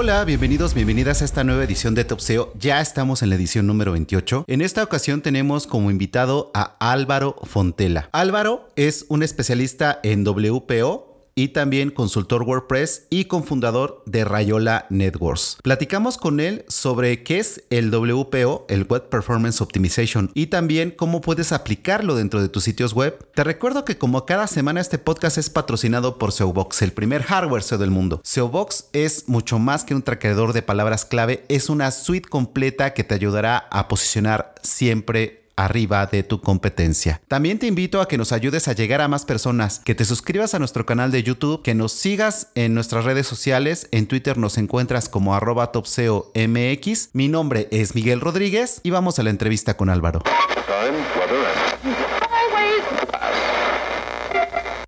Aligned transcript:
Hola, 0.00 0.24
bienvenidos, 0.24 0.74
bienvenidas 0.74 1.22
a 1.22 1.24
esta 1.24 1.42
nueva 1.42 1.64
edición 1.64 1.96
de 1.96 2.04
Top 2.04 2.20
SEO. 2.20 2.52
Ya 2.56 2.80
estamos 2.80 3.24
en 3.24 3.30
la 3.30 3.34
edición 3.34 3.66
número 3.66 3.90
28. 3.90 4.44
En 4.46 4.60
esta 4.60 4.84
ocasión 4.84 5.22
tenemos 5.22 5.66
como 5.66 5.90
invitado 5.90 6.52
a 6.54 6.76
Álvaro 6.78 7.34
Fontela. 7.42 8.08
Álvaro 8.12 8.68
es 8.76 9.06
un 9.08 9.24
especialista 9.24 9.98
en 10.04 10.22
WPO, 10.22 11.07
y 11.38 11.50
también 11.50 11.92
consultor 11.92 12.42
WordPress 12.42 13.06
y 13.10 13.26
cofundador 13.26 14.02
de 14.06 14.24
Rayola 14.24 14.86
Networks. 14.90 15.58
Platicamos 15.62 16.18
con 16.18 16.40
él 16.40 16.64
sobre 16.66 17.22
qué 17.22 17.38
es 17.38 17.62
el 17.70 17.92
WPO, 17.92 18.66
el 18.68 18.88
Web 18.88 19.08
Performance 19.08 19.60
Optimization, 19.60 20.32
y 20.34 20.48
también 20.48 20.90
cómo 20.90 21.20
puedes 21.20 21.52
aplicarlo 21.52 22.16
dentro 22.16 22.42
de 22.42 22.48
tus 22.48 22.64
sitios 22.64 22.92
web. 22.92 23.24
Te 23.34 23.44
recuerdo 23.44 23.84
que 23.84 23.96
como 23.96 24.26
cada 24.26 24.48
semana 24.48 24.80
este 24.80 24.98
podcast 24.98 25.38
es 25.38 25.48
patrocinado 25.48 26.18
por 26.18 26.32
SEObox, 26.32 26.82
el 26.82 26.92
primer 26.92 27.22
hardware 27.22 27.62
SEO 27.62 27.78
del 27.78 27.92
mundo. 27.92 28.20
SEObox 28.24 28.86
es 28.92 29.28
mucho 29.28 29.60
más 29.60 29.84
que 29.84 29.94
un 29.94 30.02
traqueador 30.02 30.52
de 30.52 30.62
palabras 30.62 31.04
clave, 31.04 31.44
es 31.48 31.70
una 31.70 31.92
suite 31.92 32.28
completa 32.28 32.94
que 32.94 33.04
te 33.04 33.14
ayudará 33.14 33.58
a 33.70 33.86
posicionar 33.86 34.56
siempre 34.64 35.47
arriba 35.58 36.06
de 36.06 36.22
tu 36.22 36.40
competencia. 36.40 37.20
También 37.26 37.58
te 37.58 37.66
invito 37.66 38.00
a 38.00 38.06
que 38.06 38.16
nos 38.16 38.32
ayudes 38.32 38.68
a 38.68 38.72
llegar 38.72 39.00
a 39.00 39.08
más 39.08 39.24
personas, 39.24 39.80
que 39.80 39.96
te 39.96 40.04
suscribas 40.04 40.54
a 40.54 40.60
nuestro 40.60 40.86
canal 40.86 41.10
de 41.10 41.24
YouTube, 41.24 41.62
que 41.62 41.74
nos 41.74 41.92
sigas 41.92 42.52
en 42.54 42.74
nuestras 42.74 43.04
redes 43.04 43.26
sociales. 43.26 43.88
En 43.90 44.06
Twitter 44.06 44.38
nos 44.38 44.56
encuentras 44.56 45.08
como 45.08 45.34
arroba 45.34 45.72
topseomx. 45.72 47.10
Mi 47.12 47.28
nombre 47.28 47.68
es 47.72 47.96
Miguel 47.96 48.20
Rodríguez 48.20 48.80
y 48.84 48.90
vamos 48.90 49.18
a 49.18 49.24
la 49.24 49.30
entrevista 49.30 49.76
con 49.76 49.90
Álvaro. 49.90 50.22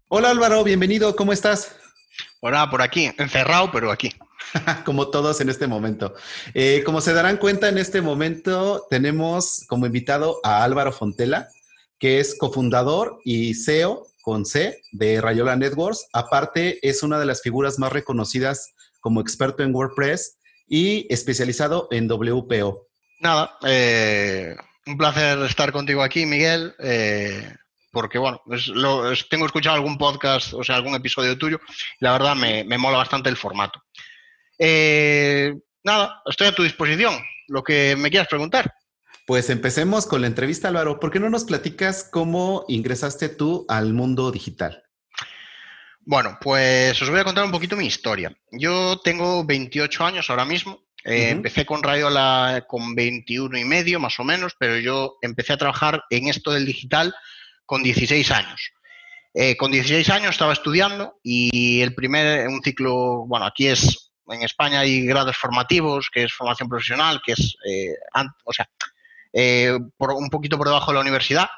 Hola 0.09 0.31
Álvaro, 0.31 0.63
bienvenido, 0.65 1.17
¿cómo 1.17 1.33
estás? 1.33 1.77
Hola, 2.41 2.71
por 2.71 2.81
aquí, 2.81 3.13
encerrado, 3.19 3.71
pero 3.73 3.91
aquí. 3.91 4.13
como 4.85 5.09
todos 5.09 5.41
en 5.41 5.49
este 5.49 5.67
momento. 5.67 6.15
Eh, 6.55 6.83
como 6.85 7.01
se 7.01 7.13
darán 7.13 7.37
cuenta, 7.37 7.69
en 7.69 7.79
este 7.79 8.01
momento 8.03 8.87
tenemos 8.91 9.65
como 9.69 9.87
invitado 9.87 10.41
a 10.43 10.65
Álvaro 10.65 10.93
Fontela, 10.93 11.49
que 11.99 12.21
es 12.21 12.37
cofundador 12.37 13.21
y 13.25 13.55
CEO 13.55 14.07
con 14.23 14.45
C 14.45 14.83
de 14.93 15.21
Rayola 15.21 15.57
Networks. 15.57 16.07
Aparte, 16.13 16.79
es 16.87 17.03
una 17.03 17.19
de 17.19 17.27
las 17.27 17.43
figuras 17.43 17.79
más 17.79 17.93
reconocidas 17.93 18.75
como 19.01 19.21
experto 19.21 19.63
en 19.63 19.75
WordPress 19.75 20.39
y 20.69 21.07
especializado 21.13 21.89
en 21.91 22.09
WPO. 22.09 22.87
Nada, 23.21 23.57
eh, 23.67 24.57
un 24.87 24.97
placer 24.97 25.39
estar 25.41 25.73
contigo 25.73 26.03
aquí, 26.03 26.27
Miguel. 26.27 26.75
Eh, 26.79 27.55
porque 27.93 28.19
bueno, 28.19 28.41
tengo 29.29 29.47
escuchado 29.47 29.75
algún 29.75 29.99
podcast, 29.99 30.55
o 30.55 30.63
sea, 30.63 30.77
algún 30.77 30.95
episodio 30.95 31.37
tuyo, 31.37 31.61
y 32.01 32.05
la 32.05 32.13
verdad 32.13 32.37
me 32.37 32.79
mola 32.79 32.99
bastante 32.99 33.29
el 33.29 33.37
formato. 33.37 33.83
Eh, 34.63 35.55
nada, 35.83 36.23
estoy 36.27 36.49
a 36.49 36.55
tu 36.55 36.63
disposición, 36.63 37.15
lo 37.49 37.65
que 37.65 37.97
me 37.97 38.11
quieras 38.11 38.29
preguntar. 38.29 38.75
Pues 39.27 39.49
empecemos 39.49 40.07
con 40.07 40.21
la 40.21 40.27
entrevista, 40.27 40.69
Álvaro. 40.69 41.01
¿Por 41.01 41.11
qué 41.11 41.19
no 41.19 41.31
nos 41.31 41.45
platicas 41.45 42.07
cómo 42.11 42.65
ingresaste 42.69 43.31
tú 43.31 43.65
al 43.69 43.95
mundo 43.95 44.31
digital? 44.31 44.83
Bueno, 46.01 46.39
pues 46.41 47.01
os 47.01 47.09
voy 47.09 47.21
a 47.21 47.25
contar 47.25 47.45
un 47.45 47.53
poquito 47.53 47.77
mi 47.77 47.87
historia. 47.87 48.37
Yo 48.53 49.01
tengo 49.03 49.45
28 49.45 50.05
años 50.05 50.29
ahora 50.29 50.45
mismo. 50.45 50.85
Eh, 51.05 51.31
empecé 51.31 51.65
con 51.65 51.83
Rayola 51.83 52.67
con 52.69 52.95
21 52.95 53.57
y 53.57 53.65
medio, 53.65 53.99
más 53.99 54.21
o 54.21 54.25
menos, 54.25 54.55
pero 54.59 54.79
yo 54.79 55.17
empecé 55.23 55.55
a 55.55 55.57
trabajar 55.57 56.03
en 56.11 56.29
esto 56.29 56.51
del 56.51 56.67
digital 56.67 57.15
con 57.65 57.83
16 57.83 58.31
años. 58.33 58.73
Eh, 59.33 59.57
con 59.57 59.71
16 59.71 60.11
años 60.11 60.33
estaba 60.33 60.53
estudiando 60.53 61.19
y 61.23 61.81
el 61.81 61.95
primer, 61.95 62.49
un 62.49 62.63
ciclo, 62.63 63.25
bueno, 63.27 63.47
aquí 63.47 63.69
es 63.69 64.10
en 64.31 64.43
España 64.43 64.81
hay 64.81 65.05
grados 65.07 65.37
formativos, 65.37 66.11
que 66.11 66.25
es 66.25 66.33
formación 66.33 66.69
profesional, 66.69 67.21
que 67.25 67.33
es, 67.33 67.57
eh, 67.67 67.95
o 68.45 68.53
sea, 68.53 68.69
eh, 69.33 69.79
por, 69.97 70.13
un 70.13 70.31
poquito 70.31 70.57
por 70.57 70.67
debajo 70.67 70.91
de 70.91 70.95
la 70.95 71.03
universidad. 71.03 71.49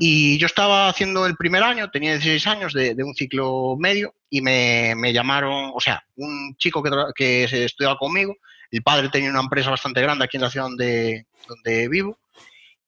Y 0.00 0.38
yo 0.38 0.46
estaba 0.46 0.88
haciendo 0.88 1.26
el 1.26 1.36
primer 1.36 1.62
año, 1.62 1.90
tenía 1.90 2.12
16 2.12 2.46
años 2.46 2.72
de, 2.72 2.96
un 3.04 3.14
ciclo 3.14 3.76
medio 3.78 4.14
y 4.30 4.40
me, 4.40 5.12
llamaron, 5.12 5.72
o 5.74 5.80
sea, 5.80 6.02
un 6.16 6.56
chico 6.56 6.82
que, 6.82 6.90
que 7.14 7.46
se 7.46 7.66
estudiaba 7.66 7.98
conmigo, 7.98 8.34
el 8.70 8.82
padre 8.82 9.10
tenía 9.10 9.28
una 9.28 9.40
empresa 9.40 9.68
bastante 9.68 10.00
grande 10.00 10.24
aquí 10.24 10.38
en 10.38 10.44
la 10.44 10.50
ciudad 10.50 10.68
donde, 10.68 11.26
donde 11.46 11.88
vivo 11.90 12.18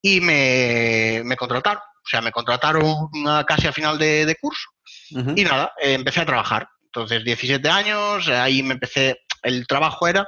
y 0.01 0.21
me, 0.21 1.35
contrataron. 1.37 1.81
O 1.81 2.09
sea, 2.09 2.21
me 2.21 2.31
contrataron 2.31 3.09
casi 3.45 3.67
a 3.67 3.73
final 3.73 3.97
de, 3.97 4.35
curso 4.41 4.69
y 5.09 5.43
nada, 5.43 5.73
eh, 5.81 5.93
empecé 5.93 6.21
a 6.21 6.25
trabajar. 6.25 6.67
Entonces, 6.93 7.23
17 7.23 7.69
años, 7.69 8.27
ahí 8.29 8.63
me 8.63 8.73
empecé, 8.73 9.21
el 9.43 9.67
trabajo 9.67 10.07
era 10.07 10.27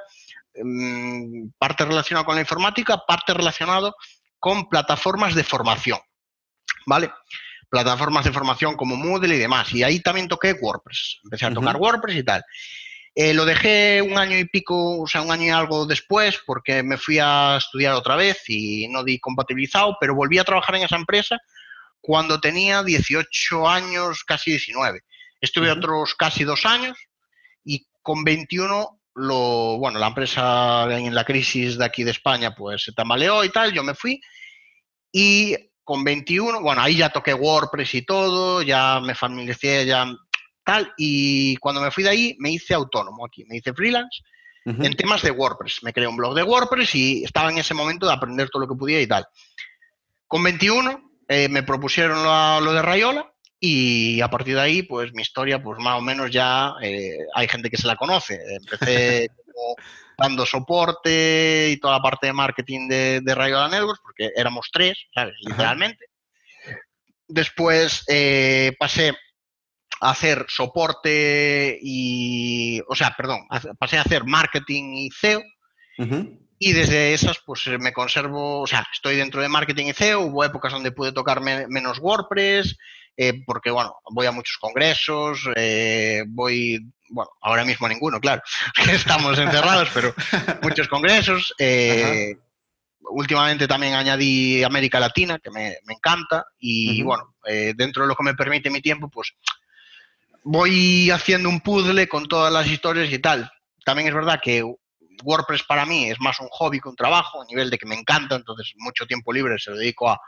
mm, 0.55 1.49
parte 1.57 1.85
relacionado 1.85 2.25
con 2.25 2.35
la 2.35 2.41
informática, 2.41 3.01
parte 3.07 3.33
relacionado 3.33 3.95
con 4.39 4.69
plataformas 4.69 5.33
de 5.33 5.44
formación, 5.44 5.99
¿vale? 6.85 7.11
Plataformas 7.69 8.25
de 8.25 8.31
formación 8.31 8.75
como 8.75 8.95
Moodle 8.95 9.35
y 9.35 9.39
demás. 9.39 9.73
Y 9.73 9.83
ahí 9.83 10.01
también 10.01 10.27
toqué 10.27 10.53
WordPress. 10.53 11.19
Empecé 11.23 11.45
a 11.45 11.53
tocar 11.53 11.77
WordPress 11.77 12.17
y 12.17 12.23
tal. 12.23 12.44
Eh, 13.16 13.33
lo 13.33 13.45
dejé 13.45 14.01
un 14.01 14.17
año 14.17 14.38
y 14.38 14.45
pico, 14.45 15.01
o 15.01 15.07
sea, 15.07 15.22
un 15.22 15.31
año 15.31 15.45
y 15.45 15.49
algo 15.49 15.85
después, 15.85 16.39
porque 16.45 16.83
me 16.83 16.97
fui 16.97 17.19
a 17.19 17.57
estudiar 17.57 17.93
otra 17.93 18.16
vez 18.16 18.43
y 18.47 18.88
no 18.88 19.03
di 19.03 19.19
compatibilizado, 19.19 19.97
pero 19.99 20.16
volví 20.16 20.38
a 20.38 20.43
trabajar 20.43 20.75
en 20.75 20.83
esa 20.83 20.95
empresa 20.95 21.38
cuando 21.99 22.39
tenía 22.39 22.83
18 22.83 23.69
años, 23.69 24.23
casi 24.23 24.51
19. 24.51 25.01
Estuve 25.41 25.72
otros 25.72 26.14
casi 26.16 26.43
dos 26.43 26.66
años 26.66 26.97
y 27.64 27.88
con 28.02 28.23
21 28.23 29.02
lo, 29.16 29.78
bueno, 29.78 29.99
la 29.99 30.08
empresa 30.08 30.88
en 30.96 31.14
la 31.14 31.26
crisis 31.26 31.78
de 31.78 31.85
aquí 31.85 32.03
de 32.03 32.11
España 32.11 32.55
pues 32.55 32.84
se 32.84 32.93
tambaleó 32.93 33.43
y 33.43 33.49
tal, 33.49 33.73
yo 33.73 33.84
me 33.84 33.96
fui 33.96 34.22
y 35.11 35.55
con 35.84 36.03
21, 36.03 36.61
bueno, 36.61 36.82
ahí 36.82 36.97
ya 36.97 37.09
toqué 37.09 37.34
WordPress 37.34 37.96
y 37.96 38.02
todo, 38.03 38.61
ya 38.61 39.02
me 39.02 39.16
familiaricé, 39.16 39.85
ya 39.85 40.05
tal, 40.64 40.93
y 40.96 41.58
cuando 41.58 41.82
me 41.82 41.91
fui 41.91 42.03
de 42.03 42.11
ahí 42.11 42.35
me 42.40 42.52
hice 42.52 42.73
autónomo 42.73 43.26
aquí, 43.26 43.43
me 43.46 43.58
hice 43.58 43.73
freelance 43.73 44.22
en 44.64 44.96
temas 44.96 45.23
de 45.23 45.32
WordPress, 45.32 45.82
me 45.82 45.91
creé 45.91 46.08
un 46.08 46.16
blog 46.16 46.35
de 46.35 46.43
WordPress 46.43 46.93
y 46.93 47.23
estaba 47.23 47.49
en 47.49 47.58
ese 47.58 47.73
momento 47.73 48.05
de 48.05 48.14
aprender 48.14 48.47
todo 48.52 48.61
lo 48.61 48.67
que 48.67 48.78
podía 48.78 49.02
y 49.02 49.08
tal. 49.08 49.26
Con 50.28 50.43
21 50.43 51.11
eh, 51.28 51.49
me 51.49 51.64
propusieron 51.64 52.23
lo 52.64 52.72
de 52.72 52.82
Rayola 52.84 53.30
y 53.63 54.19
a 54.22 54.28
partir 54.28 54.55
de 54.55 54.61
ahí, 54.61 54.81
pues 54.81 55.13
mi 55.13 55.22
historia, 55.22 55.61
pues 55.61 55.78
más 55.79 55.99
o 55.99 56.02
menos 56.02 56.31
ya 56.31 56.73
eh, 56.81 57.16
hay 57.35 57.47
gente 57.47 57.69
que 57.69 57.78
se 57.78 57.85
la 57.85 57.96
conoce. 57.96 58.40
Empecé 58.55 59.29
dando 60.17 60.47
soporte 60.47 61.69
y 61.72 61.78
toda 61.78 61.97
la 61.97 62.02
parte 62.02 62.25
de 62.25 62.34
marketing 62.34 62.87
de, 62.87 63.22
de 63.22 63.35
Rayo 63.35 63.67
Networks, 63.67 64.02
porque 64.02 64.31
éramos 64.35 64.69
tres, 64.73 64.97
¿sabes? 65.13 65.35
Literalmente. 65.41 66.05
Después 67.28 68.03
eh, 68.09 68.72
pasé 68.79 69.13
hacer 70.02 70.47
soporte 70.49 71.78
y, 71.84 72.81
o 72.87 72.96
sea, 72.96 73.14
perdón, 73.16 73.41
pasé 73.78 73.99
a 73.99 74.02
hacer 74.02 74.25
marketing 74.25 74.96
y 74.96 75.11
SEO. 75.11 75.43
Y 76.57 76.73
desde 76.73 77.14
esas, 77.14 77.37
pues 77.46 77.67
me 77.79 77.93
conservo, 77.93 78.61
o 78.61 78.67
sea, 78.67 78.87
estoy 78.91 79.17
dentro 79.17 79.40
de 79.40 79.49
marketing 79.49 79.85
y 79.85 79.93
SEO. 79.93 80.22
Hubo 80.22 80.43
épocas 80.43 80.73
donde 80.73 80.91
pude 80.91 81.11
tocar 81.11 81.41
menos 81.41 81.99
WordPress, 81.99 82.75
eh, 83.17 83.43
porque, 83.46 83.72
bueno, 83.72 83.96
voy 84.11 84.25
a 84.25 84.31
muchos 84.31 84.58
congresos, 84.58 85.47
eh, 85.55 86.23
voy, 86.28 86.79
bueno, 87.09 87.31
ahora 87.41 87.66
mismo 87.66 87.85
a 87.85 87.90
ninguno, 87.90 88.19
claro, 88.19 88.41
estamos 88.91 89.37
encerrados, 89.37 89.90
pero 89.93 90.13
muchos 90.61 90.87
congresos. 90.87 91.53
Eh, 91.59 92.35
últimamente 93.09 93.67
también 93.67 93.93
añadí 93.93 94.63
América 94.63 94.99
Latina, 94.99 95.40
que 95.40 95.52
me, 95.52 95.78
encanta, 95.90 96.46
y 96.59 97.03
bueno, 97.03 97.35
dentro 97.75 98.03
de 98.03 98.08
lo 98.08 98.16
que 98.16 98.23
me 98.23 98.35
permite 98.35 98.69
mi 98.69 98.81
tiempo, 98.81 99.09
pues 99.09 99.34
voy 100.43 101.11
haciendo 101.11 101.49
un 101.49 101.59
puzzle 101.59 102.07
con 102.07 102.28
todas 102.28 102.53
las 102.53 102.67
historias 102.67 103.11
y 103.11 103.19
tal. 103.19 103.52
También 103.84 104.07
es 104.07 104.14
verdad 104.14 104.40
que 104.41 104.64
WordPress 105.23 105.64
para 105.64 105.85
mí 105.85 106.09
es 106.09 106.19
más 106.22 106.40
un 106.40 106.47
hobby 106.49 106.79
que 106.79 106.90
un 106.90 106.96
trabajo, 106.96 107.41
a 107.41 107.46
nivel 107.46 107.69
de 107.69 107.78
que 107.78 107.85
me 107.85 107.96
encanta, 107.96 108.35
entonces 108.35 108.72
mucho 108.78 109.05
tiempo 109.05 109.34
libre 109.34 109.59
se 109.59 109.72
lo 109.72 109.78
dedico 109.78 110.09
a, 110.09 110.19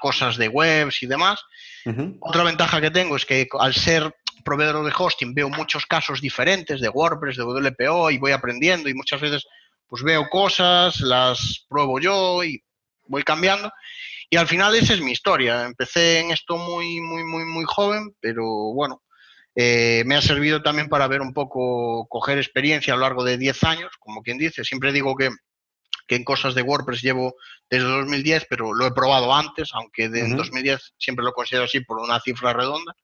cosas 0.00 0.36
de 0.36 0.48
webs 0.48 1.02
y 1.02 1.06
demás. 1.06 1.40
Otra 2.20 2.44
ventaja 2.44 2.80
que 2.80 2.90
tengo 2.90 3.16
es 3.16 3.24
que 3.24 3.48
al 3.58 3.74
ser 3.74 4.14
proveedor 4.44 4.84
de 4.84 4.92
hosting 4.96 5.34
veo 5.34 5.48
muchos 5.48 5.86
casos 5.86 6.20
diferentes 6.20 6.80
de 6.80 6.88
WordPress, 6.88 7.36
de 7.36 7.44
WPO 7.44 8.10
y 8.10 8.18
voy 8.18 8.32
aprendiendo 8.32 8.88
y 8.88 8.94
muchas 8.94 9.20
veces 9.20 9.46
pues 9.86 10.02
veo 10.02 10.28
cosas, 10.28 11.00
las 11.00 11.66
pruebo 11.68 11.98
yo 11.98 12.44
y 12.44 12.62
voy 13.06 13.22
cambiando. 13.22 13.70
Y 14.30 14.36
al 14.36 14.46
final 14.46 14.74
esa 14.76 14.94
es 14.94 15.00
mi 15.00 15.10
historia. 15.10 15.64
Empecé 15.64 16.20
en 16.20 16.30
esto 16.30 16.56
muy, 16.56 17.00
muy, 17.00 17.24
muy, 17.24 17.44
muy 17.44 17.64
joven, 17.66 18.14
pero 18.20 18.44
bueno, 18.72 19.02
eh, 19.56 20.04
me 20.06 20.14
ha 20.14 20.22
servido 20.22 20.62
también 20.62 20.88
para 20.88 21.08
ver 21.08 21.20
un 21.20 21.34
poco, 21.34 22.06
coger 22.08 22.38
experiencia 22.38 22.94
a 22.94 22.96
lo 22.96 23.02
largo 23.02 23.24
de 23.24 23.36
10 23.36 23.64
años, 23.64 23.90
como 23.98 24.22
quien 24.22 24.38
dice. 24.38 24.64
Siempre 24.64 24.92
digo 24.92 25.16
que, 25.16 25.30
en 26.16 26.24
cosas 26.24 26.54
de 26.54 26.62
WordPress 26.62 27.02
llevo 27.02 27.34
desde 27.68 27.86
2010, 27.86 28.46
pero 28.48 28.72
lo 28.72 28.86
he 28.86 28.92
probado 28.92 29.34
antes, 29.34 29.70
aunque 29.72 30.08
de, 30.08 30.20
en 30.20 30.36
2010 30.36 30.94
siempre 30.98 31.24
lo 31.24 31.32
considero 31.32 31.64
así 31.64 31.80
por 31.80 31.98
una 31.98 32.20
cifra 32.20 32.52
redonda. 32.52 32.94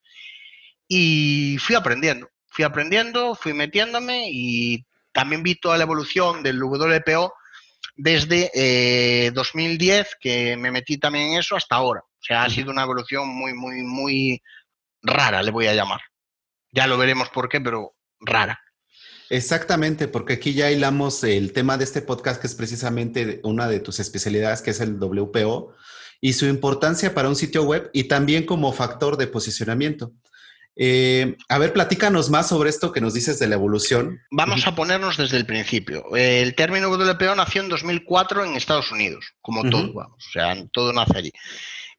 Y 0.88 1.56
fui 1.58 1.74
aprendiendo, 1.74 2.28
fui 2.46 2.64
aprendiendo, 2.64 3.34
fui 3.34 3.52
metiéndome 3.52 4.28
y 4.30 4.84
también 5.12 5.42
vi 5.42 5.54
toda 5.54 5.76
la 5.76 5.84
evolución 5.84 6.42
del 6.42 6.62
WPO 6.62 7.32
desde 7.96 9.30
2010, 9.32 10.06
eh, 10.06 10.10
que 10.20 10.56
me 10.56 10.70
metí 10.70 10.98
también 10.98 11.32
en 11.32 11.38
eso, 11.38 11.56
hasta 11.56 11.76
ahora. 11.76 12.00
O 12.00 12.22
sea, 12.22 12.44
ha 12.44 12.50
sido 12.50 12.70
una 12.70 12.82
evolución 12.82 13.28
muy, 13.28 13.54
muy, 13.54 13.82
muy 13.82 14.42
rara, 15.02 15.42
le 15.42 15.50
voy 15.50 15.66
a 15.66 15.74
llamar. 15.74 16.00
Ya 16.72 16.86
lo 16.86 16.98
veremos 16.98 17.30
por 17.30 17.48
qué, 17.48 17.60
pero 17.60 17.94
rara. 18.20 18.60
Exactamente, 19.30 20.08
porque 20.08 20.34
aquí 20.34 20.54
ya 20.54 20.70
hilamos 20.70 21.24
el 21.24 21.52
tema 21.52 21.76
de 21.76 21.84
este 21.84 22.02
podcast, 22.02 22.40
que 22.40 22.46
es 22.46 22.54
precisamente 22.54 23.40
una 23.42 23.68
de 23.68 23.80
tus 23.80 23.98
especialidades, 23.98 24.62
que 24.62 24.70
es 24.70 24.80
el 24.80 24.98
WPO, 24.98 25.74
y 26.20 26.32
su 26.32 26.46
importancia 26.46 27.14
para 27.14 27.28
un 27.28 27.36
sitio 27.36 27.64
web 27.64 27.90
y 27.92 28.04
también 28.04 28.46
como 28.46 28.72
factor 28.72 29.16
de 29.16 29.26
posicionamiento. 29.26 30.12
Eh, 30.78 31.36
a 31.48 31.58
ver, 31.58 31.72
platícanos 31.72 32.28
más 32.28 32.48
sobre 32.48 32.68
esto 32.68 32.92
que 32.92 33.00
nos 33.00 33.14
dices 33.14 33.38
de 33.38 33.46
la 33.46 33.54
evolución. 33.54 34.20
Vamos 34.30 34.66
a 34.66 34.74
ponernos 34.74 35.16
desde 35.16 35.38
el 35.38 35.46
principio. 35.46 36.04
El 36.14 36.54
término 36.54 36.90
WPO 36.90 37.34
nació 37.34 37.62
en 37.62 37.70
2004 37.70 38.44
en 38.44 38.56
Estados 38.56 38.92
Unidos, 38.92 39.24
como 39.40 39.68
todo, 39.68 39.92
vamos, 39.94 40.26
o 40.28 40.30
sea, 40.30 40.54
todo 40.72 40.92
nace 40.92 41.16
allí. 41.16 41.32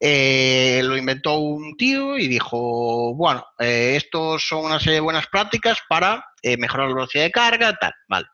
Eh, 0.00 0.80
lo 0.84 0.96
inventó 0.96 1.38
un 1.38 1.76
tío 1.76 2.16
y 2.16 2.28
dijo, 2.28 3.14
bueno, 3.16 3.44
eh, 3.58 3.94
estos 3.96 4.46
son 4.46 4.66
una 4.66 4.78
serie 4.78 4.94
de 4.94 5.00
buenas 5.00 5.26
prácticas 5.26 5.78
para 5.88 6.24
eh, 6.42 6.56
mejorar 6.56 6.88
la 6.88 6.94
velocidad 6.94 7.24
de 7.24 7.30
carga, 7.30 7.76
tal, 7.78 7.92
vale. 8.08 8.26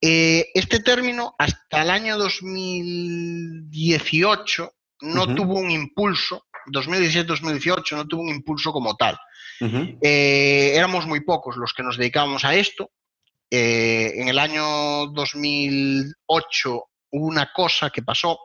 este 0.00 0.80
término 0.80 1.34
hasta 1.38 1.82
el 1.82 1.90
año 1.90 2.16
2018 2.18 4.72
no 5.02 5.34
tuvo 5.34 5.58
un 5.58 5.70
impulso, 5.70 6.46
2017-2018 6.72 7.96
no 7.96 8.06
tuvo 8.06 8.22
un 8.22 8.30
impulso 8.30 8.72
como 8.72 8.96
tal. 8.96 9.18
éramos 10.00 11.06
muy 11.06 11.20
pocos 11.20 11.56
los 11.56 11.72
que 11.72 11.82
nos 11.82 11.96
dedicábamos 11.96 12.44
a 12.44 12.54
esto. 12.54 12.90
en 13.50 14.28
el 14.28 14.38
año 14.38 15.06
2008 15.06 16.84
hubo 17.10 17.26
una 17.26 17.50
cosa 17.52 17.90
que 17.90 18.02
pasó 18.02 18.38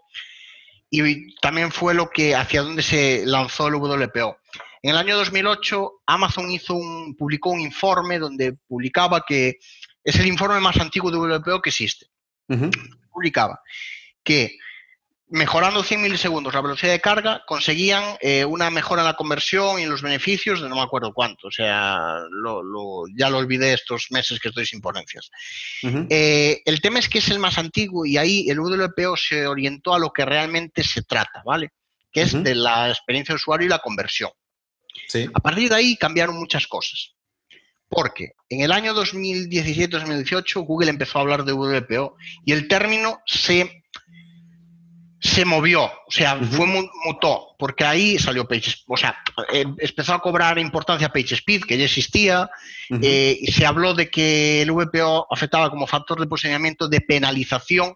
y 0.94 1.36
también 1.36 1.72
fue 1.72 1.94
lo 1.94 2.10
que 2.10 2.36
hacia 2.36 2.64
donde 2.64 2.84
se 2.84 3.26
lanzó 3.26 3.68
el 3.68 3.76
WPO. 3.76 4.38
En 4.82 4.92
el 4.92 4.98
año 4.98 5.18
2008, 5.18 6.02
Amazon 6.08 6.52
hizo 6.52 6.74
un, 6.74 7.16
publicó 7.16 7.50
un 7.52 7.60
informe 7.60 8.18
donde 8.18 8.54
publicaba 8.68 9.24
que 9.28 9.60
es 10.04 10.16
el 10.16 10.28
informe 10.28 10.60
más 10.60 10.78
antiguo 10.78 11.12
de 11.12 11.18
WPO 11.18 11.62
que 11.62 11.70
existe. 11.70 12.08
Publicaba 13.12 13.62
que 14.24 14.58
mejorando 15.32 15.82
100 15.82 16.02
milisegundos 16.02 16.54
la 16.54 16.62
velocidad 16.62 16.92
de 16.92 17.00
carga, 17.00 17.44
conseguían 17.48 18.18
eh, 18.20 18.44
una 18.44 18.70
mejora 18.70 19.02
en 19.02 19.08
la 19.08 19.16
conversión 19.16 19.80
y 19.80 19.84
en 19.84 19.90
los 19.90 20.02
beneficios 20.02 20.62
de 20.62 20.68
no 20.68 20.76
me 20.76 20.82
acuerdo 20.82 21.14
cuánto. 21.14 21.48
O 21.48 21.52
sea, 21.52 22.18
ya 23.16 23.30
lo 23.30 23.38
olvidé 23.38 23.74
estos 23.74 24.08
meses 24.12 24.40
que 24.40 24.50
estoy 24.50 24.66
sin 24.66 24.82
ponencias. 24.82 25.32
Eh, 26.10 26.62
el 26.66 26.82
tema 26.82 27.00
es 27.00 27.08
que 27.08 27.20
es 27.20 27.30
el 27.30 27.40
más 27.40 27.58
antiguo 27.58 28.06
y 28.06 28.18
ahí 28.18 28.50
el 28.50 28.60
WPO 28.60 29.16
se 29.16 29.48
orientó 29.48 29.94
a 29.94 30.00
lo 30.00 30.12
que 30.12 30.26
realmente 30.26 30.84
se 30.84 31.02
trata, 31.04 31.42
¿vale? 31.46 31.72
Que 32.12 32.24
es 32.24 32.44
de 32.44 32.56
la 32.56 32.90
experiencia 32.90 33.34
de 33.34 33.38
usuario 33.38 33.68
y 33.68 33.70
la 33.70 33.80
conversión. 33.80 34.32
A 35.34 35.40
partir 35.40 35.70
de 35.70 35.76
ahí 35.76 35.98
cambiaron 35.98 36.38
muchas 36.38 36.68
cosas. 36.68 37.14
Porque 37.90 38.32
en 38.50 38.62
el 38.62 38.72
año 38.72 38.94
2017-2018 38.96 40.66
Google 40.66 40.90
empezó 40.90 41.18
a 41.18 41.22
hablar 41.22 41.44
de 41.44 41.52
WPO 41.52 42.16
y 42.46 42.54
el 42.54 42.68
término 42.68 43.20
se 43.26 43.82
se 45.22 45.46
movió, 45.46 45.84
o 45.84 46.12
sea, 46.12 46.36
fue 46.36 46.66
mutó, 46.66 47.56
porque 47.60 47.86
ahí 47.86 48.18
salió 48.18 48.48
PageSpeed, 48.48 48.86
o 48.88 48.98
sea, 48.98 49.16
eh, 49.54 49.66
empezó 49.78 50.16
a 50.16 50.20
cobrar 50.20 50.58
importancia 50.58 51.10
PageSpeed, 51.10 51.62
que 51.62 51.78
ya 51.78 51.86
existía, 51.86 52.50
eh, 52.90 53.38
y 53.40 53.52
se 53.52 53.68
habló 53.68 53.94
de 53.94 54.10
que 54.10 54.64
el 54.64 54.72
VPO 54.72 55.28
afectaba 55.30 55.70
como 55.70 55.86
factor 55.86 56.20
de 56.20 56.26
posicionamiento 56.26 56.88
de 56.88 57.02
penalización, 57.02 57.96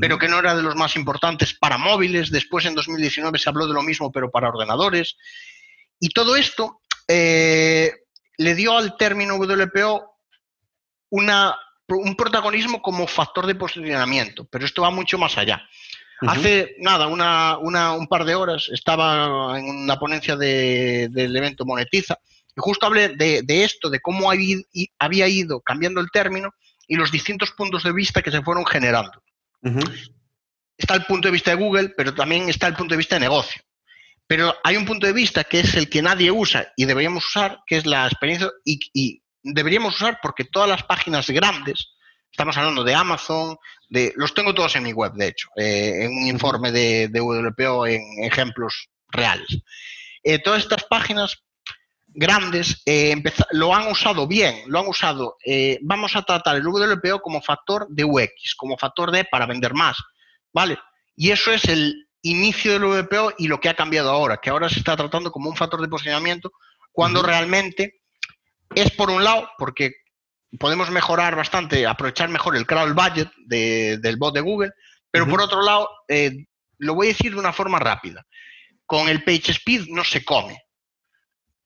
pero 0.00 0.18
que 0.18 0.26
no 0.26 0.38
era 0.38 0.56
de 0.56 0.62
los 0.62 0.74
más 0.74 0.96
importantes 0.96 1.52
para 1.52 1.76
móviles. 1.76 2.30
Después, 2.30 2.64
en 2.64 2.74
2019, 2.74 3.38
se 3.38 3.48
habló 3.50 3.66
de 3.66 3.74
lo 3.74 3.82
mismo, 3.82 4.10
pero 4.10 4.30
para 4.30 4.48
ordenadores. 4.48 5.16
Y 6.00 6.10
todo 6.10 6.36
esto 6.36 6.80
eh, 7.08 7.92
le 8.38 8.54
dio 8.54 8.76
al 8.76 8.96
término 8.96 9.36
WPO 9.36 10.14
una, 11.10 11.56
un 11.88 12.16
protagonismo 12.16 12.82
como 12.82 13.06
factor 13.06 13.46
de 13.46 13.54
posicionamiento, 13.54 14.44
pero 14.46 14.64
esto 14.64 14.82
va 14.82 14.90
mucho 14.90 15.18
más 15.18 15.38
allá. 15.38 15.62
Hace 16.20 16.76
nada, 16.78 17.08
un 17.08 18.06
par 18.08 18.24
de 18.24 18.34
horas 18.34 18.68
estaba 18.72 19.58
en 19.58 19.66
una 19.66 19.98
ponencia 19.98 20.36
del 20.36 21.36
evento 21.36 21.66
Monetiza 21.66 22.18
y 22.56 22.60
justo 22.60 22.86
hablé 22.86 23.10
de, 23.10 23.64
esto, 23.64 23.90
de 23.90 24.00
cómo 24.00 24.30
había 24.30 25.28
ido 25.28 25.60
cambiando 25.60 26.00
el 26.00 26.10
término 26.10 26.54
y 26.86 26.96
los 26.96 27.10
distintos 27.10 27.50
puntos 27.52 27.82
de 27.82 27.92
vista 27.92 28.22
que 28.22 28.30
se 28.30 28.42
fueron 28.42 28.64
generando. 28.64 29.22
Está 30.76 30.94
el 30.94 31.04
punto 31.04 31.28
de 31.28 31.32
vista 31.32 31.50
de 31.50 31.62
Google, 31.62 31.90
pero 31.90 32.14
también 32.14 32.48
está 32.48 32.66
el 32.66 32.74
punto 32.74 32.94
de 32.94 32.98
vista 32.98 33.16
de 33.16 33.20
negocio. 33.20 33.62
Pero 34.26 34.54
hay 34.64 34.76
un 34.76 34.86
punto 34.86 35.06
de 35.06 35.12
vista 35.12 35.44
que 35.44 35.60
es 35.60 35.74
el 35.74 35.88
que 35.90 36.02
nadie 36.02 36.30
usa 36.30 36.72
y 36.76 36.86
deberíamos 36.86 37.26
usar, 37.26 37.60
que 37.66 37.76
es 37.76 37.86
la 37.86 38.06
experiencia, 38.06 38.50
y 38.64 39.22
deberíamos 39.42 39.96
usar 39.96 40.18
porque 40.22 40.44
todas 40.44 40.68
las 40.68 40.82
páginas 40.82 41.28
grandes, 41.28 41.94
Estamos 42.34 42.56
hablando 42.56 42.82
de 42.82 42.96
Amazon, 42.96 43.56
de 43.88 44.12
los 44.16 44.34
tengo 44.34 44.52
todos 44.52 44.74
en 44.74 44.82
mi 44.82 44.92
web, 44.92 45.12
de 45.12 45.28
hecho, 45.28 45.50
eh, 45.56 46.02
en 46.02 46.10
un 46.10 46.26
informe 46.26 46.72
de, 46.72 47.06
de, 47.06 47.20
WPO 47.20 47.86
en 47.86 48.02
ejemplos 48.24 48.88
reales. 49.06 49.62
Eh, 50.24 50.40
todas 50.40 50.64
estas 50.64 50.82
páginas 50.82 51.44
grandes 52.08 52.82
eh, 52.86 53.14
lo 53.52 53.72
han 53.72 53.86
usado 53.86 54.26
bien, 54.26 54.64
lo 54.66 54.80
han 54.80 54.88
usado. 54.88 55.36
vamos 55.82 56.16
a 56.16 56.22
tratar 56.22 56.56
el 56.56 56.66
WPO 56.66 57.20
como 57.20 57.40
factor 57.40 57.86
de 57.88 58.02
UX, 58.02 58.56
como 58.56 58.76
factor 58.76 59.12
de 59.12 59.24
para 59.26 59.46
vender 59.46 59.72
más, 59.72 59.96
¿vale? 60.52 60.76
Y 61.14 61.30
eso 61.30 61.52
es 61.52 61.64
el 61.66 62.08
inicio 62.24 62.72
del 62.72 62.84
WPO 62.84 63.34
y 63.38 63.48
lo 63.48 63.60
que 63.60 63.68
ha 63.68 63.74
cambiado 63.74 64.10
ahora, 64.10 64.38
que 64.38 64.50
ahora 64.50 64.68
se 64.68 64.78
está 64.78 64.96
tratando 64.96 65.30
como 65.30 65.50
un 65.50 65.56
factor 65.56 65.80
de 65.80 65.88
posicionamiento, 65.88 66.52
cuando 66.90 67.22
realmente 67.22 68.00
es 68.74 68.90
por 68.92 69.10
un 69.10 69.22
lado, 69.22 69.50
porque 69.58 69.92
podemos 70.58 70.90
mejorar 70.90 71.36
bastante, 71.36 71.86
aprovechar 71.86 72.28
mejor 72.30 72.56
el 72.56 72.66
crawl 72.66 72.94
budget 72.94 73.30
del 73.46 74.16
bot 74.16 74.34
de 74.34 74.40
Google, 74.40 74.72
pero 75.10 75.28
por 75.28 75.40
otro 75.40 75.62
lado, 75.62 75.88
eh, 76.08 76.46
lo 76.78 76.94
voy 76.94 77.08
a 77.08 77.10
decir 77.10 77.32
de 77.32 77.38
una 77.38 77.52
forma 77.52 77.78
rápida. 77.78 78.26
Con 78.86 79.08
el 79.08 79.22
page 79.22 79.52
speed 79.52 79.86
no 79.88 80.02
se 80.02 80.24
come, 80.24 80.64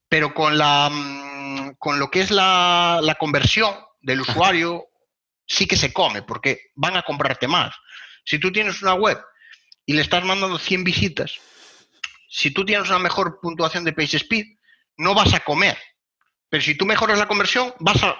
pero 0.09 0.35
con, 0.35 0.59
la, 0.59 0.91
mm, 0.91 1.77
con 1.79 2.01
lo 2.01 2.11
que 2.11 2.21
es 2.21 2.31
la, 2.33 2.99
la 3.03 3.15
conversión 3.15 3.75
del 4.01 4.23
usuario 4.23 4.87
sí 5.47 5.67
que 5.67 5.77
se 5.77 5.93
come, 5.93 6.23
porque 6.23 6.71
van 6.75 6.97
a 6.97 7.03
comprarte 7.03 7.47
más. 7.47 7.75
Si 8.25 8.41
tú 8.41 8.51
tienes 8.51 8.83
una 8.83 8.95
web 8.95 9.19
y 9.89 9.95
le 9.95 10.03
estás 10.03 10.25
mandando 10.25 10.59
100 10.59 10.85
visitas, 10.85 11.35
si 12.29 12.53
tú 12.53 12.65
tienes 12.65 12.89
una 12.89 12.99
mejor 13.01 13.41
puntuación 13.41 13.83
de 13.83 13.93
page 13.93 14.19
speed, 14.19 14.47
no 14.99 15.15
vas 15.15 15.33
a 15.35 15.41
comer 15.41 15.77
pero 16.49 16.63
si 16.63 16.75
tú 16.75 16.87
mejoras 16.87 17.19
la 17.19 17.29
conversión, 17.29 17.73
vas 17.81 18.03
a 18.03 18.17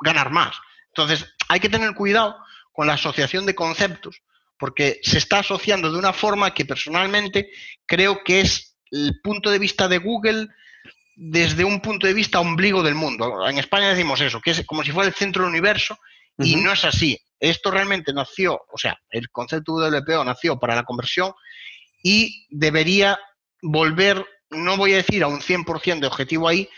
ganar 0.00 0.30
más. 0.30 0.56
Entonces, 0.88 1.26
hay 1.48 1.60
que 1.60 1.68
tener 1.68 1.94
cuidado 1.94 2.36
con 2.72 2.86
la 2.86 2.94
asociación 2.94 3.46
de 3.46 3.54
conceptos, 3.54 4.22
porque 4.58 5.00
se 5.02 5.18
está 5.18 5.38
asociando 5.38 5.90
de 5.90 5.98
una 5.98 6.12
forma 6.12 6.54
que 6.54 6.64
personalmente 6.64 7.50
creo 7.86 8.22
que 8.24 8.40
es 8.40 8.76
el 8.90 9.20
punto 9.22 9.50
de 9.50 9.58
vista 9.58 9.88
de 9.88 9.98
Google 9.98 10.48
desde 11.14 11.64
un 11.64 11.80
punto 11.80 12.06
de 12.06 12.14
vista 12.14 12.40
ombligo 12.40 12.82
del 12.82 12.94
mundo. 12.94 13.48
En 13.48 13.58
España 13.58 13.88
decimos 13.88 14.20
eso, 14.20 14.40
que 14.40 14.50
es 14.50 14.64
como 14.66 14.82
si 14.82 14.92
fuera 14.92 15.08
el 15.08 15.14
centro 15.14 15.42
del 15.42 15.50
universo, 15.50 15.98
y 16.38 16.56
no 16.56 16.72
es 16.72 16.84
así. 16.84 17.20
Esto 17.42 17.72
realmente 17.72 18.12
nació, 18.12 18.54
o 18.72 18.78
sea, 18.78 18.96
el 19.10 19.28
concepto 19.30 19.72
WPO 19.72 20.24
nació 20.24 20.60
para 20.60 20.76
la 20.76 20.84
conversión 20.84 21.32
y 22.00 22.46
debería 22.50 23.18
volver, 23.60 24.24
no 24.50 24.76
voy 24.76 24.92
a 24.92 24.98
decir 24.98 25.24
a 25.24 25.26
un 25.26 25.40
100% 25.40 25.98
de 25.98 26.06
objetivo 26.06 26.46
ahí, 26.46 26.68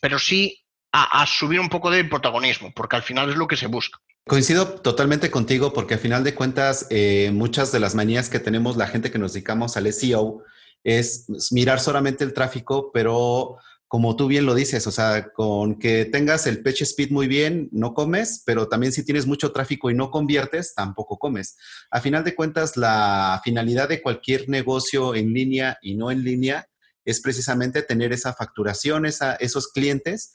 pero 0.00 0.18
sí 0.18 0.58
a, 0.90 1.24
subir 1.24 1.60
un 1.60 1.68
poco 1.68 1.88
de 1.88 2.02
protagonismo, 2.02 2.72
porque 2.74 2.96
al 2.96 3.04
final 3.04 3.30
es 3.30 3.36
lo 3.36 3.46
que 3.46 3.56
se 3.56 3.68
busca. 3.68 4.00
Coincido 4.26 4.80
totalmente 4.80 5.30
contigo 5.30 5.72
porque 5.72 5.94
al 5.94 6.00
final 6.00 6.24
de 6.24 6.34
cuentas 6.34 6.88
eh, 6.90 7.30
muchas 7.32 7.70
de 7.70 7.78
las 7.78 7.94
manías 7.94 8.28
que 8.28 8.40
tenemos 8.40 8.76
la 8.76 8.88
gente 8.88 9.12
que 9.12 9.20
nos 9.20 9.34
dedicamos 9.34 9.76
al 9.76 9.92
SEO 9.92 10.42
es 10.82 11.26
mirar 11.52 11.78
solamente 11.78 12.24
el 12.24 12.34
tráfico, 12.34 12.90
pero 12.92 13.58
como 13.88 14.16
tú 14.16 14.28
bien 14.28 14.44
lo 14.44 14.54
dices, 14.54 14.86
o 14.86 14.90
sea, 14.90 15.30
con 15.32 15.78
que 15.78 16.04
tengas 16.04 16.46
el 16.46 16.62
page 16.62 16.84
speed 16.84 17.10
muy 17.10 17.26
bien, 17.26 17.70
no 17.72 17.94
comes, 17.94 18.42
pero 18.44 18.68
también 18.68 18.92
si 18.92 19.02
tienes 19.02 19.26
mucho 19.26 19.50
tráfico 19.50 19.90
y 19.90 19.94
no 19.94 20.10
conviertes, 20.10 20.74
tampoco 20.74 21.18
comes. 21.18 21.56
A 21.90 22.02
final 22.02 22.22
de 22.22 22.34
cuentas, 22.34 22.76
la 22.76 23.40
finalidad 23.42 23.88
de 23.88 24.02
cualquier 24.02 24.46
negocio 24.50 25.14
en 25.14 25.32
línea 25.32 25.78
y 25.80 25.94
no 25.94 26.10
en 26.10 26.22
línea 26.22 26.68
es 27.06 27.22
precisamente 27.22 27.82
tener 27.82 28.12
esa 28.12 28.34
facturación, 28.34 29.06
esa, 29.06 29.36
esos 29.36 29.68
clientes 29.68 30.34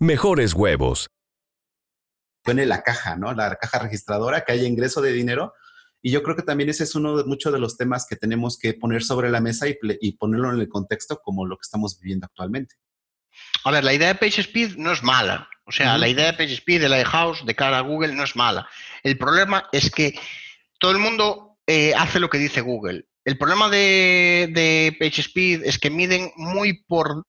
mejores 0.00 0.54
huevos. 0.54 1.10
Pone 2.42 2.64
la 2.64 2.82
caja, 2.82 3.16
¿no? 3.16 3.34
La 3.34 3.54
caja 3.56 3.78
registradora, 3.78 4.44
que 4.44 4.52
haya 4.52 4.66
ingreso 4.66 5.02
de 5.02 5.12
dinero. 5.12 5.52
Y 6.02 6.10
yo 6.10 6.22
creo 6.22 6.34
que 6.34 6.42
también 6.42 6.70
ese 6.70 6.84
es 6.84 6.94
uno 6.94 7.18
de 7.18 7.24
muchos 7.24 7.52
de 7.52 7.58
los 7.58 7.76
temas 7.76 8.06
que 8.08 8.16
tenemos 8.16 8.58
que 8.58 8.72
poner 8.72 9.02
sobre 9.02 9.30
la 9.30 9.40
mesa 9.40 9.66
y, 9.68 10.12
ponerlo 10.12 10.52
en 10.54 10.60
el 10.60 10.68
contexto 10.70 11.20
como 11.22 11.46
lo 11.46 11.56
que 11.56 11.64
estamos 11.64 12.00
viviendo 12.00 12.24
actualmente. 12.24 12.76
A 13.64 13.70
ver, 13.70 13.84
la 13.84 13.92
idea 13.92 14.08
de 14.08 14.14
PageSpeed 14.14 14.76
no 14.76 14.90
es 14.90 15.02
mala. 15.02 15.48
O 15.66 15.72
sea, 15.72 15.98
la 15.98 16.08
idea 16.08 16.32
de 16.32 16.32
PageSpeed, 16.32 16.80
de 16.80 16.88
Lighthouse, 16.88 17.44
de 17.44 17.54
cara 17.54 17.78
a 17.78 17.82
Google, 17.82 18.14
no 18.14 18.24
es 18.24 18.34
mala. 18.34 18.66
El 19.02 19.18
problema 19.18 19.68
es 19.70 19.90
que 19.90 20.18
todo 20.78 20.92
el 20.92 20.98
mundo 20.98 21.58
eh, 21.66 21.92
hace 21.94 22.18
lo 22.18 22.30
que 22.30 22.38
dice 22.38 22.62
Google. 22.62 23.04
El 23.24 23.36
problema 23.36 23.68
de, 23.68 24.50
de 24.52 24.96
PageSpeed 24.98 25.62
es 25.64 25.78
que 25.78 25.90
miden 25.90 26.32
muy 26.36 26.82
por 26.84 27.26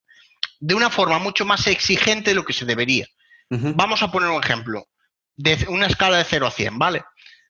de 0.62 0.76
una 0.76 0.90
forma 0.90 1.20
mucho 1.20 1.44
más 1.44 1.68
exigente 1.68 2.30
de 2.30 2.36
lo 2.36 2.46
que 2.46 2.54
se 2.54 2.66
debería. 2.66 3.08
Vamos 3.50 4.02
a 4.02 4.10
poner 4.10 4.30
un 4.30 4.42
ejemplo, 4.42 4.88
de 5.36 5.66
una 5.68 5.88
escala 5.88 6.18
de 6.18 6.24
0 6.24 6.48
a 6.48 6.52
100, 6.52 6.80
¿vale? 6.80 7.04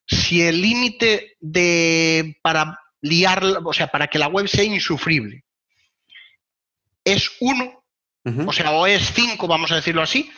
Si 0.04 0.42
el 0.42 0.60
límite 0.60 1.36
de 1.38 2.36
para 2.42 2.76
liar, 3.00 3.44
o 3.62 3.72
sea, 3.72 3.86
para 3.86 4.08
que 4.08 4.18
la 4.18 4.26
web 4.26 4.48
sea 4.48 4.64
insufrible, 4.64 5.44
es 7.04 7.30
1, 7.38 7.84
o 8.46 8.52
sea, 8.52 8.72
o 8.72 8.86
es 8.88 9.12
5, 9.14 9.46
vamos 9.46 9.70
a 9.70 9.76
decirlo 9.76 10.02
así, 10.02 10.28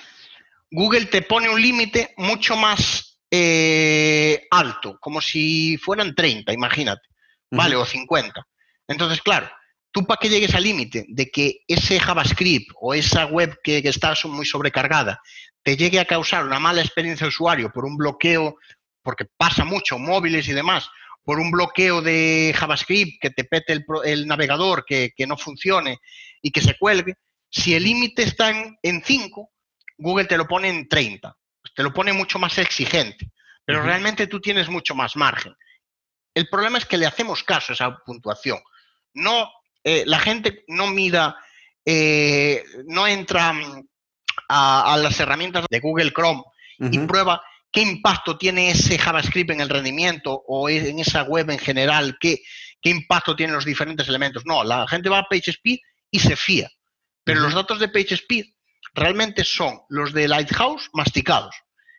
Google 0.70 1.06
te 1.06 1.22
pone 1.22 1.48
un 1.48 1.62
límite 1.62 2.12
mucho 2.18 2.56
más 2.56 3.20
eh, 3.30 4.46
alto, 4.50 4.98
como 5.00 5.22
si 5.22 5.78
fueran 5.78 6.14
30, 6.14 6.52
imagínate, 6.52 7.08
¿vale? 7.50 7.76
O 7.76 7.86
50. 7.86 8.46
Entonces, 8.88 9.22
claro, 9.22 9.48
tú 9.94 10.04
para 10.04 10.18
que 10.18 10.28
llegues 10.28 10.52
al 10.56 10.64
límite 10.64 11.06
de 11.08 11.30
que 11.30 11.60
ese 11.68 12.00
JavaScript 12.00 12.72
o 12.80 12.94
esa 12.94 13.26
web 13.26 13.56
que, 13.62 13.78
está 13.78 14.12
muy 14.24 14.44
sobrecargada 14.44 15.20
te 15.62 15.76
llegue 15.76 16.00
a 16.00 16.04
causar 16.04 16.44
una 16.44 16.58
mala 16.58 16.80
experiencia 16.80 17.24
de 17.24 17.28
usuario 17.28 17.70
por 17.70 17.84
un 17.84 17.96
bloqueo, 17.96 18.56
porque 19.02 19.24
pasa 19.36 19.64
mucho, 19.64 19.96
móviles 19.96 20.48
y 20.48 20.52
demás, 20.52 20.90
por 21.22 21.38
un 21.38 21.52
bloqueo 21.52 22.02
de 22.02 22.52
JavaScript 22.58 23.20
que 23.20 23.30
te 23.30 23.44
pete 23.44 23.84
el, 24.04 24.26
navegador, 24.26 24.84
que, 24.84 25.12
no 25.28 25.38
funcione 25.38 25.98
y 26.42 26.50
que 26.50 26.60
se 26.60 26.76
cuelgue, 26.76 27.14
si 27.48 27.74
el 27.74 27.84
límite 27.84 28.24
está 28.24 28.50
en 28.82 29.02
5, 29.04 29.52
Google 29.98 30.26
te 30.26 30.36
lo 30.36 30.48
pone 30.48 30.70
en 30.70 30.88
30, 30.88 31.36
te 31.72 31.82
lo 31.84 31.94
pone 31.94 32.12
mucho 32.12 32.40
más 32.40 32.58
exigente, 32.58 33.30
pero 33.64 33.80
realmente 33.80 34.26
tú 34.26 34.40
tienes 34.40 34.68
mucho 34.68 34.96
más 34.96 35.14
margen. 35.14 35.54
El 36.34 36.48
problema 36.48 36.78
es 36.78 36.84
que 36.84 36.98
le 36.98 37.06
hacemos 37.06 37.44
caso 37.44 37.72
a 37.72 37.74
esa 37.74 37.96
puntuación. 38.04 38.58
No 39.14 39.48
eh, 39.84 40.02
la 40.06 40.18
gente 40.18 40.64
no 40.68 40.86
mira, 40.86 41.36
eh, 41.84 42.64
no 42.86 43.06
entra 43.06 43.52
mm, 43.52 43.86
a, 44.48 44.96
las 44.98 45.20
herramientas 45.20 45.66
de 45.70 45.80
Google 45.80 46.12
Chrome 46.12 46.42
y 46.78 46.98
prueba 47.00 47.40
qué 47.70 47.82
impacto 47.82 48.36
tiene 48.36 48.70
ese 48.70 48.98
JavaScript 48.98 49.50
en 49.50 49.60
el 49.60 49.68
rendimiento 49.68 50.42
o 50.48 50.68
en 50.68 50.98
esa 50.98 51.22
web 51.22 51.50
en 51.50 51.58
general, 51.58 52.16
qué, 52.18 52.40
qué 52.80 52.90
impacto 52.90 53.36
tienen 53.36 53.54
los 53.54 53.64
diferentes 53.64 54.08
elementos. 54.08 54.44
No, 54.44 54.64
la 54.64 54.86
gente 54.88 55.08
va 55.08 55.18
a 55.18 55.28
PageSpeed 55.28 55.78
y 56.10 56.18
se 56.18 56.34
fía. 56.34 56.68
Pero 57.22 57.40
los 57.40 57.54
datos 57.54 57.78
de 57.78 57.88
PageSpeed 57.88 58.44
realmente 58.92 59.44
son 59.44 59.80
los 59.88 60.12
de 60.12 60.28
Lighthouse 60.28 60.90
masticados 60.92 61.54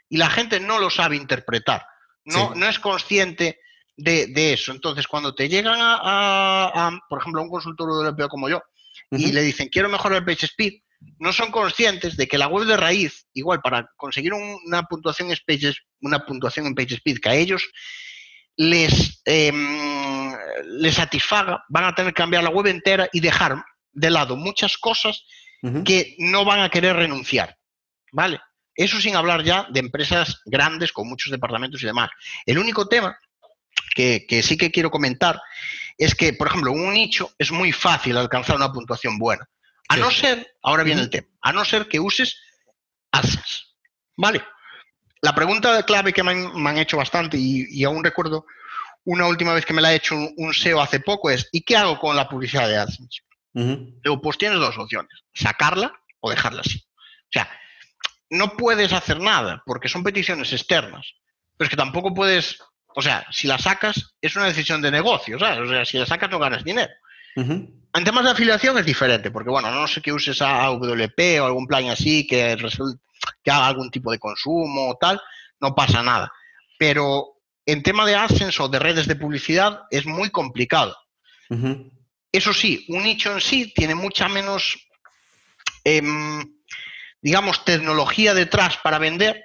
y 0.10 0.18
la 0.18 0.30
gente 0.30 0.60
no 0.60 0.80
lo 0.80 0.90
sabe 0.90 1.16
interpretar. 1.16 1.86
No, 2.26 2.54
no 2.56 2.68
es 2.68 2.80
consciente 2.80 3.60
de, 3.98 4.54
eso. 4.54 4.72
Entonces, 4.72 5.08
cuando 5.08 5.34
te 5.34 5.50
llegan 5.50 5.78
a, 5.80 7.00
por 7.10 7.20
ejemplo, 7.20 7.42
a 7.42 7.44
un 7.44 7.50
consultor 7.50 7.90
europeo 7.90 8.28
como 8.28 8.50
yo 8.50 8.62
y 9.12 9.32
le 9.32 9.42
dicen, 9.42 9.70
quiero 9.70 9.90
mejorar 9.90 10.20
el 10.20 10.26
page 10.26 10.46
speed, 10.46 10.74
no 11.20 11.32
son 11.32 11.52
conscientes 11.52 12.18
de 12.18 12.28
que 12.28 12.38
la 12.38 12.48
web 12.48 12.66
de 12.66 12.78
raíz, 12.78 13.28
igual 13.34 13.62
para 13.62 13.90
conseguir 13.98 14.34
una 14.34 14.84
puntuación, 14.84 15.30
una 16.02 16.26
puntuación 16.26 16.66
en 16.66 16.76
page 16.76 16.96
speed 16.96 17.20
que 17.20 17.30
a 17.30 17.36
ellos 17.36 17.64
les, 18.58 19.22
em, 19.26 20.34
les 20.80 20.96
satisfaga, 20.96 21.64
van 21.70 21.86
a 21.86 21.96
tener 21.96 22.14
que 22.14 22.22
cambiar 22.22 22.44
la 22.44 22.50
web 22.50 22.68
entera 22.68 23.08
y 23.12 23.20
dejar 23.20 23.64
de 23.92 24.10
lado 24.10 24.36
muchas 24.36 24.78
cosas 24.78 25.26
que 25.84 26.16
no 26.20 26.46
van 26.46 26.60
a 26.60 26.70
querer 26.70 26.96
renunciar. 26.96 27.58
¿Vale? 28.12 28.40
Eso 28.76 29.02
sin 29.02 29.16
hablar 29.16 29.44
ya 29.44 29.68
de 29.72 29.80
empresas 29.80 30.42
grandes 30.46 30.92
con 30.92 31.08
muchos 31.08 31.32
departamentos 31.32 31.82
y 31.82 31.88
demás. 31.88 32.10
El 32.46 32.60
único 32.60 32.88
tema 32.88 33.18
que, 33.96 34.42
sí 34.44 34.58
que 34.58 34.72
quiero 34.72 34.92
comentar 34.92 35.42
es 35.98 36.14
que, 36.14 36.34
por 36.34 36.48
ejemplo, 36.48 36.72
un 36.72 36.94
nicho 36.94 37.32
es 37.38 37.52
muy 37.52 37.72
fácil 37.72 38.18
alcanzar 38.18 38.58
una 38.58 38.72
puntuación 38.72 39.18
buena. 39.18 39.48
A 39.88 39.98
no 39.98 40.12
ser, 40.12 40.56
ahora 40.64 40.84
viene 40.84 41.02
el 41.02 41.10
tema, 41.10 41.28
a 41.42 41.54
no 41.54 41.64
ser 41.64 41.88
que 41.88 42.00
uses 42.00 42.38
AdSense. 43.12 43.64
¿Vale? 44.18 44.44
La 45.22 45.34
pregunta 45.34 45.84
clave 45.84 46.12
que 46.12 46.24
me 46.24 46.32
han, 46.32 46.78
hecho 46.78 46.98
bastante 46.98 47.38
y, 47.38 47.84
aún 47.84 48.04
recuerdo 48.04 48.46
una 49.06 49.28
última 49.28 49.54
vez 49.54 49.66
que 49.66 49.74
me 49.74 49.82
la 49.82 49.90
ha 49.90 49.94
hecho 49.94 50.16
un, 50.16 50.54
SEO 50.54 50.82
hace 50.82 51.00
poco 51.00 51.30
es, 51.30 51.48
¿y 51.52 51.62
qué 51.62 51.78
hago 51.78 52.00
con 52.00 52.16
la 52.16 52.28
publicidad 52.28 52.68
de 52.68 52.78
AdSense? 52.78 53.22
pues 54.22 54.38
tienes 54.38 54.60
dos 54.60 54.78
opciones, 54.78 55.24
sacarla 55.34 55.94
o 56.20 56.30
dejarla 56.30 56.62
así. 56.62 56.80
O 56.80 57.32
sea, 57.32 57.50
no 58.30 58.58
puedes 58.58 58.92
hacer 58.92 59.20
nada 59.20 59.64
porque 59.66 59.88
son 59.88 60.04
peticiones 60.04 60.52
externas, 60.52 61.14
pero 61.56 61.66
es 61.66 61.70
que 61.70 61.78
tampoco 61.78 62.14
puedes 62.14 62.60
o 62.96 63.02
sea, 63.02 63.26
si 63.30 63.48
la 63.48 63.58
sacas, 63.58 64.16
es 64.22 64.36
una 64.36 64.46
decisión 64.46 64.82
de 64.82 64.90
negocio, 64.90 65.38
¿sabes? 65.38 65.60
O 65.60 65.68
sea, 65.68 65.86
si 65.86 65.98
la 65.98 66.06
sacas 66.06 66.30
no 66.30 66.40
ganas 66.40 66.64
dinero. 66.64 66.92
En 67.36 68.04
temas 68.06 68.24
de 68.24 68.32
afiliación 68.32 68.78
es 68.78 68.86
diferente, 68.86 69.30
porque 69.30 69.50
bueno, 69.50 69.70
no 69.70 69.88
sé 69.88 70.02
que 70.02 70.14
uses 70.14 70.42
AWP 70.42 71.42
o 71.42 71.46
algún 71.46 71.68
plan 71.68 71.90
así 71.90 72.26
que, 72.26 72.58
que 73.44 73.52
haga 73.52 73.68
algún 73.68 73.92
tipo 73.92 74.12
de 74.12 74.20
consumo 74.20 74.90
o 74.90 74.96
tal, 74.96 75.22
no 75.60 75.76
pasa 75.76 76.02
nada. 76.02 76.32
Pero 76.80 77.36
en 77.66 77.84
tema 77.84 78.06
de 78.06 78.16
AdSense 78.16 78.62
o 78.64 78.70
de 78.70 78.80
redes 78.80 79.08
de 79.08 79.18
publicidad 79.18 79.82
es 79.92 80.06
muy 80.06 80.30
complicado. 80.30 80.96
Eso 82.32 82.54
sí, 82.54 82.86
un 82.88 83.04
nicho 83.04 83.34
en 83.34 83.42
sí 83.42 83.74
tiene 83.76 83.96
mucha 83.96 84.30
menos, 84.30 84.78
em, 85.84 86.42
digamos, 87.22 87.66
tecnología 87.66 88.34
detrás 88.34 88.78
para 88.78 89.00
vender 89.00 89.44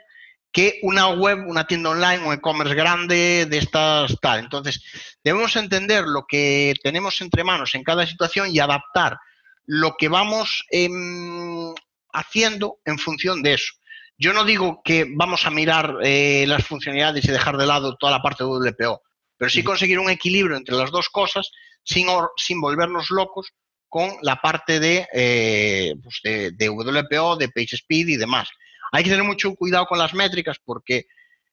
que 0.52 0.80
una 0.82 1.08
web, 1.08 1.44
una 1.46 1.66
tienda 1.66 1.90
online, 1.90 2.24
un 2.24 2.34
e-commerce 2.34 2.74
grande 2.74 3.46
de 3.46 3.58
estas 3.58 4.16
tal. 4.20 4.40
Entonces, 4.40 4.82
debemos 5.22 5.54
entender 5.56 6.04
lo 6.04 6.24
que 6.26 6.74
tenemos 6.82 7.20
entre 7.20 7.44
manos 7.44 7.74
en 7.74 7.84
cada 7.84 8.06
situación 8.06 8.48
y 8.50 8.58
adaptar 8.58 9.18
lo 9.66 9.96
que 9.96 10.08
vamos 10.08 10.64
em, 10.70 11.72
haciendo 12.12 12.78
en 12.84 12.98
función 12.98 13.42
de 13.42 13.54
eso. 13.54 13.74
Yo 14.18 14.32
no 14.32 14.44
digo 14.44 14.82
que 14.84 15.06
vamos 15.08 15.46
a 15.46 15.50
mirar 15.50 15.96
eh, 16.02 16.44
las 16.46 16.66
funcionalidades 16.66 17.24
y 17.24 17.30
dejar 17.30 17.56
de 17.56 17.66
lado 17.66 17.96
toda 17.96 18.12
la 18.12 18.22
parte 18.22 18.44
de 18.44 18.50
WPO, 18.50 19.00
pero 19.36 19.50
sí 19.50 19.62
conseguir 19.62 19.98
un 19.98 20.10
equilibrio 20.10 20.56
entre 20.56 20.74
las 20.74 20.90
dos 20.90 21.08
cosas 21.08 21.50
sin, 21.84 22.08
sin 22.36 22.60
volvernos 22.60 23.10
locos 23.10 23.52
con 23.88 24.10
la 24.22 24.36
parte 24.36 24.78
de, 24.78 25.06
eh, 25.12 25.94
pues 26.02 26.20
de, 26.22 26.68
WPO, 26.68 27.36
de 27.36 27.48
PageSpeed 27.48 28.08
y 28.08 28.16
demás. 28.16 28.48
Hay 28.92 29.04
que 29.04 29.10
tener 29.10 29.24
mucho 29.24 29.54
cuidado 29.54 29.86
con 29.86 29.98
las 29.98 30.14
métricas 30.14 30.58
porque 30.64 31.06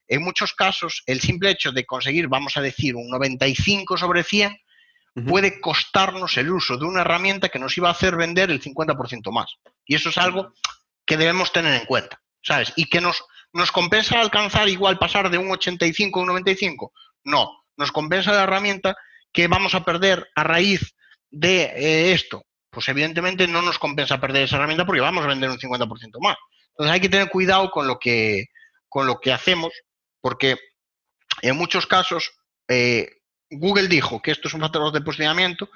en 0.07 0.23
muchos 0.23 0.53
casos 0.53 1.03
el 1.05 1.19
simple 1.21 1.51
hecho 1.51 1.71
de 1.71 1.85
conseguir, 1.85 2.27
vamos 2.27 2.57
a 2.57 2.61
decir, 2.61 2.95
un 2.95 3.09
95 3.09 3.97
sobre 3.97 4.23
100 4.23 4.57
puede 5.25 5.59
costarnos 5.59 6.37
el 6.37 6.51
uso 6.51 6.77
de 6.77 6.85
una 6.85 7.01
herramienta 7.01 7.49
que 7.49 7.59
nos 7.59 7.75
iba 7.77 7.89
a 7.89 7.91
hacer 7.91 8.15
vender 8.15 8.51
el 8.51 8.61
50% 8.61 9.31
más. 9.31 9.55
Y 9.85 9.95
eso 9.95 10.09
es 10.09 10.17
algo 10.17 10.53
que 11.05 11.17
debemos 11.17 11.51
tener 11.51 11.73
en 11.73 11.85
cuenta, 11.85 12.21
¿sabes? 12.43 12.71
Y 12.75 12.85
que 12.85 13.01
nos, 13.01 13.23
nos 13.51 13.71
compensa 13.71 14.19
alcanzar 14.19 14.69
igual 14.69 14.99
pasar 14.99 15.29
de 15.31 15.37
un 15.37 15.49
85 15.49 16.19
a 16.19 16.21
un 16.21 16.27
95. 16.27 16.93
No, 17.23 17.63
nos 17.77 17.91
compensa 17.91 18.31
la 18.31 18.43
herramienta 18.43 18.95
que 19.31 19.47
vamos 19.47 19.73
a 19.73 19.83
perder 19.83 20.29
a 20.35 20.43
raíz 20.43 20.95
de 21.31 21.63
eh, 21.63 22.13
esto. 22.13 22.43
Pues 22.69 22.87
evidentemente 22.89 23.47
no 23.47 23.61
nos 23.61 23.79
compensa 23.79 24.19
perder 24.19 24.43
esa 24.43 24.57
herramienta 24.57 24.85
porque 24.85 25.01
vamos 25.01 25.23
a 25.23 25.27
vender 25.27 25.49
un 25.49 25.57
50% 25.57 26.19
más. 26.21 26.35
Entonces 26.77 26.93
hay 26.93 27.01
que 27.01 27.09
tener 27.09 27.29
cuidado 27.29 27.71
con 27.71 27.87
lo 27.87 27.97
que, 27.97 28.45
con 28.87 29.07
lo 29.07 29.19
que 29.19 29.33
hacemos 29.33 29.73
porque 30.21 30.57
en 31.41 31.57
muchos 31.57 31.87
casos 31.87 32.31
eh, 32.67 33.09
Google 33.49 33.87
dijo 33.87 34.21
que 34.21 34.31
esto 34.31 34.47
es 34.47 34.53
un 34.53 34.61
factor 34.61 34.91
de 34.91 35.01
posicionamiento, 35.01 35.69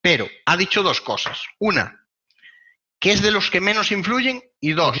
pero 0.00 0.28
ha 0.46 0.56
dicho 0.56 0.82
dos 0.82 1.00
cosas. 1.00 1.42
Una, 1.58 2.06
que 2.98 3.12
es 3.12 3.22
de 3.22 3.30
los 3.30 3.50
que 3.50 3.60
menos 3.60 3.92
influyen 3.92 4.42
y 4.60 4.72
dos, 4.72 4.98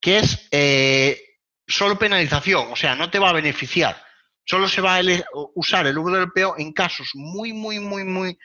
que 0.00 0.18
es 0.18 0.48
eh, 0.50 1.38
solo 1.66 1.98
penalización, 1.98 2.72
o 2.72 2.76
sea, 2.76 2.94
no 2.94 3.10
te 3.10 3.18
va 3.18 3.30
a 3.30 3.34
beneficiar. 3.34 4.04
Solo 4.44 4.68
se 4.68 4.80
va 4.80 4.98
a 4.98 5.02
usar 5.54 5.86
el 5.86 5.96
WPO 5.96 6.56
en 6.58 6.72
casos 6.72 7.10
muy, 7.14 7.52
muy, 7.52 7.78
muy, 7.78 8.04
muy 8.04 8.38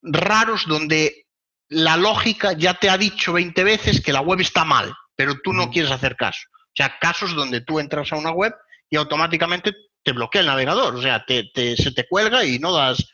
raros 0.00 0.66
donde 0.66 1.26
la 1.68 1.96
lógica 1.96 2.54
ya 2.54 2.74
te 2.74 2.88
ha 2.88 2.96
dicho 2.96 3.34
20 3.34 3.62
veces 3.62 4.00
que 4.00 4.12
la 4.12 4.22
web 4.22 4.40
está 4.40 4.64
mal, 4.64 4.94
pero 5.16 5.40
tú 5.42 5.52
no 5.52 5.70
quieres 5.70 5.90
hacer 5.90 6.16
caso. 6.16 6.42
O 6.52 6.74
sea, 6.74 6.98
casos 7.00 7.34
donde 7.34 7.60
tú 7.60 7.80
entras 7.80 8.12
a 8.12 8.16
una 8.16 8.30
web 8.30 8.54
y 8.88 8.96
automáticamente 8.96 9.74
te 10.02 10.12
bloquea 10.12 10.40
el 10.40 10.46
navegador, 10.46 10.94
o 10.94 11.02
sea, 11.02 11.24
te, 11.24 11.50
se 11.76 11.92
te 11.92 12.08
cuelga 12.08 12.44
y 12.44 12.58
no 12.58 12.72
das, 12.72 13.06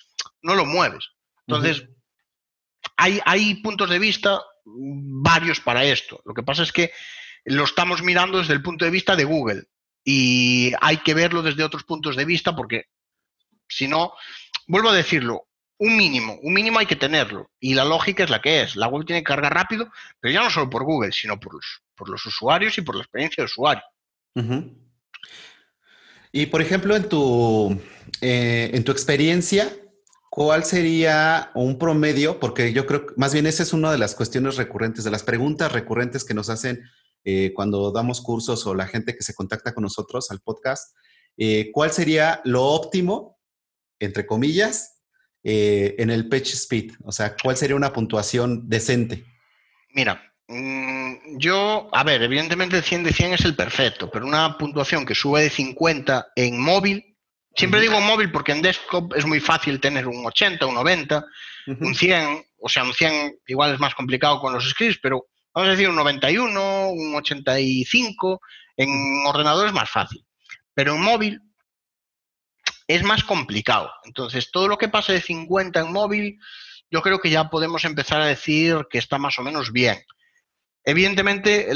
no 0.43 0.55
lo 0.55 0.64
mueves. 0.64 1.11
Entonces, 1.47 1.85
hay, 2.97 3.21
hay 3.25 3.57
puntos 3.57 3.90
de 3.90 3.99
vista 3.99 4.40
varios 4.64 5.61
para 5.61 5.85
esto. 5.85 6.21
Lo 6.25 6.35
que 6.35 6.43
pasa 6.43 6.62
es 6.62 6.73
que 6.73 6.93
lo 7.45 7.64
estamos 7.64 8.02
mirando 8.02 8.38
desde 8.38 8.55
el 8.55 8.62
punto 8.62 8.85
de 8.85 8.90
vista 8.90 9.17
de 9.17 9.25
Google 9.25 9.64
y 10.05 10.73
hay 10.81 10.99
que 10.99 11.14
verlo 11.14 11.43
desde 11.43 11.64
otros 11.64 11.85
puntos 11.85 12.17
de 12.17 12.25
vista 12.25 12.55
porque 12.55 12.85
si 13.69 13.88
no, 13.88 14.14
vuelvo 14.67 14.90
a 14.90 14.95
decirlo, 14.95 15.49
un 15.79 15.97
mínimo, 15.97 16.39
un 16.43 16.53
mínimo 16.53 16.79
hay 16.79 16.87
que 16.87 16.97
tenerlo 16.97 17.51
y 17.61 17.75
la 17.75 17.85
lógica 17.85 18.25
es 18.25 18.31
la 18.31 18.41
que 18.41 18.63
es. 18.63 18.77
La 18.77 18.89
web 18.89 19.07
tiene 19.07 19.21
que 19.21 19.27
cargar 19.27 19.55
rápido, 19.55 19.91
pero 20.21 20.35
ya 20.35 20.43
no 20.43 20.51
solo 20.51 20.69
por 20.69 20.85
Google, 20.85 21.13
sino 21.13 21.39
por 21.39 21.55
los, 21.55 21.83
por 21.95 22.09
los 22.09 22.25
usuarios 22.27 22.77
y 22.79 22.83
por 22.83 22.97
la 22.97 23.03
experiencia 23.03 23.43
de 23.43 23.47
usuario. 23.47 23.83
Y 26.33 26.47
por 26.47 26.63
ejemplo, 26.63 26.95
en 26.97 27.09
tu, 27.09 27.81
eh, 28.21 28.71
en 28.75 28.85
tu 28.85 28.93
experiencia, 28.93 29.73
¿cuál 30.31 30.65
sería 30.65 31.51
un 31.55 31.79
promedio? 31.79 32.39
Porque 32.39 32.73
yo 32.73 32.87
creo 32.87 33.07
que 33.07 33.15
más 33.17 33.33
bien 33.33 33.47
esa 33.47 33.63
es 33.63 33.73
una 33.73 33.91
de 33.93 33.99
las 33.99 34.15
cuestiones 34.15 34.57
recurrentes, 34.57 35.05
de 35.05 35.11
las 35.11 35.23
preguntas 35.23 35.73
recurrentes 35.73 36.25
que 36.25 36.35
nos 36.35 36.51
hacen 36.51 36.83
eh, 37.25 37.53
cuando 37.55 37.93
damos 37.93 38.21
cursos 38.21 38.67
o 38.67 38.75
la 38.75 38.87
gente 38.87 39.15
que 39.17 39.23
se 39.23 39.35
contacta 39.35 39.75
con 39.75 39.83
nosotros 39.83 40.31
al 40.31 40.41
podcast. 40.41 40.97
Eh, 41.37 41.71
¿Cuál 41.73 41.93
sería 41.93 42.41
lo 42.45 42.64
óptimo, 42.64 43.38
entre 44.01 44.27
comillas, 44.27 44.98
en 45.42 46.11
el 46.11 46.29
pitch 46.29 46.55
speed? 46.55 46.92
O 47.05 47.12
sea, 47.12 47.37
¿cuál 47.40 47.57
sería 47.57 47.77
una 47.77 47.92
puntuación 47.92 48.68
decente? 48.68 49.24
Mira, 49.90 50.29
Mm, 50.48 51.37
yo, 51.37 51.90
a 51.92 52.03
ver, 52.05 52.22
evidentemente 52.22 52.79
el 52.79 52.83
100 52.83 53.05
de 53.05 53.12
100 53.12 53.35
es 53.35 53.44
el 53.44 53.55
perfecto, 53.55 54.11
pero 54.11 54.27
una 54.27 54.57
puntuación 54.57 55.05
que 55.05 55.14
sube 55.14 55.42
de 55.42 55.51
50 55.51 56.29
en 56.35 56.59
móvil, 56.59 57.16
siempre 57.55 57.83
digo 57.83 58.01
móvil 58.01 58.33
porque 58.33 58.53
en 58.53 58.62
desktop 58.62 59.14
es 59.14 59.27
muy 59.27 59.40
fácil 59.40 59.79
tener 59.79 60.09
un 60.09 60.24
80, 60.24 60.64
un 60.64 60.74
90, 60.74 61.24
un 61.81 61.94
100, 61.94 62.46
o 62.61 62.68
sea, 62.68 62.83
un 62.85 62.94
100 62.94 63.40
igual 63.46 63.74
es 63.74 63.79
más 63.79 63.94
complicado 63.94 64.40
con 64.40 64.55
los 64.55 64.66
scripts, 64.70 64.98
pero 65.03 65.27
vamos 65.53 65.68
a 65.68 65.72
decir 65.72 65.90
un 65.90 65.96
91, 65.96 66.88
un 66.88 67.14
85, 67.14 68.40
en 68.79 68.88
ordenador 69.27 69.66
es 69.66 69.74
más 69.74 69.90
fácil, 69.90 70.24
pero 70.72 70.94
en 70.94 71.03
móvil 71.03 71.42
es 72.88 73.03
más 73.05 73.22
complicado. 73.22 73.92
Entonces, 74.05 74.51
todo 74.51 74.66
lo 74.66 74.79
que 74.79 74.88
pase 74.88 75.12
de 75.12 75.20
50 75.20 75.81
en 75.81 75.92
móvil, 75.92 76.40
yo 76.90 77.03
creo 77.03 77.20
que 77.20 77.31
ya 77.31 77.51
podemos 77.51 77.85
empezar 77.85 78.20
a 78.20 78.27
decir 78.27 78.87
que 78.90 78.98
está 78.98 79.18
más 79.18 79.38
o 79.38 79.42
menos 79.42 79.70
bien. 79.72 79.98
Evidentemente, 80.85 81.68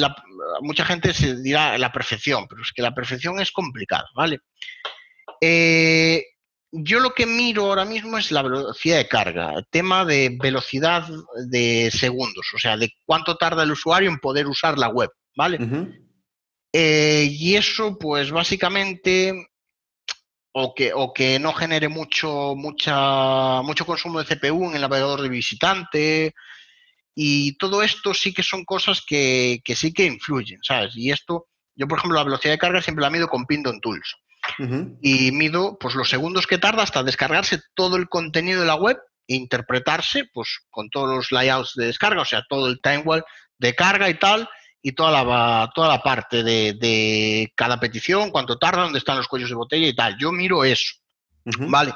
mucha 0.62 0.86
gente 0.86 1.12
se 1.12 1.36
dirá 1.36 1.76
la 1.76 1.92
perfección, 1.92 2.46
pero 2.48 2.62
es 2.62 2.72
que 2.72 2.82
la 2.82 2.94
perfección 2.94 3.38
es 3.40 3.52
complicada, 3.52 4.08
¿vale? 4.14 4.40
Eh, 5.40 6.24
yo 6.70 7.00
lo 7.00 7.12
que 7.12 7.26
miro 7.26 7.66
ahora 7.66 7.84
mismo 7.84 8.16
es 8.16 8.32
la 8.32 8.42
velocidad 8.42 8.96
de 8.96 9.08
carga, 9.08 9.52
el 9.54 9.66
tema 9.68 10.06
de 10.06 10.34
velocidad 10.40 11.06
de 11.46 11.90
segundos, 11.90 12.46
o 12.54 12.58
sea, 12.58 12.78
de 12.78 12.90
cuánto 13.04 13.36
tarda 13.36 13.64
el 13.64 13.72
usuario 13.72 14.08
en 14.08 14.18
poder 14.18 14.46
usar 14.46 14.78
la 14.78 14.88
web, 14.88 15.10
¿vale? 15.36 15.58
Eh, 16.72 17.28
y 17.30 17.56
eso, 17.56 17.98
pues 17.98 18.30
básicamente, 18.30 19.50
o 20.52 20.74
que, 20.74 20.92
o 20.94 21.12
que 21.12 21.38
no 21.38 21.52
genere 21.52 21.88
mucho, 21.88 22.54
mucha, 22.56 23.62
mucho 23.62 23.86
consumo 23.86 24.22
de 24.22 24.36
CPU 24.36 24.68
en 24.68 24.76
el 24.76 24.82
navegador 24.82 25.22
de 25.22 25.28
visitante, 25.28 26.34
y 27.14 27.56
todo 27.58 27.82
esto 27.82 28.14
sí 28.14 28.32
que 28.32 28.42
son 28.42 28.64
cosas 28.64 29.02
que, 29.06 29.60
sí 29.74 29.92
que 29.92 30.06
influyen, 30.06 30.60
¿sabes? 30.62 30.96
Y 30.96 31.10
esto, 31.10 31.48
yo 31.74 31.86
por 31.86 31.98
ejemplo, 31.98 32.18
la 32.18 32.24
velocidad 32.24 32.54
de 32.54 32.58
carga 32.58 32.80
siempre 32.80 33.02
la 33.02 33.10
mido 33.10 33.28
con 33.28 33.46
Pindon 33.46 33.80
Tools. 33.80 34.16
Y 35.00 35.30
mido 35.30 35.78
pues 35.78 35.94
los 35.94 36.08
segundos 36.08 36.48
que 36.48 36.58
tarda 36.58 36.82
hasta 36.82 37.04
descargarse 37.04 37.60
todo 37.74 37.96
el 37.96 38.08
contenido 38.08 38.60
de 38.60 38.66
la 38.66 38.74
web 38.74 38.98
e 39.28 39.36
interpretarse 39.36 40.24
pues 40.34 40.48
con 40.68 40.90
todos 40.90 41.08
los 41.08 41.30
layouts 41.30 41.74
de 41.76 41.86
descarga, 41.86 42.22
o 42.22 42.24
sea, 42.24 42.42
todo 42.48 42.66
el 42.66 42.80
time 42.80 43.04
de 43.58 43.74
carga 43.74 44.10
y 44.10 44.14
tal, 44.14 44.48
y 44.82 44.92
toda 44.92 45.24
la, 45.24 45.70
toda 45.74 45.88
la 45.88 46.02
parte 46.02 46.42
de, 46.42 46.74
de, 46.74 47.52
cada 47.54 47.78
petición, 47.78 48.30
cuánto 48.30 48.58
tarda, 48.58 48.82
dónde 48.82 48.98
están 48.98 49.16
los 49.16 49.28
cuellos 49.28 49.48
de 49.48 49.54
botella 49.54 49.86
y 49.86 49.94
tal. 49.94 50.18
Yo 50.18 50.32
miro 50.32 50.64
eso, 50.64 50.94
¿vale? 51.44 51.94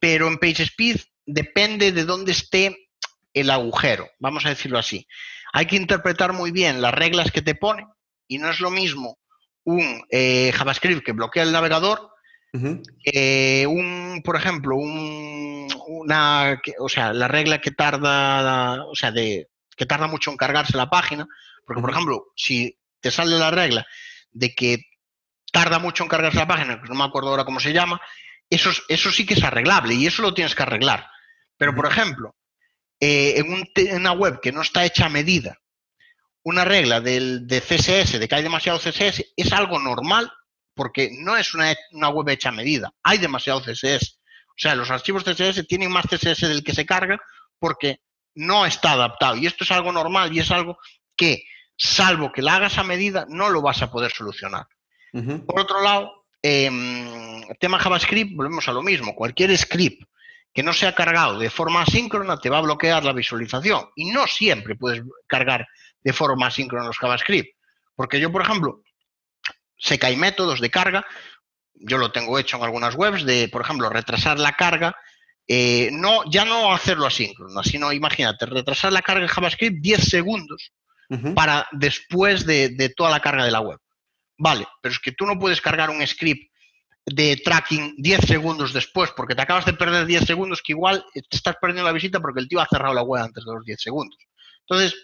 Pero 0.00 0.26
en 0.26 0.38
PageSpeed 0.38 0.98
depende 1.24 1.92
de 1.92 2.04
dónde 2.04 2.32
esté 2.32 2.90
el 3.32 3.50
agujero, 3.50 4.08
vamos 4.18 4.44
a 4.44 4.48
decirlo 4.48 4.78
así. 4.78 5.06
Hay 5.52 5.66
que 5.66 5.76
interpretar 5.76 6.32
muy 6.32 6.50
bien 6.50 6.82
las 6.82 6.92
reglas 6.92 7.30
que 7.30 7.42
te 7.42 7.54
pone 7.54 7.86
y 8.26 8.38
no 8.38 8.50
es 8.50 8.60
lo 8.60 8.70
mismo 8.70 9.18
un 9.64 10.02
eh, 10.10 10.50
JavaScript 10.54 11.04
que 11.04 11.12
bloquea 11.12 11.42
el 11.42 11.52
navegador 11.52 12.10
que 13.04 13.66
un, 13.68 14.22
por 14.24 14.36
ejemplo, 14.36 14.76
un, 14.76 15.68
una, 15.86 16.60
o 16.78 16.88
sea, 16.88 17.12
la 17.12 17.28
regla 17.28 17.60
que 17.60 17.70
tarda, 17.70 18.84
o 18.86 18.94
sea, 18.94 19.12
de, 19.12 19.48
que 19.78 19.86
tarda 19.86 20.06
mucho 20.06 20.30
en 20.30 20.36
cargarse 20.36 20.76
la 20.76 20.90
página, 20.90 21.26
porque, 21.64 21.80
por 21.80 21.90
ejemplo, 21.90 22.26
si 22.36 22.78
te 23.00 23.10
sale 23.10 23.38
la 23.38 23.50
regla 23.50 23.86
de 24.30 24.54
que 24.54 24.78
tarda 25.52 25.78
mucho 25.78 26.02
en 26.02 26.08
cargarse 26.08 26.38
la 26.38 26.48
página, 26.48 26.82
que 26.82 26.88
no 26.88 26.94
me 26.94 27.04
acuerdo 27.04 27.30
ahora 27.30 27.44
cómo 27.44 27.60
se 27.60 27.72
llama, 27.72 28.00
eso, 28.50 28.70
eso 28.88 29.10
sí 29.10 29.24
que 29.24 29.34
es 29.34 29.42
arreglable 29.42 29.94
y 29.94 30.06
eso 30.06 30.22
lo 30.22 30.34
tienes 30.34 30.54
que 30.54 30.62
arreglar. 30.62 31.08
Pero, 31.56 31.74
por 31.74 31.86
ejemplo, 31.86 32.36
eh, 33.00 33.36
en, 33.36 33.96
una 33.96 34.12
web 34.12 34.40
que 34.40 34.52
no 34.52 34.62
está 34.62 34.84
hecha 34.84 35.06
a 35.06 35.10
medida, 35.10 35.58
una 36.42 36.64
regla 36.64 37.00
del, 37.00 37.46
de 37.46 37.60
CSS, 37.60 38.18
de 38.18 38.28
que 38.28 38.34
hay 38.34 38.42
demasiado 38.42 38.78
CSS, 38.78 39.32
es 39.36 39.52
algo 39.52 39.78
normal 39.78 40.30
porque 40.74 41.10
no 41.12 41.36
es 41.36 41.54
una, 41.54 41.74
web 42.08 42.28
hecha 42.28 42.50
a 42.50 42.52
medida, 42.52 42.92
hay 43.02 43.18
demasiado 43.18 43.60
CSS. 43.60 44.18
O 44.48 44.60
sea, 44.60 44.74
los 44.74 44.90
archivos 44.90 45.24
CSS 45.24 45.66
tienen 45.66 45.90
más 45.90 46.06
CSS 46.06 46.48
del 46.48 46.64
que 46.64 46.74
se 46.74 46.86
carga 46.86 47.20
porque 47.58 48.00
no 48.38 48.64
está 48.64 48.92
adaptado. 48.92 49.36
Y 49.36 49.46
esto 49.46 49.64
es 49.64 49.70
algo 49.72 49.92
normal 49.92 50.34
y 50.34 50.38
es 50.38 50.50
algo 50.50 50.78
que, 51.16 51.44
salvo 51.76 52.32
que 52.32 52.40
la 52.40 52.56
hagas 52.56 52.78
a 52.78 52.84
medida, 52.84 53.26
no 53.28 53.48
lo 53.50 53.60
vas 53.60 53.82
a 53.82 53.90
poder 53.90 54.12
solucionar. 54.12 54.66
Por 55.12 55.60
otro 55.60 55.82
lado, 55.82 56.26
eh, 56.42 56.70
tema 57.58 57.78
JavaScript, 57.78 58.36
volvemos 58.36 58.68
a 58.68 58.72
lo 58.72 58.82
mismo. 58.82 59.14
Cualquier 59.14 59.56
script 59.58 60.04
que 60.52 60.62
no 60.62 60.72
sea 60.72 60.94
cargado 60.94 61.38
de 61.38 61.50
forma 61.50 61.82
asíncrona 61.82 62.38
te 62.38 62.50
va 62.50 62.58
a 62.58 62.62
bloquear 62.62 63.04
la 63.04 63.12
visualización. 63.12 63.88
Y 63.96 64.10
no 64.10 64.26
siempre 64.26 64.76
puedes 64.76 65.02
cargar 65.26 65.66
de 66.00 66.12
forma 66.12 66.46
asíncrona 66.46 66.86
los 66.86 66.98
JavaScript. 66.98 67.56
Porque 67.96 68.20
yo, 68.20 68.30
por 68.30 68.42
ejemplo, 68.42 68.82
sé 69.76 69.98
que 69.98 70.06
hay 70.06 70.16
métodos 70.16 70.60
de 70.60 70.70
carga, 70.70 71.04
yo 71.74 71.98
lo 71.98 72.12
tengo 72.12 72.38
hecho 72.38 72.56
en 72.56 72.62
algunas 72.62 72.94
webs, 72.94 73.24
de, 73.24 73.48
por 73.48 73.62
ejemplo, 73.62 73.90
retrasar 73.90 74.38
la 74.38 74.52
carga, 74.52 74.96
eh, 75.50 75.88
no, 75.92 76.30
ya 76.30 76.44
no 76.44 76.74
hacerlo 76.74 77.06
asíncrono, 77.06 77.62
sino 77.62 77.90
imagínate, 77.90 78.44
retrasar 78.44 78.92
la 78.92 79.00
carga 79.00 79.22
en 79.22 79.28
JavaScript 79.28 79.80
10 79.80 80.00
segundos 80.02 80.72
para 81.34 81.66
después 81.72 82.44
de, 82.44 82.92
toda 82.94 83.10
la 83.10 83.20
carga 83.20 83.46
de 83.46 83.50
la 83.50 83.60
web. 83.60 83.78
Vale, 84.36 84.66
pero 84.82 84.92
es 84.92 84.98
que 85.00 85.12
tú 85.12 85.24
no 85.24 85.38
puedes 85.38 85.62
cargar 85.62 85.88
un 85.88 86.06
script 86.06 86.52
de 87.06 87.36
tracking 87.42 87.94
10 87.96 88.26
segundos 88.26 88.74
después, 88.74 89.10
porque 89.16 89.34
te 89.34 89.40
acabas 89.40 89.64
de 89.64 89.72
perder 89.72 90.04
10 90.04 90.26
segundos, 90.26 90.60
que 90.62 90.72
igual 90.72 91.02
te 91.14 91.22
estás 91.30 91.56
perdiendo 91.58 91.84
la 91.84 91.92
visita 91.92 92.20
porque 92.20 92.40
el 92.40 92.48
tío 92.48 92.60
ha 92.60 92.66
cerrado 92.66 92.92
la 92.92 93.02
web 93.02 93.22
antes 93.22 93.42
de 93.42 93.54
los 93.54 93.64
10 93.64 93.80
segundos. 93.80 94.18
Entonces, 94.68 95.02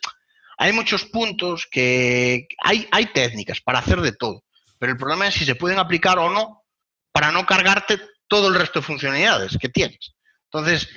hay 0.58 0.74
muchos 0.74 1.06
puntos 1.06 1.66
que 1.70 2.46
hay, 2.62 2.86
hay 2.92 3.06
técnicas 3.06 3.62
para 3.62 3.78
hacer 3.78 4.02
de 4.02 4.12
todo, 4.12 4.44
pero 4.78 4.92
el 4.92 4.98
problema 4.98 5.26
es 5.26 5.34
si 5.34 5.46
se 5.46 5.54
pueden 5.54 5.78
aplicar 5.78 6.18
o 6.18 6.28
no 6.28 6.64
para 7.12 7.32
no 7.32 7.46
cargarte 7.46 7.98
todo 8.28 8.48
el 8.48 8.54
resto 8.56 8.80
de 8.80 8.86
funcionalidades 8.86 9.56
que 9.56 9.70
tienes. 9.70 10.13
Entonces, 10.54 10.88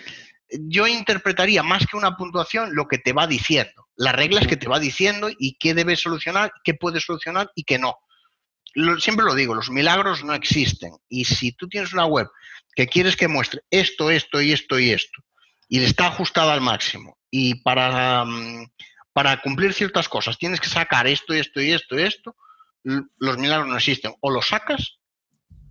yo 0.49 0.85
interpretaría 0.85 1.63
más 1.63 1.87
que 1.87 1.97
una 1.97 2.15
puntuación 2.15 2.75
lo 2.75 2.87
que 2.87 2.99
te 2.99 3.11
va 3.11 3.25
diciendo, 3.25 3.87
las 3.95 4.13
reglas 4.13 4.45
que 4.45 4.55
te 4.55 4.69
va 4.69 4.79
diciendo 4.79 5.29
y 5.37 5.57
qué 5.57 5.73
debes 5.73 6.01
solucionar, 6.01 6.51
qué 6.63 6.75
puedes 6.75 7.03
solucionar 7.03 7.51
y 7.55 7.63
qué 7.63 7.79
no. 7.79 7.97
siempre 8.99 9.25
lo 9.25 9.33
digo, 9.33 9.55
los 9.55 9.71
milagros 9.71 10.23
no 10.23 10.35
existen. 10.35 10.91
Y 11.09 11.25
si 11.25 11.53
tú 11.53 11.67
tienes 11.67 11.91
una 11.91 12.05
web 12.05 12.27
que 12.75 12.87
quieres 12.87 13.15
que 13.15 13.27
muestre 13.27 13.61
esto, 13.71 14.11
esto 14.11 14.39
y 14.39 14.51
esto 14.51 14.77
y 14.79 14.91
esto, 14.91 15.23
y 15.67 15.83
está 15.83 16.07
ajustada 16.07 16.53
al 16.53 16.61
máximo, 16.61 17.17
y 17.31 17.55
para, 17.55 18.23
mm, 18.25 18.71
para 19.11 19.41
cumplir 19.41 19.73
ciertas 19.73 20.07
cosas 20.07 20.37
tienes 20.37 20.61
que 20.61 20.69
sacar 20.69 21.07
esto, 21.07 21.33
esto 21.33 21.59
y 21.61 21.71
esto 21.71 21.97
y 21.97 22.03
esto, 22.03 22.35
los 22.83 23.37
milagros 23.39 23.67
no 23.67 23.75
existen. 23.75 24.13
O 24.21 24.29
lo 24.29 24.43
sacas, 24.43 24.99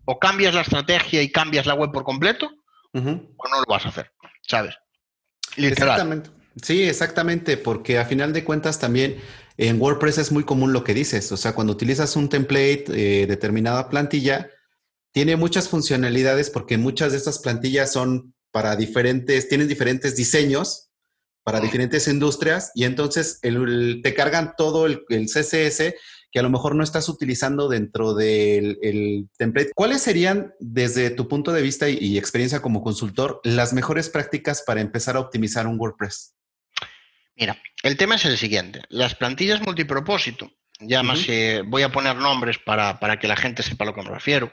o 0.05 0.19
cambias 0.19 0.55
la 0.55 0.63
estrategia 0.63 1.23
y 1.23 1.31
cambias 1.31 1.67
la 1.67 1.75
web 1.75 1.93
por 1.93 2.03
completo, 2.03 2.51
o 2.97 3.49
no 3.49 3.61
lo 3.61 3.65
vas 3.69 3.85
a 3.87 3.89
hacer. 3.89 4.11
¿sabes? 4.49 4.75
Exactamente. 5.57 6.31
Sí, 6.63 6.85
exactamente, 6.85 7.57
porque 7.57 7.99
a 7.99 8.07
final 8.07 8.33
de 8.33 8.45
cuentas 8.45 8.79
también 8.79 9.19
en 9.59 9.81
WordPress 9.81 10.19
es 10.19 10.33
muy 10.33 10.45
común 10.45 10.73
lo 10.73 10.85
que 10.85 10.95
dices, 10.95 11.31
o 11.33 11.37
sea, 11.37 11.55
cuando 11.55 11.73
utilizas 11.73 12.17
un 12.17 12.29
template, 12.29 12.85
eh, 12.89 13.27
determinada 13.27 13.89
plantilla, 13.89 14.51
tiene 15.13 15.37
muchas 15.37 15.69
funcionalidades 15.69 16.51
porque 16.51 16.79
muchas 16.79 17.13
de 17.13 17.19
estas 17.19 17.39
plantillas 17.39 17.93
son 17.93 18.35
para 18.51 18.77
diferentes, 18.77 19.49
tienen 19.49 19.69
diferentes 19.69 20.17
diseños 20.17 20.91
para 21.43 21.61
diferentes 21.61 22.09
industrias 22.09 22.73
y 22.75 22.85
entonces 22.85 23.39
te 23.41 24.15
cargan 24.15 24.55
todo 24.59 24.87
el, 24.87 25.05
el 25.11 25.27
CSS 25.27 25.95
que 26.37 26.41
a 26.41 26.43
lo 26.43 26.51
mejor 26.51 26.75
no 26.75 26.85
estás 26.85 27.09
utilizando 27.09 27.67
dentro 27.67 28.13
del 28.13 29.27
template. 29.39 29.71
¿Cuáles 29.75 30.03
serían, 30.03 30.53
desde 30.61 31.09
tu 31.09 31.29
punto 31.29 31.51
de 31.51 31.63
vista 31.63 31.89
y, 31.89 32.19
experiencia 32.19 32.61
como 32.61 32.83
consultor, 32.83 33.41
las 33.43 33.73
mejores 33.73 34.11
prácticas 34.11 34.63
para 34.67 34.83
empezar 34.83 35.17
a 35.17 35.21
optimizar 35.21 35.67
un 35.67 35.81
WordPress? 35.81 36.35
Mira, 37.37 37.57
el 37.83 37.97
tema 37.97 38.17
es 38.17 38.27
el 38.27 38.37
siguiente. 38.37 38.83
Las 38.91 39.15
plantillas 39.15 39.63
multipropósito, 39.63 40.53
ya 40.79 41.03
más 41.03 41.27
voy 41.69 41.83
a 41.83 41.91
poner 41.91 42.17
nombres 42.17 42.59
para, 42.59 43.19
que 43.19 43.29
la 43.29 43.37
gente 43.37 43.63
sepa 43.63 43.85
a 43.85 43.87
lo 43.87 43.95
que 43.95 44.03
me 44.03 44.11
refiero. 44.11 44.53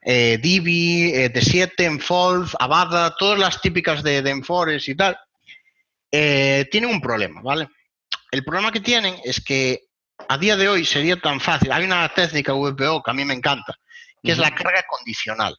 Eh, 0.00 0.38
Divi, 0.40 1.10
eh, 1.12 1.30
D7, 1.30 1.72
Enfold, 1.76 2.54
Avada, 2.58 3.14
todas 3.18 3.38
las 3.38 3.60
típicas 3.60 4.02
de, 4.02 4.22
de 4.22 4.30
Enforest 4.30 4.88
y 4.88 4.94
tal, 4.94 5.18
eh, 6.10 6.66
tienen 6.70 6.88
un 6.88 7.02
problema, 7.02 7.42
¿vale? 7.42 7.68
El 8.30 8.44
problema 8.44 8.72
que 8.72 8.80
tienen 8.80 9.16
es 9.24 9.42
que 9.42 9.91
a 10.28 10.38
día 10.38 10.56
de 10.56 10.68
hoy 10.68 10.84
sería 10.84 11.16
tan 11.16 11.40
fácil. 11.40 11.72
Hay 11.72 11.84
una 11.84 12.08
técnica 12.08 12.52
VPO 12.52 13.02
que 13.02 13.10
a 13.10 13.14
mí 13.14 13.24
me 13.24 13.34
encanta, 13.34 13.78
que 14.22 14.32
es 14.32 14.38
la 14.38 14.54
carga 14.54 14.84
condicional. 14.88 15.56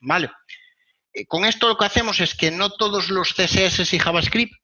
¿Vale? 0.00 0.30
Eh, 1.12 1.26
con 1.26 1.44
esto 1.44 1.68
lo 1.68 1.76
que 1.76 1.86
hacemos 1.86 2.20
es 2.20 2.34
que 2.34 2.50
no 2.50 2.70
todos 2.70 3.10
los 3.10 3.34
CSS 3.34 3.92
y 3.92 3.98
JavaScript 3.98 4.54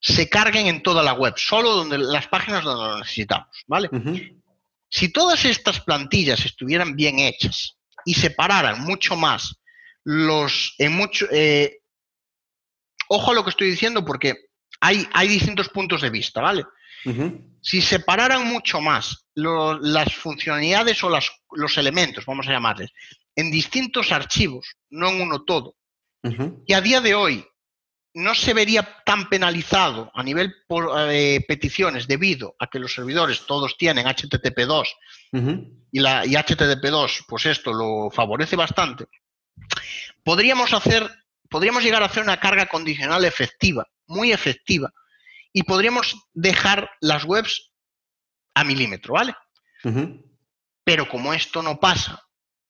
se 0.00 0.28
carguen 0.28 0.66
en 0.66 0.82
toda 0.82 1.02
la 1.02 1.12
web, 1.12 1.34
solo 1.36 1.70
donde 1.70 1.98
las 1.98 2.26
páginas 2.28 2.64
donde 2.64 2.84
lo 2.84 2.98
necesitamos, 2.98 3.48
¿vale? 3.66 3.90
Si 4.88 5.12
todas 5.12 5.44
estas 5.44 5.80
plantillas 5.80 6.44
estuvieran 6.44 6.96
bien 6.96 7.18
hechas 7.18 7.76
y 8.04 8.14
separaran 8.14 8.80
mucho 8.80 9.14
más 9.14 9.56
los 10.04 10.74
en 10.78 10.92
mucho 10.92 11.26
eh, 11.30 11.80
ojo 13.08 13.30
a 13.30 13.34
lo 13.34 13.44
que 13.44 13.50
estoy 13.50 13.70
diciendo 13.70 14.04
porque 14.04 14.34
hay, 14.80 15.06
hay 15.12 15.28
distintos 15.28 15.68
puntos 15.68 16.00
de 16.00 16.10
vista, 16.10 16.40
¿vale? 16.40 16.64
Si 17.62 17.80
separaran 17.80 18.46
mucho 18.46 18.80
más 18.80 19.26
las 19.34 20.14
funcionalidades 20.14 21.02
o 21.04 21.10
los 21.10 21.78
elementos, 21.78 22.24
vamos 22.26 22.46
a 22.48 22.52
llamarles, 22.52 22.90
en 23.34 23.50
distintos 23.50 24.12
archivos, 24.12 24.66
no 24.90 25.08
en 25.10 25.20
uno 25.20 25.44
todo, 25.44 25.76
y 26.66 26.72
a 26.72 26.80
día 26.80 27.00
de 27.00 27.14
hoy 27.14 27.44
no 28.14 28.34
se 28.34 28.54
vería 28.54 29.02
tan 29.04 29.28
penalizado 29.28 30.10
a 30.14 30.22
nivel 30.22 30.52
de 30.68 31.36
eh, 31.36 31.40
peticiones 31.46 32.08
debido 32.08 32.56
a 32.58 32.66
que 32.66 32.80
los 32.80 32.92
servidores 32.92 33.46
todos 33.46 33.76
tienen 33.78 34.06
HTTP2 34.06 34.88
y, 35.92 36.00
la, 36.00 36.26
y 36.26 36.32
HTTP2, 36.32 37.24
pues 37.28 37.46
esto 37.46 37.72
lo 37.72 38.10
favorece 38.10 38.56
bastante, 38.56 39.06
podríamos 40.24 40.72
hacer, 40.72 41.08
podríamos 41.48 41.84
llegar 41.84 42.02
a 42.02 42.06
hacer 42.06 42.22
una 42.22 42.40
carga 42.40 42.66
condicional 42.66 43.24
efectiva, 43.24 43.86
muy 44.06 44.32
efectiva, 44.32 44.92
y 45.52 45.62
podríamos 45.64 46.14
dejar 46.32 46.90
las 47.00 47.24
webs 47.24 47.72
a 48.54 48.64
milímetro, 48.64 49.14
¿vale? 49.14 49.34
Pero 50.84 51.08
como 51.08 51.32
esto 51.32 51.62
no 51.62 51.78
pasa 51.78 52.22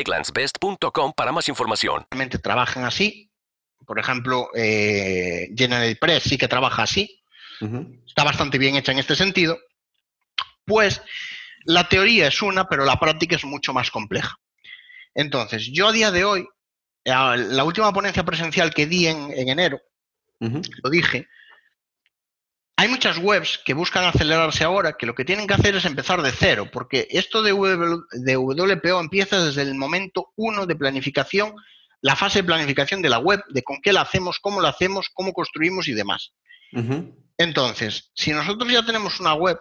egglandsbest.com 0.00 1.12
para 1.14 1.32
más 1.32 1.48
información. 1.48 2.06
Realmente 2.10 2.38
trabajan 2.38 2.84
así. 2.84 3.30
Por 3.86 3.98
ejemplo, 3.98 4.48
eh, 4.54 5.48
General 5.56 5.96
Press 5.96 6.24
sí 6.24 6.38
que 6.38 6.48
trabaja 6.48 6.82
así. 6.82 7.22
Está 8.06 8.24
bastante 8.24 8.56
bien 8.56 8.76
hecha 8.76 8.92
en 8.92 8.98
este 8.98 9.14
sentido. 9.14 9.58
Pues 10.64 11.02
la 11.64 11.88
teoría 11.88 12.28
es 12.28 12.40
una, 12.40 12.68
pero 12.68 12.84
la 12.84 12.98
práctica 12.98 13.36
es 13.36 13.44
mucho 13.44 13.72
más 13.74 13.90
compleja. 13.90 14.36
Entonces, 15.14 15.68
yo 15.72 15.88
a 15.88 15.92
día 15.92 16.10
de 16.10 16.24
hoy, 16.24 16.48
la 17.04 17.64
última 17.64 17.92
ponencia 17.92 18.24
presencial 18.24 18.72
que 18.72 18.86
di 18.86 19.08
en, 19.08 19.32
enero, 19.48 19.80
lo 20.38 20.90
dije, 20.90 21.28
hay 22.80 22.88
muchas 22.88 23.18
webs 23.18 23.60
que 23.62 23.74
buscan 23.74 24.04
acelerarse 24.04 24.64
ahora 24.64 24.94
que 24.94 25.04
lo 25.04 25.14
que 25.14 25.26
tienen 25.26 25.46
que 25.46 25.52
hacer 25.52 25.74
es 25.76 25.84
empezar 25.84 26.22
de 26.22 26.32
cero, 26.32 26.66
porque 26.72 27.06
esto 27.10 27.42
de, 27.42 27.52
WPO 27.52 29.00
empieza 29.00 29.44
desde 29.44 29.60
el 29.60 29.74
momento 29.74 30.32
uno 30.36 30.64
de 30.64 30.74
planificación, 30.76 31.54
la 32.00 32.16
fase 32.16 32.38
de 32.38 32.44
planificación 32.44 33.02
de 33.02 33.10
la 33.10 33.18
web, 33.18 33.44
de 33.50 33.62
con 33.62 33.82
qué 33.82 33.92
la 33.92 34.00
hacemos, 34.00 34.38
cómo 34.38 34.62
la 34.62 34.70
hacemos, 34.70 35.10
cómo 35.12 35.34
construimos 35.34 35.88
y 35.88 35.92
demás. 35.92 36.32
Entonces, 37.36 38.12
si 38.14 38.32
nosotros 38.32 38.72
ya 38.72 38.82
tenemos 38.82 39.20
una 39.20 39.34
web 39.34 39.58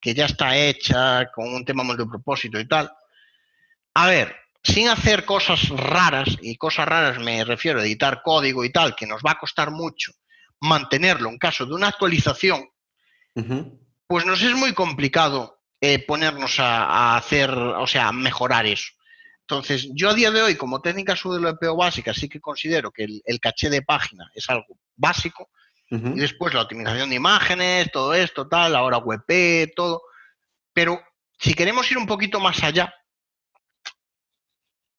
que 0.00 0.14
ya 0.14 0.24
está 0.24 0.56
hecha 0.56 1.30
con 1.34 1.52
un 1.52 1.66
tema 1.66 1.82
multipropósito 1.82 2.58
y 2.58 2.66
tal, 2.66 2.90
a 3.92 4.06
ver, 4.06 4.34
sin 4.62 4.88
hacer 4.88 5.26
cosas 5.26 5.68
raras, 5.68 6.38
y 6.40 6.56
cosas 6.56 6.88
raras 6.88 7.18
me 7.18 7.44
refiero 7.44 7.80
a 7.80 7.84
editar 7.84 8.22
código 8.22 8.64
y 8.64 8.72
tal, 8.72 8.96
que 8.96 9.06
nos 9.06 9.20
va 9.20 9.32
a 9.32 9.38
costar 9.38 9.70
mucho, 9.70 10.12
mantenerlo 10.60 11.28
en 11.28 11.38
caso 11.38 11.66
de 11.66 11.74
una 11.74 11.88
actualización, 11.88 12.68
pues 14.06 14.26
nos 14.26 14.42
es 14.42 14.54
muy 14.54 14.74
complicado 14.74 15.60
eh, 15.80 16.04
ponernos 16.04 16.60
a, 16.60 17.16
hacer, 17.16 17.50
o 17.50 17.86
sea, 17.86 18.08
a 18.08 18.12
mejorar 18.12 18.66
eso. 18.66 18.92
Entonces, 19.40 19.88
yo 19.94 20.10
a 20.10 20.14
día 20.14 20.30
de 20.30 20.42
hoy, 20.42 20.56
como 20.56 20.80
técnica 20.80 21.14
WPO 21.14 21.76
básica, 21.76 22.12
sí 22.14 22.28
que 22.28 22.40
considero 22.40 22.92
que 22.92 23.04
el, 23.04 23.40
caché 23.40 23.70
de 23.70 23.82
página 23.82 24.30
es 24.34 24.48
algo 24.48 24.78
básico. 24.96 25.48
Y 25.92 26.20
después 26.20 26.54
la 26.54 26.62
optimización 26.62 27.10
de 27.10 27.16
imágenes, 27.16 27.90
todo 27.90 28.14
esto, 28.14 28.46
tal, 28.46 28.76
ahora 28.76 28.98
WP, 28.98 29.74
todo. 29.74 30.02
Pero 30.72 31.02
si 31.36 31.54
queremos 31.54 31.90
ir 31.90 31.98
un 31.98 32.06
poquito 32.06 32.38
más 32.38 32.62
allá, 32.62 32.94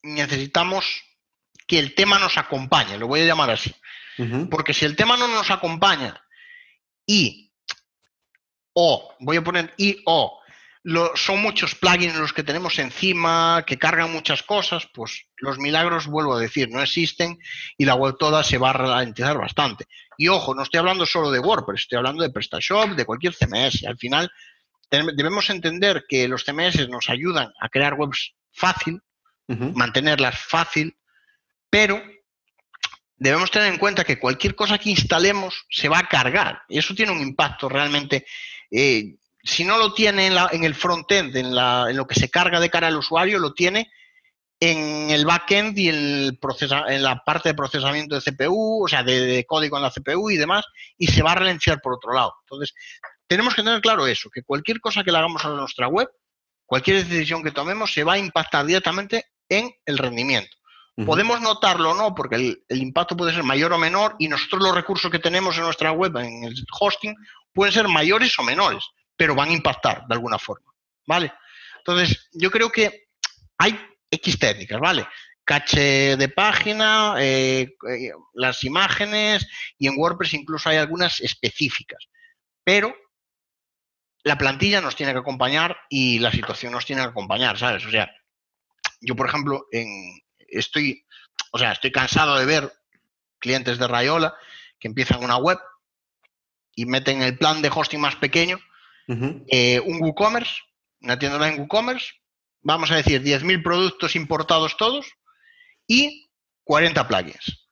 necesitamos 0.03 1.01
que 1.71 1.79
el 1.79 1.95
tema 1.95 2.19
nos 2.19 2.37
acompañe, 2.37 2.97
lo 2.97 3.07
voy 3.07 3.21
a 3.21 3.25
llamar 3.25 3.49
así. 3.49 3.73
Porque 4.49 4.73
si 4.73 4.83
el 4.83 4.97
tema 4.97 5.15
no 5.15 5.29
nos 5.29 5.49
acompaña 5.51 6.21
y 7.07 7.49
o, 8.73 9.15
voy 9.21 9.37
a 9.37 9.41
poner 9.41 9.73
y 9.77 10.03
o, 10.05 10.37
son 11.15 11.41
muchos 11.41 11.73
plugins 11.75 12.17
los 12.17 12.33
que 12.33 12.43
tenemos 12.43 12.77
encima, 12.77 13.63
que 13.65 13.79
cargan 13.79 14.11
muchas 14.11 14.43
cosas, 14.43 14.85
pues 14.93 15.27
los 15.37 15.59
milagros, 15.59 16.07
vuelvo 16.07 16.35
a 16.35 16.41
decir, 16.41 16.69
no 16.69 16.81
existen 16.81 17.39
y 17.77 17.85
la 17.85 17.95
web 17.95 18.17
toda 18.19 18.43
se 18.43 18.57
va 18.57 18.71
a 18.71 18.73
ralentizar 18.73 19.37
bastante. 19.37 19.85
Y 20.17 20.27
ojo, 20.27 20.53
no 20.53 20.63
estoy 20.63 20.79
hablando 20.79 21.05
solo 21.05 21.31
de 21.31 21.39
WordPress, 21.39 21.83
estoy 21.83 21.99
hablando 21.99 22.21
de 22.21 22.31
PrestaShop, 22.31 22.97
de 22.97 23.05
cualquier 23.05 23.33
CMS. 23.33 23.85
Al 23.85 23.97
final, 23.97 24.29
debemos 24.89 25.49
entender 25.49 26.03
que 26.09 26.27
los 26.27 26.43
CMS 26.43 26.89
nos 26.89 27.09
ayudan 27.09 27.53
a 27.61 27.69
crear 27.69 27.93
webs 27.93 28.33
fácil, 28.51 29.01
mantenerlas 29.47 30.37
fácil, 30.37 30.97
pero 31.71 32.03
debemos 33.15 33.49
tener 33.49 33.73
en 33.73 33.79
cuenta 33.79 34.03
que 34.03 34.19
cualquier 34.19 34.53
cosa 34.53 34.77
que 34.77 34.91
instalemos 34.91 35.65
se 35.69 35.89
va 35.89 35.99
a 35.99 36.07
cargar. 36.07 36.61
Y 36.69 36.77
eso 36.77 36.93
tiene 36.93 37.11
un 37.11 37.21
impacto 37.21 37.67
realmente. 37.67 38.25
Eh, 38.69 39.15
si 39.43 39.63
no 39.63 39.79
lo 39.79 39.93
tiene 39.93 40.27
en, 40.27 40.63
el 40.63 40.75
frontend, 40.75 41.35
en, 41.35 41.47
en, 41.47 41.97
lo 41.97 42.05
que 42.05 42.19
se 42.19 42.29
carga 42.29 42.59
de 42.59 42.69
cara 42.69 42.87
al 42.87 42.97
usuario, 42.97 43.39
lo 43.39 43.53
tiene 43.53 43.89
en 44.61 45.09
el 45.09 45.25
backend 45.25 45.77
y 45.77 45.89
en, 45.89 46.39
en 46.87 47.03
la 47.03 47.23
parte 47.23 47.49
de 47.49 47.55
procesamiento 47.55 48.13
de 48.13 48.21
CPU, 48.21 48.85
o 48.85 48.87
sea, 48.87 49.01
de, 49.01 49.43
código 49.47 49.75
en 49.77 49.83
la 49.83 49.89
CPU 49.89 50.29
y 50.29 50.37
demás, 50.37 50.65
y 50.97 51.07
se 51.07 51.23
va 51.23 51.31
a 51.31 51.35
ralentizar 51.35 51.81
por 51.81 51.93
otro 51.93 52.13
lado. 52.13 52.35
Entonces, 52.43 52.75
tenemos 53.25 53.55
que 53.55 53.63
tener 53.63 53.81
claro 53.81 54.05
eso, 54.05 54.29
que 54.29 54.43
cualquier 54.43 54.79
cosa 54.79 55.03
que 55.03 55.11
le 55.11 55.17
hagamos 55.17 55.43
a 55.43 55.49
nuestra 55.49 55.87
web, 55.87 56.09
cualquier 56.65 57.03
decisión 57.03 57.43
que 57.43 57.51
tomemos, 57.51 57.91
se 57.91 58.03
va 58.03 58.13
a 58.13 58.17
impactar 58.19 58.65
directamente 58.65 59.25
en 59.49 59.73
el 59.85 59.97
rendimiento. 59.97 60.55
Podemos 61.05 61.41
notarlo 61.41 61.91
o 61.91 61.93
no, 61.95 62.13
porque 62.13 62.35
el, 62.35 62.81
impacto 62.81 63.17
puede 63.17 63.33
ser 63.33 63.43
mayor 63.43 63.73
o 63.73 63.77
menor 63.77 64.15
y 64.19 64.27
nosotros 64.27 64.61
los 64.61 64.75
recursos 64.75 65.09
que 65.09 65.19
tenemos 65.19 65.57
en 65.57 65.63
nuestra 65.63 65.91
web, 65.91 66.15
en 66.17 66.43
el 66.43 66.53
hosting, 66.79 67.15
pueden 67.53 67.73
ser 67.73 67.87
mayores 67.87 68.37
o 68.37 68.43
menores 68.43 68.83
pero 69.21 69.35
van 69.35 69.49
a 69.49 69.53
impactar 69.53 70.07
de 70.07 70.15
alguna 70.15 70.39
forma, 70.39 70.73
¿vale? 71.05 71.31
Entonces, 71.77 72.27
yo 72.33 72.49
creo 72.49 72.71
que 72.71 73.09
hay 73.59 73.79
X 74.09 74.39
técnicas, 74.39 74.79
¿vale? 74.79 75.07
Cache 75.43 76.17
de 76.17 76.27
página, 76.27 77.13
eh, 77.19 77.75
eh, 77.87 78.11
las 78.33 78.63
imágenes 78.63 79.47
y 79.77 79.85
en 79.85 79.93
WordPress 79.95 80.33
incluso 80.33 80.69
hay 80.69 80.77
algunas 80.77 81.19
específicas, 81.19 82.07
pero 82.63 82.95
la 84.23 84.39
plantilla 84.39 84.81
nos 84.81 84.95
tiene 84.95 85.13
que 85.13 85.19
acompañar 85.19 85.77
y 85.87 86.17
la 86.17 86.31
situación 86.31 86.71
nos 86.71 86.87
tiene 86.87 87.03
que 87.03 87.09
acompañar, 87.09 87.59
¿sabes? 87.59 87.85
O 87.85 87.91
sea, 87.91 88.09
yo, 89.01 89.15
por 89.15 89.27
ejemplo, 89.27 89.67
en, 89.71 90.19
estoy, 90.51 91.05
o 91.51 91.57
sea, 91.57 91.71
estoy 91.71 91.91
cansado 91.91 92.37
de 92.37 92.45
ver 92.45 92.71
clientes 93.39 93.79
de 93.79 93.87
Rayola 93.87 94.35
que 94.79 94.87
empiezan 94.87 95.23
una 95.23 95.37
web 95.37 95.59
y 96.75 96.85
meten 96.85 97.21
el 97.21 97.37
plan 97.37 97.61
de 97.61 97.71
hosting 97.73 97.99
más 97.99 98.15
pequeño 98.15 98.59
eh, 99.47 99.81
un 99.81 100.01
WooCommerce, 100.01 100.61
una 101.01 101.19
tienda 101.19 101.47
en 101.47 101.59
WooCommerce, 101.59 102.13
vamos 102.61 102.91
a 102.91 102.95
decir 102.95 103.21
10.000 103.21 103.63
productos 103.63 104.15
importados 104.15 104.77
todos 104.77 105.05
y 105.87 106.29
40 106.63 107.07
plugins. 107.07 107.67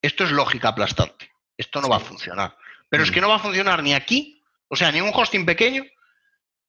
Esto 0.00 0.24
es 0.24 0.30
lógica 0.30 0.68
aplastante. 0.68 1.30
Esto 1.56 1.80
no 1.80 1.88
va 1.88 1.96
a 1.96 2.00
funcionar. 2.00 2.56
Pero 2.88 3.02
es 3.02 3.10
que 3.10 3.20
no 3.20 3.28
va 3.28 3.36
a 3.36 3.40
funcionar 3.40 3.82
ni 3.82 3.94
aquí, 3.94 4.40
o 4.68 4.76
sea, 4.76 4.92
ni 4.92 5.00
un 5.00 5.10
hosting 5.12 5.44
pequeño, 5.44 5.84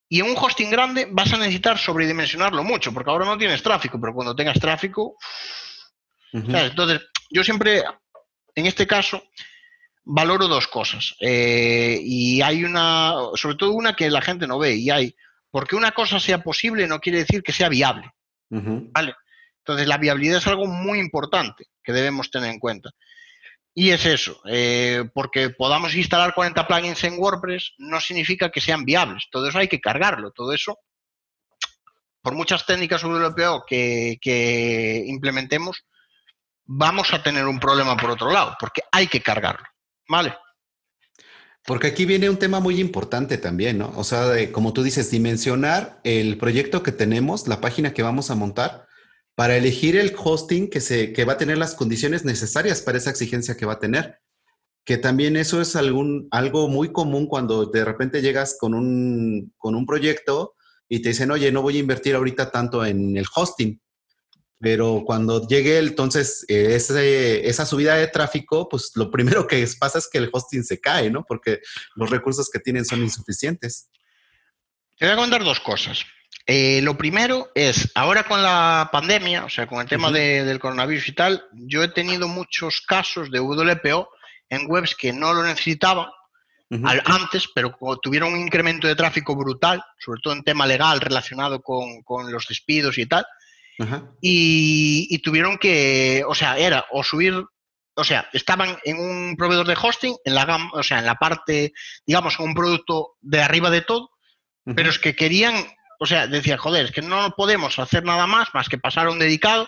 y 0.09 0.19
en 0.21 0.29
un 0.29 0.37
hosting 0.37 0.69
grande 0.69 1.07
vas 1.11 1.33
a 1.33 1.37
necesitar 1.37 1.77
sobredimensionarlo 1.77 2.63
mucho, 2.63 2.93
porque 2.93 3.09
ahora 3.09 3.25
no 3.25 3.37
tienes 3.37 3.61
tráfico, 3.61 3.99
pero 3.99 4.13
cuando 4.13 4.35
tengas 4.35 4.59
tráfico... 4.59 5.17
Entonces, 6.31 7.01
yo 7.31 7.43
siempre, 7.43 7.83
en 8.53 8.65
este 8.65 8.85
caso, 8.85 9.23
valoro 10.03 10.47
dos 10.47 10.67
cosas. 10.67 11.15
Eh, 11.19 11.99
y 12.01 12.41
hay 12.41 12.63
una, 12.63 13.13
sobre 13.35 13.55
todo 13.55 13.71
una 13.71 13.95
que 13.95 14.09
la 14.09 14.21
gente 14.21 14.45
no 14.45 14.59
ve, 14.59 14.75
y 14.75 14.89
hay, 14.89 15.15
porque 15.49 15.75
una 15.75 15.91
cosa 15.91 16.19
sea 16.19 16.43
posible 16.43 16.87
no 16.87 16.99
quiere 16.99 17.19
decir 17.19 17.41
que 17.43 17.53
sea 17.53 17.69
viable. 17.69 18.11
¿Vale? 18.49 19.15
Entonces, 19.59 19.87
la 19.87 19.97
viabilidad 19.97 20.37
es 20.37 20.47
algo 20.47 20.65
muy 20.67 20.99
importante 20.99 21.65
que 21.83 21.91
debemos 21.91 22.31
tener 22.31 22.51
en 22.51 22.59
cuenta. 22.59 22.91
Y 23.79 23.91
es 23.91 24.07
eso, 24.07 24.41
eh, 24.47 25.07
porque 25.13 25.51
podamos 25.51 25.93
instalar 25.93 26.33
40 26.33 26.65
plugins 26.65 27.03
en 27.03 27.19
WordPress 27.19 27.73
no 27.77 28.01
significa 28.01 28.49
que 28.49 28.59
sean 28.59 28.85
viables. 28.85 29.25
Todo 29.29 29.47
eso 29.47 29.59
hay 29.59 29.67
que 29.67 29.79
cargarlo. 29.79 30.31
Todo 30.31 30.51
eso, 30.51 30.79
por 32.23 32.33
muchas 32.33 32.65
técnicas 32.65 33.03
WPO 33.03 33.65
que, 33.67 34.17
que 34.19 35.03
implementemos, 35.05 35.85
vamos 36.65 37.13
a 37.13 37.21
tener 37.21 37.45
un 37.45 37.59
problema 37.59 37.95
por 37.95 38.09
otro 38.09 38.31
lado, 38.31 38.57
porque 38.59 38.81
hay 38.91 39.05
que 39.05 39.21
cargarlo. 39.21 39.67
Vale. 40.09 40.35
Porque 41.63 41.85
aquí 41.85 42.05
viene 42.05 42.31
un 42.31 42.39
tema 42.39 42.59
muy 42.59 42.81
importante 42.81 43.37
también, 43.37 43.77
¿no? 43.77 43.93
O 43.95 44.03
sea, 44.03 44.51
como 44.51 44.73
tú 44.73 44.81
dices, 44.81 45.11
dimensionar 45.11 45.99
el 46.03 46.39
proyecto 46.39 46.81
que 46.81 46.91
tenemos, 46.91 47.47
la 47.47 47.61
página 47.61 47.93
que 47.93 48.01
vamos 48.01 48.31
a 48.31 48.35
montar, 48.35 48.86
para 49.37 49.55
elegir 49.55 49.95
el 49.95 50.15
hosting 50.17 50.67
que, 50.67 50.81
se, 50.81 51.13
que 51.13 51.23
va 51.23 51.33
a 51.33 51.37
tener 51.37 51.59
las 51.59 51.75
condiciones 51.75 52.25
necesarias 52.25 52.81
para 52.81 52.97
esa 52.97 53.11
exigencia 53.11 53.55
que 53.55 53.67
va 53.67 53.73
a 53.73 53.79
tener. 53.79 54.17
Que 54.83 54.97
también 54.97 55.37
eso 55.37 55.61
es 55.61 55.75
algún, 55.75 56.27
algo 56.31 56.67
muy 56.69 56.91
común 56.91 57.27
cuando 57.27 57.67
de 57.67 57.85
repente 57.85 58.23
llegas 58.23 58.57
con 58.59 58.73
un, 58.73 59.53
con 59.57 59.75
un 59.75 59.85
proyecto 59.85 60.55
y 60.89 61.03
te 61.03 61.09
dicen, 61.09 61.29
oye, 61.29 61.51
no 61.51 61.61
voy 61.61 61.77
a 61.77 61.81
invertir 61.81 62.15
ahorita 62.15 62.49
tanto 62.49 62.83
en 62.83 63.15
el 63.15 63.27
hosting 63.35 63.79
pero 64.59 65.03
cuando 65.05 65.47
llegue 65.47 65.77
entonces 65.77 66.43
eh, 66.47 67.41
esa 67.43 67.65
subida 67.65 67.93
de 67.95 68.07
tráfico, 68.07 68.67
pues 68.67 68.91
lo 68.95 69.11
primero 69.11 69.45
que 69.45 69.67
pasa 69.79 69.99
es 69.99 70.09
que 70.11 70.17
el 70.17 70.29
hosting 70.31 70.63
se 70.63 70.79
cae, 70.79 71.11
¿no? 71.11 71.23
Porque 71.23 71.59
los 71.95 72.09
recursos 72.09 72.49
que 72.49 72.59
tienen 72.59 72.83
son 72.83 73.01
insuficientes. 73.01 73.91
Te 74.97 75.05
voy 75.05 75.13
a 75.13 75.17
contar 75.17 75.43
dos 75.43 75.59
cosas. 75.59 76.03
Eh, 76.47 76.81
lo 76.81 76.97
primero 76.97 77.49
es, 77.53 77.91
ahora 77.93 78.23
con 78.23 78.41
la 78.41 78.89
pandemia, 78.91 79.43
o 79.43 79.49
sea, 79.49 79.67
con 79.67 79.81
el 79.81 79.87
tema 79.87 80.11
del 80.11 80.59
coronavirus 80.59 81.09
y 81.09 81.11
tal, 81.11 81.45
yo 81.51 81.83
he 81.83 81.89
tenido 81.89 82.27
muchos 82.29 82.81
casos 82.81 83.29
de 83.29 83.39
WPO 83.39 84.09
en 84.49 84.71
webs 84.71 84.95
que 84.95 85.11
no 85.11 85.33
lo 85.33 85.43
necesitaban 85.43 86.07
antes, 87.05 87.47
pero 87.53 87.77
tuvieron 88.01 88.33
un 88.33 88.39
incremento 88.39 88.87
de 88.87 88.95
tráfico 88.95 89.35
brutal, 89.35 89.83
sobre 89.99 90.21
todo 90.21 90.33
en 90.33 90.43
tema 90.43 90.65
legal 90.65 91.01
relacionado 91.01 91.61
con, 91.61 92.01
con 92.03 92.31
los 92.31 92.47
despidos 92.47 92.97
y 92.97 93.05
tal 93.05 93.25
y, 94.21 95.19
tuvieron 95.19 95.57
que, 95.57 96.23
o 96.27 96.35
sea, 96.35 96.57
era 96.57 96.85
o 96.91 97.03
subir, 97.03 97.43
o 97.95 98.03
sea, 98.03 98.29
estaban 98.33 98.77
en 98.83 98.99
un 98.99 99.35
proveedor 99.35 99.67
de 99.67 99.77
hosting, 99.81 100.15
en 100.25 100.35
la 100.35 100.69
o 100.73 100.83
sea, 100.83 100.99
en 100.99 101.05
la 101.05 101.15
parte, 101.15 101.73
digamos, 102.05 102.39
un 102.39 102.53
producto 102.53 103.15
de 103.21 103.41
arriba 103.41 103.69
de 103.69 103.81
todo, 103.81 104.11
pero 104.75 104.89
es 104.89 104.99
que 104.99 105.15
querían, 105.15 105.55
o 105.99 106.05
sea, 106.05 106.27
decía, 106.27 106.57
joder, 106.57 106.85
es 106.85 106.91
que 106.91 107.01
no 107.01 107.31
podemos 107.35 107.79
hacer 107.79 108.03
nada 108.03 108.27
más 108.27 108.49
más 108.53 108.69
que 108.69 108.77
pasar 108.77 109.07
a 109.07 109.11
un 109.11 109.19
dedicado, 109.19 109.67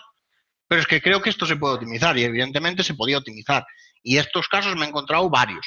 pero 0.68 0.82
es 0.82 0.88
que 0.88 1.02
creo 1.02 1.22
que 1.22 1.30
esto 1.30 1.46
se 1.46 1.56
puede 1.56 1.76
optimizar 1.76 2.18
y 2.18 2.24
evidentemente 2.24 2.84
se 2.84 2.94
podía 2.94 3.18
optimizar. 3.18 3.66
Y 4.04 4.18
estos 4.18 4.48
casos 4.48 4.76
me 4.76 4.86
he 4.86 4.90
encontrado 4.90 5.30
varios. 5.30 5.66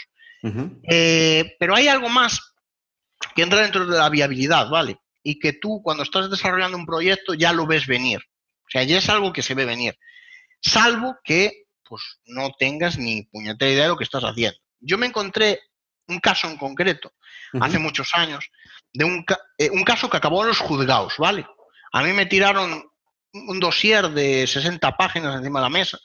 Eh, 0.88 1.56
pero 1.58 1.74
hay 1.74 1.88
algo 1.88 2.08
más 2.08 2.54
que 3.34 3.42
entra 3.42 3.60
dentro 3.60 3.86
de 3.86 3.98
la 3.98 4.08
viabilidad, 4.08 4.68
¿vale? 4.70 4.98
Y 5.22 5.38
que 5.38 5.52
tú 5.52 5.80
cuando 5.82 6.02
estás 6.02 6.30
desarrollando 6.30 6.76
un 6.76 6.86
proyecto 6.86 7.34
ya 7.34 7.52
lo 7.52 7.66
ves 7.66 7.86
venir. 7.86 8.20
O 8.20 8.70
sea, 8.70 8.82
ya 8.84 8.98
es 8.98 9.08
algo 9.08 9.32
que 9.32 9.42
se 9.42 9.54
ve 9.54 9.64
venir. 9.64 9.96
Salvo 10.60 11.16
que 11.24 11.64
pues, 11.84 12.02
no 12.24 12.50
tengas 12.58 12.96
ni 12.96 13.24
puñetera 13.24 13.70
idea 13.70 13.82
de 13.84 13.88
lo 13.90 13.96
que 13.96 14.04
estás 14.04 14.24
haciendo. 14.24 14.58
Yo 14.80 14.98
me 14.98 15.06
encontré 15.06 15.60
un 16.08 16.20
caso 16.20 16.48
en 16.48 16.56
concreto, 16.56 17.12
hace 17.60 17.78
muchos 17.78 18.10
años, 18.14 18.50
de 18.92 19.04
un, 19.04 19.24
eh, 19.58 19.70
un, 19.70 19.84
caso 19.84 20.10
que 20.10 20.16
acabó 20.16 20.42
en 20.42 20.48
los 20.48 20.58
juzgados, 20.58 21.14
¿vale? 21.18 21.46
A 21.92 22.02
mí 22.02 22.12
me 22.12 22.26
tiraron 22.26 22.84
un 23.32 23.60
dossier 23.60 24.10
de 24.10 24.46
60 24.46 24.96
páginas 24.96 25.36
encima 25.36 25.60
de 25.60 25.64
la 25.64 25.70
mesa. 25.70 25.98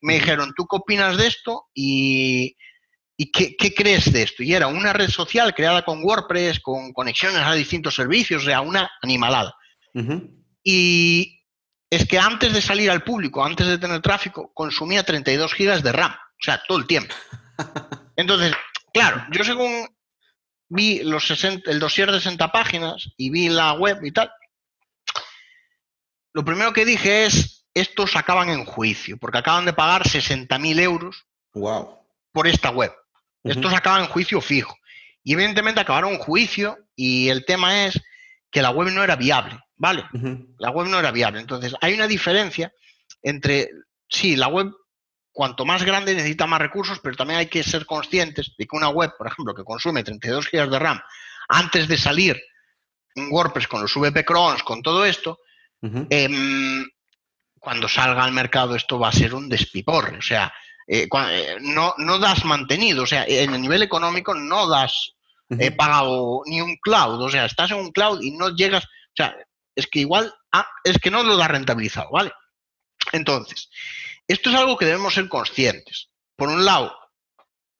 Me 0.00 0.14
dijeron, 0.14 0.52
¿tú 0.56 0.66
qué 0.66 0.76
opinas 0.76 1.16
de 1.16 1.26
esto? 1.26 1.66
Y, 1.74 2.56
qué, 3.32 3.74
crees 3.74 4.12
de 4.12 4.22
esto? 4.22 4.42
Y 4.42 4.54
era 4.54 4.66
una 4.66 4.92
red 4.92 5.10
social 5.10 5.54
creada 5.54 5.84
con 5.84 6.02
WordPress, 6.02 6.60
con 6.60 6.92
conexiones 6.92 7.42
a 7.42 7.52
distintos 7.52 7.94
servicios, 7.94 8.42
o 8.42 8.46
sea, 8.46 8.62
una 8.62 8.90
animalada. 9.02 9.54
Y, 10.62 11.36
es 11.90 12.06
que 12.06 12.18
antes 12.18 12.52
de 12.52 12.62
salir 12.62 12.90
al 12.90 13.02
público, 13.02 13.44
antes 13.44 13.66
de 13.66 13.76
tener 13.76 14.00
tráfico, 14.00 14.52
consumía 14.54 15.02
32 15.02 15.52
gigas 15.54 15.82
de 15.82 15.92
RAM, 15.92 16.12
o 16.12 16.42
sea, 16.42 16.62
todo 16.66 16.78
el 16.78 16.86
tiempo. 16.86 17.14
Entonces, 18.16 18.54
claro, 18.94 19.26
yo 19.32 19.42
según 19.42 19.88
vi 20.70 21.02
los 21.02 21.26
60, 21.26 21.70
el 21.70 21.78
dossier 21.78 22.10
de 22.10 22.18
60 22.18 22.50
páginas 22.50 23.10
y 23.18 23.28
vi 23.28 23.50
la 23.50 23.74
web 23.74 24.02
y 24.02 24.12
tal, 24.12 24.32
lo 26.32 26.44
primero 26.44 26.72
que 26.72 26.86
dije 26.86 27.26
es, 27.26 27.66
estos 27.74 28.16
acaban 28.16 28.48
en 28.48 28.64
juicio, 28.64 29.18
porque 29.18 29.38
acaban 29.38 29.66
de 29.66 29.74
pagar 29.74 30.04
60.000 30.04 30.80
euros 30.80 31.26
por 32.32 32.46
esta 32.46 32.70
web. 32.70 32.92
Estos 33.44 33.72
acaban 33.74 34.02
en 34.02 34.08
juicio 34.08 34.40
fijo. 34.40 34.76
Y 35.22 35.34
evidentemente 35.34 35.80
acabaron 35.80 36.14
en 36.14 36.18
juicio 36.18 36.78
y 36.96 37.28
el 37.28 37.44
tema 37.44 37.84
es 37.84 38.00
que 38.50 38.62
la 38.62 38.70
web 38.70 38.90
no 38.92 39.04
era 39.04 39.16
viable. 39.16 39.60
¿vale? 39.80 40.04
La 40.58 40.70
web 40.70 40.88
no 40.88 40.98
era 40.98 41.10
viable. 41.10 41.40
Entonces, 41.40 41.74
hay 41.80 41.94
una 41.94 42.06
diferencia 42.06 42.72
entre, 43.22 43.70
sí, 44.08 44.36
la 44.36 44.48
web, 44.48 44.70
cuanto 45.32 45.64
más 45.64 45.82
grande, 45.84 46.14
necesita 46.14 46.46
más 46.46 46.60
recursos, 46.60 47.00
pero 47.00 47.16
también 47.16 47.40
hay 47.40 47.46
que 47.46 47.62
ser 47.62 47.86
conscientes 47.86 48.52
de 48.56 48.66
que 48.66 48.76
una 48.76 48.88
web, 48.88 49.12
por 49.16 49.26
ejemplo, 49.26 49.54
que 49.54 49.64
consume 49.64 50.02
32 50.02 50.50
GB 50.50 50.70
de 50.70 50.78
RAM, 50.78 51.00
antes 51.48 51.88
de 51.88 51.98
salir 51.98 52.40
WordPress 53.16 53.68
con 53.68 53.82
los 53.82 53.94
VP 53.94 54.24
crons, 54.24 54.62
con 54.62 54.82
todo 54.82 55.04
esto, 55.04 55.38
em, 55.82 56.84
cuando 57.58 57.88
salga 57.88 58.24
al 58.24 58.32
mercado 58.32 58.74
esto 58.74 58.98
va 58.98 59.08
a 59.08 59.12
ser 59.12 59.34
un 59.34 59.48
despiporre. 59.48 60.18
O 60.18 60.22
sea, 60.22 60.52
eh, 60.86 61.08
eh, 61.12 61.56
no, 61.60 61.94
no 61.98 62.18
das 62.18 62.44
mantenido, 62.44 63.04
o 63.04 63.06
sea, 63.06 63.24
en 63.26 63.54
el 63.54 63.60
nivel 63.60 63.82
económico 63.82 64.34
no 64.34 64.68
das 64.68 65.12
eh, 65.50 65.70
pagado 65.70 66.42
ni 66.46 66.60
un 66.60 66.76
cloud, 66.76 67.20
o 67.22 67.28
sea, 67.28 67.44
estás 67.44 67.70
en 67.70 67.78
un 67.78 67.92
cloud 67.92 68.20
y 68.22 68.32
no 68.32 68.54
llegas, 68.54 68.84
o 68.84 69.16
sea, 69.16 69.36
es 69.74 69.86
que 69.86 70.00
igual, 70.00 70.32
ah, 70.52 70.66
es 70.84 70.98
que 70.98 71.10
no 71.10 71.22
lo 71.22 71.36
da 71.36 71.48
rentabilizado, 71.48 72.10
¿vale? 72.10 72.32
Entonces, 73.12 73.68
esto 74.32 74.50
es 74.50 74.56
algo 74.56 74.76
que 74.76 74.86
debemos 74.86 75.14
ser 75.14 75.28
conscientes. 75.28 76.10
Por 76.36 76.48
un 76.48 76.64
lado, 76.64 76.96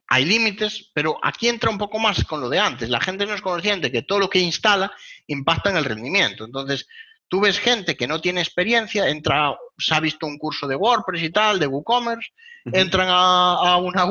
hay 0.09 0.25
límites, 0.25 0.91
pero 0.93 1.19
aquí 1.23 1.49
entra 1.49 1.71
un 1.71 1.79
poco 1.79 1.99
más 1.99 2.25
con 2.25 2.41
lo 2.41 2.49
de 2.49 2.59
antes. 2.59 2.89
La 2.89 3.01
gente 3.01 3.27
no 3.27 3.35
es 3.35 3.43
consciente 3.43 3.93
que 3.93 4.03
todo 4.03 4.19
lo 4.19 4.29
que 4.29 4.41
instala 4.41 4.93
impacta 5.29 5.71
en 5.71 5.77
el 5.77 5.85
rendimiento. 5.85 6.45
Entonces, 6.45 6.89
tú 7.29 7.41
ves 7.41 7.61
gente 7.61 7.97
que 7.97 8.09
no 8.09 8.21
tiene 8.21 8.41
experiencia, 8.41 9.09
entra, 9.09 9.57
se 9.79 9.95
ha 9.95 10.01
visto 10.01 10.27
un 10.27 10.37
curso 10.37 10.67
de 10.67 10.75
WordPress 10.75 11.23
y 11.23 11.31
tal, 11.31 11.61
de 11.61 11.69
WooCommerce, 11.69 12.31
entran 12.65 13.07
a, 13.09 13.77
una, 13.77 14.09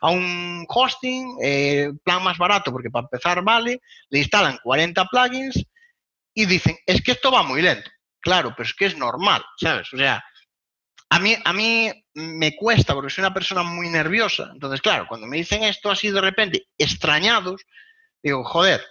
a 0.00 0.10
un 0.10 0.64
hosting, 0.66 1.36
eh, 1.42 1.92
plan 2.02 2.22
más 2.22 2.38
barato, 2.38 2.72
porque 2.72 2.90
para 2.90 3.04
empezar 3.04 3.44
vale, 3.44 3.82
le 4.08 4.18
instalan 4.18 4.58
40 4.62 5.04
plugins 5.04 5.62
y 6.32 6.46
dicen, 6.46 6.76
es 6.86 7.02
que 7.02 7.12
esto 7.12 7.30
va 7.30 7.42
muy 7.42 7.60
lento. 7.60 7.90
Claro, 8.20 8.54
pero 8.56 8.66
es 8.66 8.74
que 8.74 8.86
es 8.86 8.96
normal, 8.96 9.44
¿sabes? 9.58 9.92
O 9.92 9.98
sea, 9.98 10.24
a 11.08 11.18
mí, 11.18 11.36
a 11.44 11.52
mí 11.52 11.90
me 12.14 12.56
cuesta 12.56 12.94
porque 12.94 13.10
soy 13.10 13.22
una 13.22 13.34
persona 13.34 13.62
muy 13.62 13.88
nerviosa. 13.88 14.50
Entonces, 14.52 14.80
claro, 14.80 15.06
cuando 15.08 15.26
me 15.26 15.36
dicen 15.36 15.62
esto 15.62 15.90
así 15.90 16.10
de 16.10 16.20
repente, 16.20 16.66
extrañados, 16.78 17.62
digo, 18.22 18.44
joder, 18.44 18.84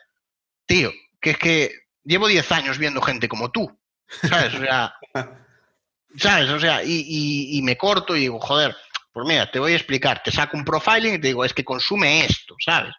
tío, 0.66 0.92
que 1.20 1.32
es 1.32 1.38
que 1.38 1.72
llevo 2.04 2.28
10 2.28 2.52
años 2.52 2.78
viendo 2.78 3.02
gente 3.02 3.28
como 3.28 3.52
tú. 3.52 3.78
¿Sabes? 4.08 4.54
O 4.54 4.60
sea, 4.60 4.96
¿sabes? 6.18 6.50
O 6.50 6.60
sea, 6.60 6.82
y, 6.84 7.60
me 7.64 7.78
corto 7.78 8.16
y 8.16 8.22
digo, 8.22 8.40
joder, 8.40 8.76
pues 9.12 9.28
mira, 9.28 9.50
te 9.50 9.60
voy 9.60 9.74
a 9.74 9.78
explicar, 9.78 10.22
te 10.24 10.32
saco 10.32 10.58
un 10.58 10.66
profiling 10.66 11.16
y 11.16 11.20
te 11.20 11.28
digo, 11.28 11.44
es 11.44 11.54
que 11.54 11.64
consume 11.64 12.26
esto, 12.26 12.56
¿sabes? 12.64 12.94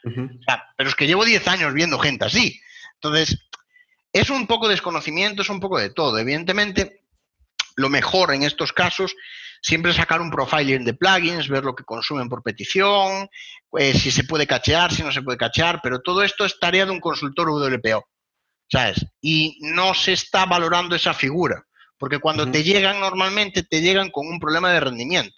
pero 0.76 0.88
es 0.88 0.94
que 0.94 1.06
llevo 1.06 1.24
10 1.24 1.46
años 1.48 1.74
viendo 1.74 1.98
gente 1.98 2.24
así. 2.24 2.60
Entonces, 2.94 3.38
es 4.12 4.30
un 4.30 4.46
poco 4.46 4.66
de 4.66 4.74
desconocimiento, 4.74 5.42
es 5.42 5.50
un 5.50 5.60
poco 5.60 5.78
de 5.78 5.90
todo. 5.90 6.18
Evidentemente, 6.18 7.02
lo 7.76 7.88
mejor 7.88 8.34
en 8.34 8.42
estos 8.42 8.72
casos 8.72 9.14
siempre 9.62 9.92
sacar 9.92 10.20
un 10.20 10.30
profiling 10.30 10.84
de 10.84 10.94
plugins, 10.94 11.48
ver 11.48 11.64
lo 11.64 11.74
que 11.74 11.84
consumen 11.84 12.28
por 12.28 12.42
petición, 12.42 13.28
eh, 13.78 13.94
si 13.94 14.10
se 14.10 14.24
puede 14.24 14.46
cachear, 14.46 14.92
si 14.92 15.02
no 15.02 15.12
se 15.12 15.22
puede 15.22 15.38
cachear, 15.38 15.80
pero 15.82 16.00
todo 16.00 16.22
esto 16.22 16.44
es 16.44 16.58
tarea 16.58 16.86
de 16.86 16.92
un 16.92 17.00
consultor 17.00 17.48
WPO, 17.50 18.06
¿sabes? 18.70 19.06
Y 19.20 19.58
no 19.60 19.94
se 19.94 20.12
está 20.12 20.46
valorando 20.46 20.94
esa 20.94 21.14
figura, 21.14 21.64
porque 21.98 22.18
cuando 22.18 22.50
te 22.50 22.62
llegan 22.62 23.00
normalmente 23.00 23.62
te 23.62 23.80
llegan 23.80 24.10
con 24.10 24.26
un 24.26 24.38
problema 24.38 24.72
de 24.72 24.80
rendimiento. 24.80 25.36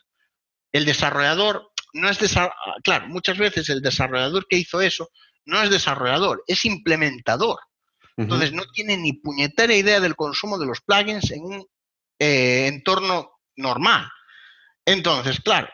El 0.73 0.85
desarrollador 0.85 1.71
no 1.95 2.11
es 2.11 2.19
desarrollador, 2.19 2.83
claro, 2.83 3.09
muchas 3.09 3.39
veces 3.39 3.69
el 3.71 3.81
desarrollador 3.81 4.47
que 4.47 4.59
hizo 4.59 4.81
eso 4.81 5.09
no 5.47 5.63
es 5.63 5.71
desarrollador, 5.71 6.45
es 6.47 6.65
implementador. 6.67 7.59
Entonces 8.19 8.53
no 8.53 8.65
tiene 8.75 8.97
ni 8.97 9.13
puñetera 9.13 9.73
idea 9.73 10.01
del 10.01 10.17
consumo 10.17 10.59
de 10.59 10.67
los 10.67 10.81
plugins 10.81 11.31
en 11.31 11.45
un 11.45 11.65
eh, 12.19 12.67
entorno 12.67 13.41
normal. 13.57 14.09
Entonces, 14.85 15.41
claro, 15.41 15.69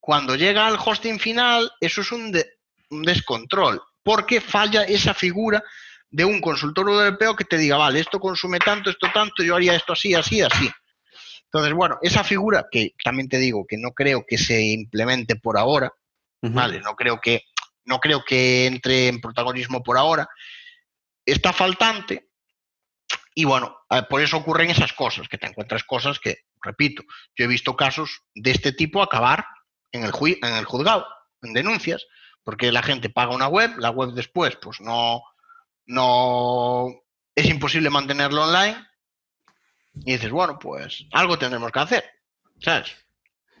cuando 0.00 0.36
llega 0.36 0.66
al 0.66 0.78
hosting 0.84 1.18
final, 1.18 1.70
eso 1.80 2.00
es 2.00 2.12
un, 2.12 2.32
descontrol, 2.90 3.80
porque 4.02 4.40
falla 4.40 4.84
esa 4.84 5.14
figura 5.14 5.62
de 6.10 6.24
un 6.24 6.40
consultor 6.40 6.88
europeo 6.88 7.34
que 7.34 7.44
te 7.44 7.56
diga, 7.56 7.76
vale, 7.76 8.00
esto 8.00 8.20
consume 8.20 8.58
tanto, 8.58 8.90
esto 8.90 9.08
tanto, 9.12 9.42
yo 9.42 9.56
haría 9.56 9.74
esto 9.74 9.92
así, 9.94 10.14
así, 10.14 10.42
así. 10.42 10.70
Entonces, 11.44 11.72
bueno, 11.74 11.98
esa 12.02 12.24
figura, 12.24 12.66
que 12.70 12.94
también 13.02 13.28
te 13.28 13.38
digo 13.38 13.66
que 13.66 13.76
no 13.78 13.92
creo 13.92 14.24
que 14.26 14.38
se 14.38 14.60
implemente 14.60 15.36
por 15.36 15.58
ahora, 15.58 15.92
¿vale? 16.40 16.80
No 16.80 16.94
creo 16.94 17.20
que, 17.20 17.42
no 17.84 17.98
creo 17.98 18.24
que 18.24 18.66
entre 18.66 19.08
en 19.08 19.20
protagonismo 19.20 19.82
por 19.82 19.96
ahora, 19.98 20.28
está 21.24 21.52
faltante, 21.52 22.28
y 23.34 23.44
bueno, 23.44 23.76
eh, 23.90 24.02
por 24.08 24.20
eso 24.20 24.36
ocurren 24.36 24.70
esas 24.70 24.92
cosas, 24.92 25.28
que 25.28 25.38
te 25.38 25.46
encuentras 25.46 25.84
cosas 25.84 26.18
que, 26.18 26.38
repito, 26.60 27.02
yo 27.36 27.44
he 27.44 27.48
visto 27.48 27.76
casos 27.76 28.22
de 28.34 28.50
este 28.50 28.72
tipo 28.72 29.02
acabar 29.02 29.44
en 29.90 30.04
el, 30.04 30.12
en 30.42 30.54
el 30.54 30.64
juzgado, 30.64 31.06
en 31.42 31.52
denuncias, 31.52 32.06
porque 32.44 32.72
la 32.72 32.82
gente 32.82 33.08
paga 33.08 33.34
una 33.34 33.48
web, 33.48 33.78
la 33.78 33.90
web 33.90 34.10
después, 34.12 34.56
pues 34.56 34.80
no, 34.80 35.22
no, 35.86 36.88
es 37.34 37.46
imposible 37.46 37.90
mantenerlo 37.90 38.42
online. 38.42 38.76
Y 39.94 40.12
dices, 40.12 40.30
bueno, 40.30 40.58
pues 40.58 41.04
algo 41.12 41.38
tendremos 41.38 41.70
que 41.70 41.78
hacer. 41.78 42.04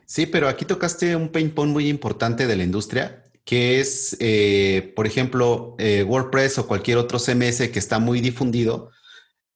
Sí, 0.06 0.26
pero 0.26 0.48
aquí 0.48 0.64
tocaste 0.64 1.14
un 1.16 1.30
pain 1.30 1.50
point 1.50 1.72
muy 1.72 1.88
importante 1.88 2.46
de 2.46 2.56
la 2.56 2.64
industria, 2.64 3.24
que 3.44 3.80
es, 3.80 4.16
eh, 4.20 4.92
por 4.94 5.06
ejemplo, 5.06 5.74
eh, 5.78 6.02
WordPress 6.02 6.58
o 6.58 6.66
cualquier 6.66 6.98
otro 6.98 7.18
CMS 7.18 7.68
que 7.70 7.78
está 7.78 7.98
muy 7.98 8.20
difundido, 8.20 8.90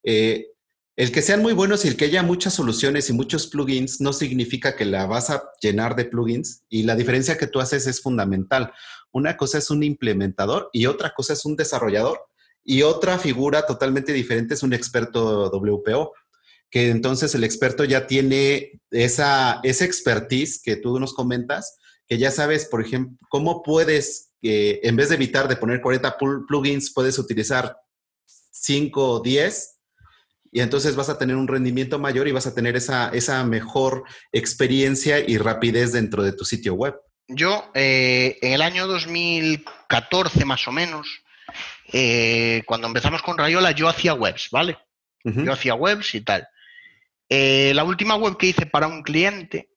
eh, 0.07 0.53
el 0.95 1.12
que 1.12 1.21
sean 1.21 1.42
muy 1.42 1.53
buenos 1.53 1.85
y 1.85 1.88
el 1.88 1.97
que 1.97 2.07
haya 2.07 2.23
muchas 2.23 2.55
soluciones 2.55 3.11
y 3.11 3.12
muchos 3.12 3.49
plugins 3.49 4.01
no 4.01 4.14
significa 4.14 4.77
que 4.77 4.87
la 4.87 5.05
vas 5.05 5.29
a 5.29 5.42
llenar 5.61 5.95
de 5.95 6.07
plugins 6.07 6.62
y 6.71 6.85
la 6.85 6.97
diferencia 6.97 7.37
que 7.37 7.49
tú 7.49 7.61
haces 7.61 7.87
es 7.87 8.01
fundamental. 8.01 8.73
Una 9.12 9.37
cosa 9.37 9.59
es 9.59 9.69
un 9.69 9.83
implementador 9.83 10.71
y 10.73 10.87
otra 10.87 11.12
cosa 11.14 11.35
es 11.35 11.45
un 11.45 11.57
desarrollador 11.57 12.21
y 12.64 12.83
otra 12.83 13.19
figura 13.19 13.66
totalmente 13.66 14.14
diferente 14.14 14.55
es 14.55 14.62
un 14.62 14.73
experto 14.73 15.51
WPO, 15.51 16.14
que 16.71 16.88
entonces 16.88 17.35
el 17.35 17.45
experto 17.45 17.85
ya 17.85 18.07
tiene 18.07 18.81
esa, 18.90 19.61
esa 19.64 19.85
expertise 19.85 20.62
que 20.62 20.77
tú 20.77 20.99
nos 20.99 21.14
comentas, 21.14 21.77
que 22.07 22.16
ya 22.16 22.31
sabes, 22.31 22.64
por 22.64 22.81
ejemplo, 22.81 23.19
cómo 23.29 23.62
puedes, 23.62 24.33
eh, 24.40 24.81
en 24.83 24.97
vez 24.97 25.11
de 25.11 25.16
evitar 25.16 25.47
de 25.47 25.57
poner 25.57 25.83
40 25.83 26.16
plugins, 26.49 26.92
puedes 26.95 27.19
utilizar 27.19 27.77
5 28.25 29.11
o 29.11 29.21
10 29.21 29.75
y 30.52 30.61
entonces 30.61 30.96
vas 30.96 31.09
a 31.09 31.18
tener 31.18 31.37
un 31.37 31.48
rendimiento 31.48 31.98
mayor 31.98 32.28
y 32.28 32.32
vas 32.32 32.46
a 32.46 32.54
tener 32.54 32.76
esa, 32.76 33.11
esa 33.11 33.44
mejor 33.44 34.04
experiencia 34.32 35.18
y 35.18 35.38
rapidez 35.38 35.92
dentro 35.92 36.22
de 36.22 36.32
tu 36.32 36.44
sitio 36.44 36.74
web. 36.74 36.94
Yo, 37.28 37.70
eh, 37.74 38.38
en 38.40 38.52
el 38.52 38.62
año 38.62 38.87
2014 38.87 40.44
más 40.44 40.66
o 40.68 40.72
menos, 40.72 41.22
eh, 41.92 42.62
cuando 42.66 42.87
empezamos 42.87 43.22
con 43.22 43.38
Rayola, 43.38 43.72
yo 43.72 43.88
hacía 43.88 44.14
webs, 44.14 44.48
¿vale? 44.50 44.78
Yo 45.24 45.52
hacía 45.52 45.74
webs 45.74 46.14
y 46.14 46.20
tal. 46.20 46.46
Eh, 47.28 47.72
la 47.74 47.82
última 47.82 48.14
web 48.14 48.37
que 48.37 48.46
hice 48.46 48.66
para 48.66 48.87
un 48.87 49.02
cliente, 49.02 49.70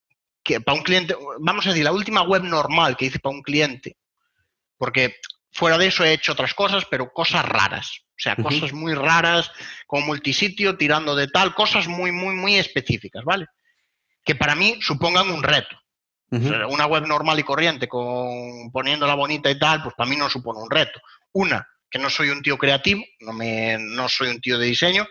que 0.44 0.62
para 0.62 0.78
un 0.78 0.84
cliente, 0.84 1.16
vamos 1.40 1.66
a 1.66 1.70
decir, 1.70 1.84
la 1.84 1.92
última 1.92 2.22
web 2.22 2.44
normal 2.44 2.96
que 2.96 3.06
hice 3.06 3.18
para 3.18 3.36
un 3.36 3.42
cliente, 3.42 3.98
porque 4.78 5.16
fuera 5.52 5.78
de 5.78 5.88
eso 5.88 6.04
he 6.04 6.14
hecho 6.14 6.34
otras 6.34 6.54
cosas, 6.54 6.86
pero 6.90 7.12
cosas 7.12 7.46
raras. 7.46 8.02
O 8.20 8.22
sea, 8.22 8.36
cosas 8.36 8.74
muy 8.74 8.94
raras, 8.94 9.50
como 9.88 10.08
multisitio, 10.08 10.76
tirando 10.76 11.16
de 11.16 11.30
tal, 11.30 11.56
cosas 11.56 11.88
muy, 11.88 12.12
muy, 12.12 12.36
muy 12.36 12.58
específicas, 12.58 13.24
¿vale? 13.24 13.46
Que 14.26 14.36
para 14.36 14.56
mí 14.56 14.78
supongan 14.82 15.32
un 15.32 15.42
reto. 15.42 15.78
una 16.32 16.86
web 16.86 17.08
normal 17.08 17.40
y 17.40 17.44
corriente, 17.44 17.88
con 17.88 18.72
poniéndola 18.74 19.16
bonita 19.16 19.50
y 19.50 19.58
tal, 19.58 19.82
pues 19.84 19.96
para 19.96 20.10
mí 20.10 20.18
no 20.18 20.30
supone 20.30 20.60
un 20.60 20.70
reto. 20.70 21.00
Una, 21.32 21.66
que 21.90 21.98
no 21.98 22.10
soy 22.10 22.30
un 22.30 22.42
tío 22.42 22.58
creativo, 22.58 23.04
no, 23.22 23.32
me, 23.32 23.78
no 23.80 24.10
soy 24.10 24.28
un 24.30 24.42
tío 24.42 24.60
de 24.60 24.68
diseño. 24.68 25.08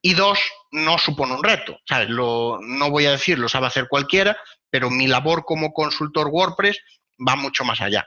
Y 0.00 0.14
dos, 0.14 0.40
no 0.72 0.96
supone 0.96 1.34
un 1.34 1.44
reto. 1.44 1.78
¿sabes? 1.86 2.08
Lo, 2.08 2.58
no 2.62 2.90
voy 2.90 3.04
a 3.04 3.12
decir, 3.12 3.38
lo 3.38 3.50
sabe 3.50 3.66
hacer 3.66 3.86
cualquiera, 3.86 4.38
pero 4.70 4.88
mi 4.88 5.06
labor 5.06 5.44
como 5.44 5.74
consultor 5.74 6.28
WordPress 6.28 6.80
va 7.18 7.36
mucho 7.36 7.64
más 7.64 7.82
allá. 7.82 8.06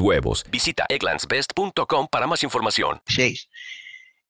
huevos. 0.00 0.44
Visita 0.50 0.86
egglandsbest.com 0.88 2.08
para 2.10 2.26
más 2.26 2.42
información. 2.42 3.00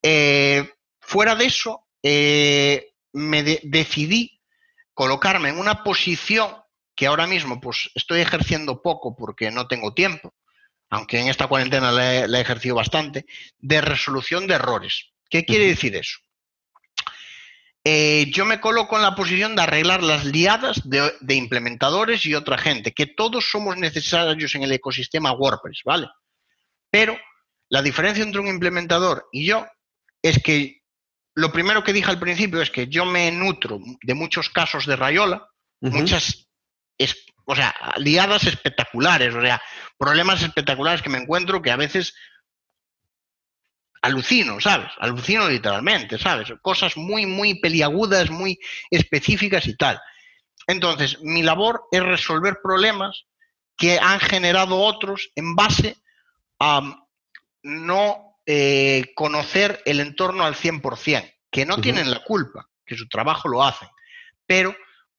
Eh, 0.01 0.69
fuera 0.99 1.35
de 1.35 1.45
eso, 1.45 1.87
eh, 2.03 2.91
me 3.13 3.43
decidí 3.43 4.39
colocarme 4.93 5.49
en 5.49 5.59
una 5.59 5.83
posición 5.83 6.55
que 6.95 7.05
ahora 7.05 7.27
mismo 7.27 7.61
pues 7.61 7.91
estoy 7.93 8.21
ejerciendo 8.21 8.81
poco 8.81 9.15
porque 9.15 9.51
no 9.51 9.67
tengo 9.67 9.93
tiempo, 9.93 10.33
aunque 10.89 11.19
en 11.19 11.27
esta 11.27 11.47
cuarentena 11.47 11.91
la 11.91 12.25
he, 12.25 12.41
ejercido 12.41 12.75
bastante, 12.75 13.25
de 13.59 13.81
resolución 13.81 14.47
de 14.47 14.55
errores. 14.55 15.11
¿Qué 15.29 15.45
quiere 15.45 15.67
decir 15.67 15.95
eso? 15.95 16.17
Eh, 17.89 18.29
yo 18.31 18.43
me 18.43 18.59
coloco 18.59 18.97
en 18.97 19.01
la 19.01 19.15
posición 19.15 19.55
de 19.55 19.61
arreglar 19.61 20.03
las 20.03 20.25
liadas 20.25 20.81
de, 20.83 21.35
implementadores 21.35 22.25
y 22.25 22.35
otra 22.35 22.57
gente, 22.57 22.91
que 22.91 23.05
todos 23.05 23.49
somos 23.49 23.77
necesarios 23.77 24.53
en 24.55 24.63
el 24.63 24.73
ecosistema 24.73 25.31
WordPress, 25.31 25.83
¿vale? 25.85 26.09
Pero 26.91 27.17
la 27.69 27.81
diferencia 27.81 28.25
entre 28.25 28.41
un 28.41 28.49
implementador 28.49 29.29
y 29.31 29.45
yo 29.45 29.65
es 30.21 30.43
que 30.43 30.81
lo 31.33 31.53
primero 31.53 31.81
que 31.81 31.93
dije 31.93 32.11
al 32.11 32.19
principio 32.19 32.61
es 32.61 32.71
que 32.71 32.87
yo 32.87 33.05
me 33.05 33.31
nutro 33.31 33.79
de 34.01 34.13
muchos 34.13 34.49
casos 34.49 34.85
de 34.85 34.97
Rayola, 34.97 35.47
muchas, 35.79 36.49
o 37.45 37.55
sea, 37.55 37.73
liadas 37.99 38.43
espectaculares, 38.43 39.33
o 39.33 39.39
sea, 39.39 39.61
problemas 39.97 40.43
espectaculares 40.43 41.01
que 41.01 41.09
me 41.09 41.19
encuentro 41.19 41.61
que 41.61 41.71
a 41.71 41.77
veces 41.77 42.15
alucino, 44.01 44.59
¿sabes? 44.59 44.89
Alucino 44.99 45.49
literalmente, 45.49 46.17
¿sabes? 46.17 46.53
Cosas 46.61 46.97
muy, 46.97 47.25
muy 47.25 47.59
peliagudas, 47.59 48.29
muy 48.29 48.59
específicas 48.89 49.67
y 49.67 49.75
tal. 49.75 49.99
Entonces, 50.67 51.19
mi 51.21 51.43
labor 51.43 51.83
es 51.91 52.03
resolver 52.03 52.59
problemas 52.61 53.25
que 53.77 53.99
han 53.99 54.19
generado 54.19 54.79
otros 54.79 55.31
en 55.35 55.55
base 55.55 55.97
a 56.59 56.81
no 57.63 58.39
eh, 58.45 59.13
conocer 59.15 59.81
el 59.85 59.99
entorno 59.99 60.43
al 60.43 60.55
100%, 60.55 61.35
que 61.51 61.65
no 61.65 61.79
tienen 61.79 62.11
la 62.11 62.23
culpa, 62.23 62.69
que 62.85 62.95
su 62.95 63.07
trabajo 63.07 63.47
lo 63.47 63.63
hacen. 63.63 63.87
Pero 64.45 64.75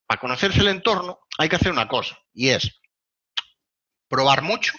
para 0.06 0.20
conocerse 0.20 0.60
el 0.60 0.68
entorno 0.68 1.20
hay 1.38 1.48
que 1.48 1.56
hacer 1.56 1.70
una 1.70 1.86
cosa, 1.86 2.18
y 2.32 2.48
es 2.48 2.80
probar 4.08 4.42
mucho, 4.42 4.72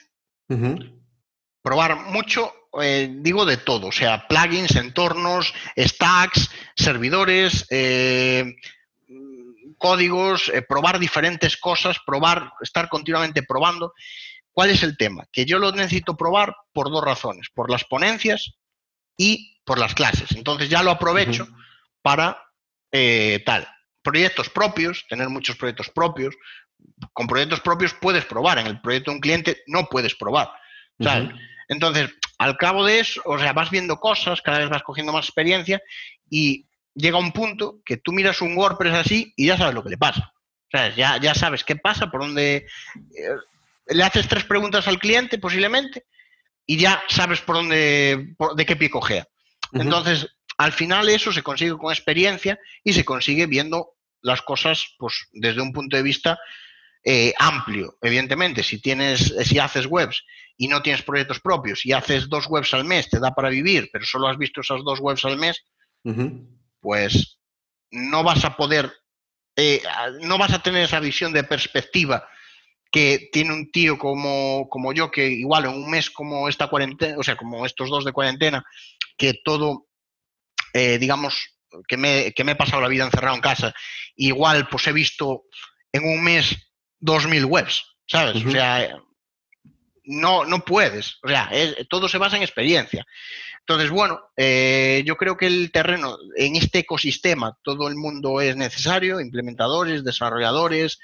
probar 1.61 1.95
mucho 2.07 2.51
eh, 2.81 3.09
digo 3.11 3.45
de 3.45 3.57
todo, 3.57 3.87
o 3.87 3.91
sea, 3.91 4.27
plugins, 4.27 4.75
entornos, 4.75 5.53
stacks, 5.75 6.51
servidores, 6.75 7.65
eh, 7.71 8.55
códigos, 9.77 10.49
eh, 10.49 10.61
probar 10.61 10.99
diferentes 10.99 11.57
cosas, 11.57 11.97
probar, 12.05 12.51
estar 12.61 12.87
continuamente 12.87 13.41
probando. 13.41 13.93
¿Cuál 14.51 14.69
es 14.69 14.83
el 14.83 14.97
tema? 14.97 15.25
Que 15.31 15.45
yo 15.45 15.57
lo 15.57 15.71
necesito 15.71 16.15
probar 16.15 16.55
por 16.71 16.91
dos 16.91 17.03
razones, 17.03 17.47
por 17.53 17.71
las 17.71 17.85
ponencias 17.85 18.53
y 19.17 19.57
por 19.63 19.79
las 19.79 19.95
clases. 19.95 20.31
Entonces 20.33 20.69
ya 20.69 20.83
lo 20.83 20.91
aprovecho 20.91 21.47
para 22.01 22.39
tal. 23.45 23.67
Proyectos 24.01 24.49
propios, 24.49 25.05
tener 25.07 25.29
muchos 25.29 25.55
proyectos 25.55 25.89
propios. 25.89 26.35
Con 27.13 27.27
proyectos 27.27 27.61
propios 27.61 27.93
puedes 27.93 28.25
probar, 28.25 28.59
en 28.59 28.67
el 28.67 28.81
proyecto 28.81 29.11
de 29.11 29.15
un 29.15 29.21
cliente 29.21 29.63
no 29.67 29.85
puedes 29.85 30.15
probar. 30.15 30.51
Entonces, 31.69 32.09
al 32.39 32.57
cabo 32.57 32.85
de 32.85 32.99
eso, 32.99 33.21
o 33.25 33.37
sea, 33.37 33.53
vas 33.53 33.69
viendo 33.69 33.99
cosas, 33.99 34.41
cada 34.41 34.59
vez 34.59 34.69
vas 34.69 34.81
cogiendo 34.81 35.11
más 35.11 35.25
experiencia 35.25 35.81
y 36.29 36.65
llega 36.95 37.19
un 37.19 37.33
punto 37.33 37.81
que 37.85 37.97
tú 37.97 38.13
miras 38.13 38.41
un 38.41 38.57
WordPress 38.57 38.93
así 38.93 39.33
y 39.35 39.47
ya 39.47 39.57
sabes 39.57 39.75
lo 39.75 39.83
que 39.83 39.89
le 39.89 39.97
pasa. 39.97 40.33
O 40.33 40.71
sea, 40.71 40.95
ya, 40.95 41.17
ya 41.17 41.35
sabes 41.35 41.63
qué 41.63 41.75
pasa, 41.75 42.09
por 42.09 42.21
dónde... 42.21 42.65
Eh, 43.15 43.29
le 43.91 44.03
haces 44.03 44.27
tres 44.27 44.45
preguntas 44.45 44.87
al 44.87 44.99
cliente 44.99 45.39
posiblemente 45.39 46.05
y 46.65 46.77
ya 46.77 47.03
sabes 47.09 47.41
por 47.41 47.55
dónde, 47.55 48.35
de 48.55 48.65
qué 48.65 48.75
pie 48.75 48.89
cogea. 48.89 49.27
Entonces, 49.73 50.27
al 50.57 50.71
final 50.71 51.09
eso 51.09 51.33
se 51.33 51.43
consigue 51.43 51.77
con 51.77 51.91
experiencia 51.91 52.59
y 52.83 52.93
se 52.93 53.03
consigue 53.03 53.47
viendo 53.47 53.95
las 54.21 54.43
cosas 54.43 54.95
pues, 54.97 55.27
desde 55.31 55.61
un 55.61 55.73
punto 55.73 55.97
de 55.97 56.03
vista 56.03 56.39
eh, 57.03 57.33
amplio. 57.37 57.97
Evidentemente, 58.01 58.63
si 58.63 58.81
tienes, 58.81 59.33
si 59.43 59.59
haces 59.59 59.85
webs 59.85 60.23
y 60.57 60.67
no 60.67 60.81
tienes 60.81 61.01
proyectos 61.03 61.39
propios 61.39 61.85
y 61.85 61.93
haces 61.93 62.27
dos 62.27 62.47
webs 62.47 62.73
al 62.73 62.85
mes, 62.85 63.09
te 63.09 63.19
da 63.19 63.33
para 63.33 63.49
vivir, 63.49 63.89
pero 63.91 64.05
solo 64.05 64.27
has 64.27 64.37
visto 64.37 64.61
esas 64.61 64.83
dos 64.83 64.99
webs 64.99 65.23
al 65.25 65.37
mes, 65.37 65.63
pues 66.81 67.39
no 67.91 68.23
vas 68.23 68.43
a 68.45 68.55
poder, 68.55 68.91
eh, 69.55 69.81
no 70.21 70.37
vas 70.37 70.53
a 70.53 70.61
tener 70.61 70.83
esa 70.83 70.99
visión 70.99 71.31
de 71.31 71.43
perspectiva 71.43 72.27
que 72.91 73.29
tiene 73.31 73.53
un 73.53 73.71
tío 73.71 73.97
como, 73.97 74.67
como 74.69 74.93
yo, 74.93 75.11
que 75.11 75.27
igual 75.27 75.65
en 75.65 75.71
un 75.71 75.89
mes 75.89 76.09
como 76.09 76.49
esta 76.49 76.67
cuarentena, 76.67 77.17
o 77.17 77.23
sea, 77.23 77.37
como 77.37 77.65
estos 77.65 77.89
dos 77.89 78.03
de 78.03 78.11
cuarentena, 78.11 78.65
que 79.15 79.35
todo, 79.45 79.87
eh, 80.73 80.97
digamos, 80.97 81.59
que 81.87 81.97
me, 81.97 82.33
que 82.33 82.43
me 82.43 82.53
he 82.53 82.55
pasado 82.55 82.81
la 82.81 82.87
vida 82.87 83.05
encerrado 83.05 83.35
en 83.35 83.41
casa, 83.41 83.73
igual 84.15 84.67
pues 84.69 84.87
he 84.87 84.91
visto 84.91 85.43
en 85.91 86.03
un 86.03 86.23
mes 86.23 86.68
2.000 87.01 87.45
webs, 87.45 87.85
¿sabes? 88.07 88.43
O 88.45 88.51
sea, 88.51 88.99
no, 90.03 90.45
no 90.45 90.59
puedes. 90.65 91.17
O 91.23 91.27
sea, 91.27 91.49
todo 91.89 92.09
se 92.09 92.17
basa 92.17 92.37
en 92.37 92.43
experiencia. 92.43 93.05
Entonces, 93.59 93.91
bueno, 93.91 94.19
eh, 94.35 95.03
yo 95.05 95.15
creo 95.15 95.37
que 95.37 95.45
el 95.45 95.71
terreno, 95.71 96.17
en 96.35 96.55
este 96.55 96.79
ecosistema, 96.79 97.57
todo 97.63 97.87
el 97.87 97.95
mundo 97.95 98.41
es 98.41 98.55
necesario, 98.55 99.21
implementadores, 99.21 100.03
desarrolladores, 100.03 100.99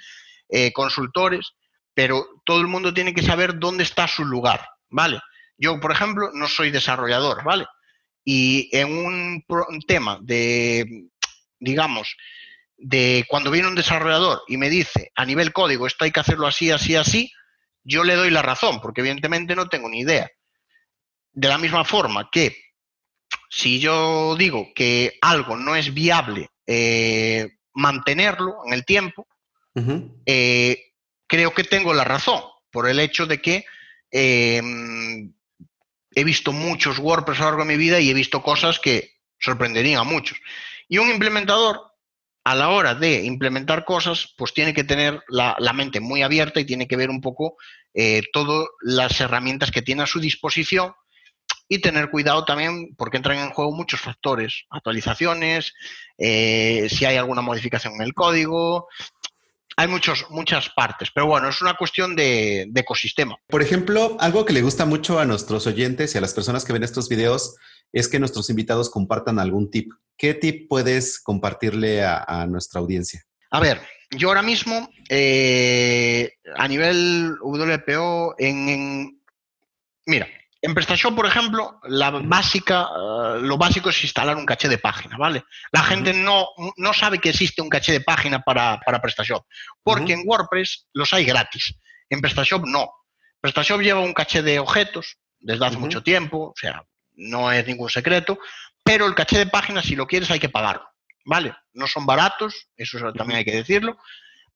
eh, 0.49 0.73
consultores, 0.73 1.53
pero 1.93 2.25
todo 2.43 2.61
el 2.61 2.67
mundo 2.67 2.93
tiene 2.93 3.13
que 3.13 3.21
saber 3.21 3.59
dónde 3.59 3.83
está 3.83 4.07
su 4.07 4.25
lugar, 4.25 4.67
¿vale? 4.89 5.19
Yo, 5.57 5.79
por 5.79 5.91
ejemplo, 5.91 6.31
no 6.33 6.47
soy 6.47 6.71
desarrollador, 6.71 7.43
¿vale? 7.43 7.65
Y 8.23 8.75
en 8.75 8.91
un 8.91 9.43
tema 9.87 10.17
de, 10.23 11.05
digamos, 11.59 12.17
de 12.77 13.25
cuando 13.27 13.51
viene 13.51 13.67
un 13.67 13.75
desarrollador 13.75 14.41
y 14.47 14.57
me 14.57 14.69
dice 14.69 15.11
a 15.15 15.25
nivel 15.25 15.53
código 15.53 15.87
esto 15.87 16.05
hay 16.05 16.11
que 16.11 16.19
hacerlo 16.19 16.47
así, 16.47 16.71
así, 16.71 16.95
así, 16.95 17.31
yo 17.83 18.03
le 18.03 18.15
doy 18.15 18.31
la 18.31 18.41
razón, 18.41 18.81
porque 18.81 19.01
evidentemente 19.01 19.55
no 19.55 19.69
tengo 19.69 19.89
ni 19.89 19.99
idea. 19.99 20.29
De 21.31 21.47
la 21.47 21.57
misma 21.57 21.85
forma 21.85 22.29
que 22.31 22.55
si 23.49 23.79
yo 23.79 24.35
digo 24.37 24.69
que 24.73 25.17
algo 25.21 25.55
no 25.55 25.75
es 25.75 25.93
viable 25.93 26.49
eh, 26.65 27.47
mantenerlo 27.73 28.57
en 28.65 28.73
el 28.73 28.85
tiempo, 28.85 29.27
eh, 30.25 30.93
creo 31.27 31.53
que 31.53 31.63
tengo 31.63 31.93
la 31.93 32.05
razón, 32.05 32.41
por 32.71 32.89
el 32.89 32.99
hecho 32.99 33.25
de 33.25 33.41
que 33.41 33.65
em, 34.09 35.33
he 36.11 36.23
visto 36.23 36.53
muchos 36.53 36.97
WordPress 36.99 37.39
a 37.39 37.43
lo 37.43 37.49
largo 37.49 37.65
de 37.65 37.73
mi 37.73 37.77
vida 37.77 37.99
y 37.99 38.09
he 38.09 38.13
visto 38.13 38.41
cosas 38.41 38.79
que 38.79 39.15
sorprenderían 39.39 39.99
a 39.99 40.03
muchos. 40.03 40.39
Y 40.87 40.97
un 40.97 41.09
implementador 41.09 41.94
a 42.45 42.53
la 42.53 42.69
hora 42.69 42.93
de 42.93 43.25
implementar 43.25 43.83
cosas, 43.85 44.33
pues 44.37 44.53
tiene 44.53 44.73
que 44.73 44.83
tener 44.83 45.19
la, 45.27 45.73
mente 45.73 45.99
muy 45.99 46.21
abierta 46.21 46.59
y 46.59 46.65
tiene 46.65 46.87
que 46.87 46.95
ver 46.95 47.09
un 47.09 47.19
poco 47.19 47.57
eh, 47.93 48.21
todas 48.31 48.67
las 48.81 49.19
herramientas 49.19 49.71
que 49.71 49.81
tiene 49.81 50.03
a 50.03 50.07
su 50.07 50.19
disposición 50.19 50.93
y 51.67 51.79
tener 51.79 52.11
cuidado 52.11 52.45
también 52.45 52.93
porque 52.95 53.17
entran 53.17 53.39
en 53.39 53.49
juego 53.49 53.71
muchos 53.71 53.99
factores, 53.99 54.65
actualizaciones, 54.69 55.73
eh, 56.19 56.87
si 56.87 57.05
hay 57.05 57.17
alguna 57.17 57.41
modificación 57.41 57.95
en 57.95 58.01
el 58.01 58.13
código, 58.13 58.89
hay 59.77 59.87
muchos, 59.87 60.25
muchas 60.29 60.69
partes, 60.69 61.09
pero 61.13 61.27
bueno, 61.27 61.49
es 61.49 61.61
una 61.61 61.75
cuestión 61.75 62.15
de, 62.15 62.65
de, 62.69 62.81
ecosistema. 62.81 63.37
Por 63.47 63.61
ejemplo, 63.61 64.17
algo 64.19 64.45
que 64.45 64.53
le 64.53 64.61
gusta 64.61 64.85
mucho 64.85 65.19
a 65.19 65.25
nuestros 65.25 65.67
oyentes 65.67 66.15
y 66.15 66.17
a 66.17 66.21
las 66.21 66.33
personas 66.33 66.63
que 66.63 66.73
ven 66.73 66.83
estos 66.83 67.09
videos 67.09 67.55
es 67.91 68.07
que 68.07 68.19
nuestros 68.19 68.49
invitados 68.49 68.89
compartan 68.89 69.39
algún 69.39 69.69
tip. 69.71 69.91
¿Qué 70.17 70.33
tip 70.33 70.67
puedes 70.69 71.19
compartirle 71.19 72.03
a, 72.03 72.45
nuestra 72.47 72.79
audiencia? 72.79 73.23
A 73.51 73.59
ver, 73.59 73.81
yo 74.11 74.29
ahora 74.29 74.41
mismo, 74.41 74.89
eh, 75.09 76.33
a 76.55 76.67
nivel 76.67 77.35
WPO, 77.41 78.35
en, 78.37 79.21
mira, 80.05 80.27
en 80.65 80.73
PrestaShop, 80.73 81.15
por 81.15 81.27
ejemplo, 81.27 81.79
la 81.83 82.09
básica, 82.09 82.87
eh, 82.89 83.39
lo 83.41 83.55
básico 83.55 83.91
es 83.91 84.03
instalar 84.03 84.35
un 84.35 84.47
caché 84.47 84.67
de 84.67 84.79
página, 84.79 85.15
¿vale? 85.15 85.43
La 85.71 85.83
gente 85.83 86.11
no, 86.11 86.47
no, 86.77 86.91
sabe 86.91 87.19
que 87.19 87.29
existe 87.29 87.61
un 87.61 87.69
caché 87.69 87.91
de 87.91 88.01
página 88.01 88.41
para, 88.41 88.79
para 88.79 88.99
PrestaShop, 88.99 89.45
porque 89.83 90.13
en 90.13 90.23
WordPress 90.25 90.87
los 90.93 91.13
hay 91.13 91.23
gratis. 91.23 91.75
En 92.09 92.19
PrestaShop 92.19 92.65
no. 92.65 92.89
PrestaShop 93.41 93.79
lleva 93.79 93.99
un 93.99 94.13
caché 94.13 94.41
de 94.41 94.57
objetos 94.57 95.17
desde 95.39 95.63
hace 95.67 95.77
mucho 95.77 96.01
tiempo, 96.01 96.49
o 96.49 96.53
sea, 96.55 96.83
no 97.13 97.51
es 97.51 97.67
ningún 97.67 97.91
secreto, 97.91 98.39
pero 98.83 99.05
el 99.05 99.13
caché 99.13 99.37
de 99.37 99.45
páginas, 99.45 99.85
si 99.85 99.95
lo 99.95 100.07
quieres, 100.07 100.31
hay 100.31 100.39
que 100.39 100.49
pagarlo, 100.49 100.89
¿vale? 101.25 101.55
No 101.73 101.85
son 101.85 102.07
baratos, 102.07 102.69
eso 102.75 103.13
también 103.13 103.37
hay 103.37 103.45
que 103.45 103.55
decirlo, 103.55 103.99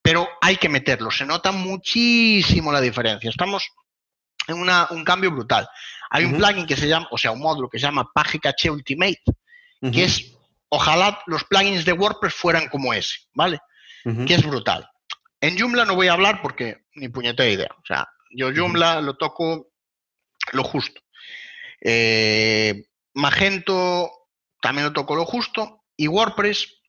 pero 0.01 0.27
hay 0.41 0.57
que 0.57 0.69
meterlo. 0.69 1.11
Se 1.11 1.27
nota 1.27 1.51
muchísimo 1.51 2.71
la 2.71 2.81
diferencia. 2.81 3.29
Estamos 3.29 3.69
en 4.49 4.57
un 4.57 5.03
cambio 5.03 5.31
brutal. 5.31 5.67
Hay 6.09 6.25
un 6.25 6.37
plugin 6.37 6.65
que 6.65 6.75
se 6.75 6.87
llama, 6.87 7.07
o 7.11 7.17
sea, 7.17 7.31
un 7.31 7.39
módulo 7.39 7.69
que 7.69 7.79
se 7.79 7.85
llama 7.85 8.09
Page 8.13 8.39
Caché 8.39 8.69
Ultimate, 8.69 9.21
que 9.91 10.03
es, 10.03 10.33
ojalá 10.69 11.21
los 11.27 11.43
plugins 11.43 11.85
de 11.85 11.93
WordPress 11.93 12.33
fueran 12.33 12.67
como 12.69 12.93
ese, 12.93 13.19
¿vale? 13.33 13.59
Que 14.03 14.33
es 14.33 14.45
brutal. 14.45 14.89
En 15.41 15.57
Joomla 15.57 15.85
no 15.85 15.95
voy 15.95 16.07
a 16.07 16.13
hablar 16.13 16.41
porque 16.41 16.85
ni 16.95 17.09
puñetera 17.09 17.49
idea. 17.49 17.69
O 17.77 17.85
sea, 17.85 18.07
yo 18.31 18.51
Joomla 18.53 19.01
lo 19.01 19.17
toco 19.17 19.71
lo 20.51 20.63
justo. 20.63 21.01
Eh, 21.81 22.85
Magento 23.13 24.11
también 24.61 24.87
lo 24.87 24.93
toco 24.93 25.15
lo 25.15 25.25
justo. 25.25 25.83
Y 25.95 26.07
WordPress, 26.07 26.81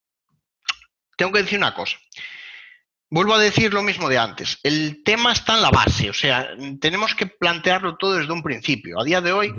tengo 1.16 1.32
que 1.32 1.42
decir 1.42 1.58
una 1.58 1.74
cosa. 1.74 1.98
Vuelvo 3.10 3.34
a 3.34 3.40
decir 3.40 3.74
lo 3.74 3.82
mismo 3.82 4.08
de 4.08 4.18
antes. 4.18 4.58
El 4.62 5.02
tema 5.02 5.32
está 5.32 5.56
en 5.56 5.62
la 5.62 5.70
base, 5.70 6.08
o 6.10 6.14
sea, 6.14 6.48
tenemos 6.80 7.14
que 7.14 7.26
plantearlo 7.26 7.96
todo 7.96 8.14
desde 8.14 8.32
un 8.32 8.42
principio. 8.42 9.00
A 9.00 9.04
día 9.04 9.20
de 9.20 9.32
hoy, 9.32 9.52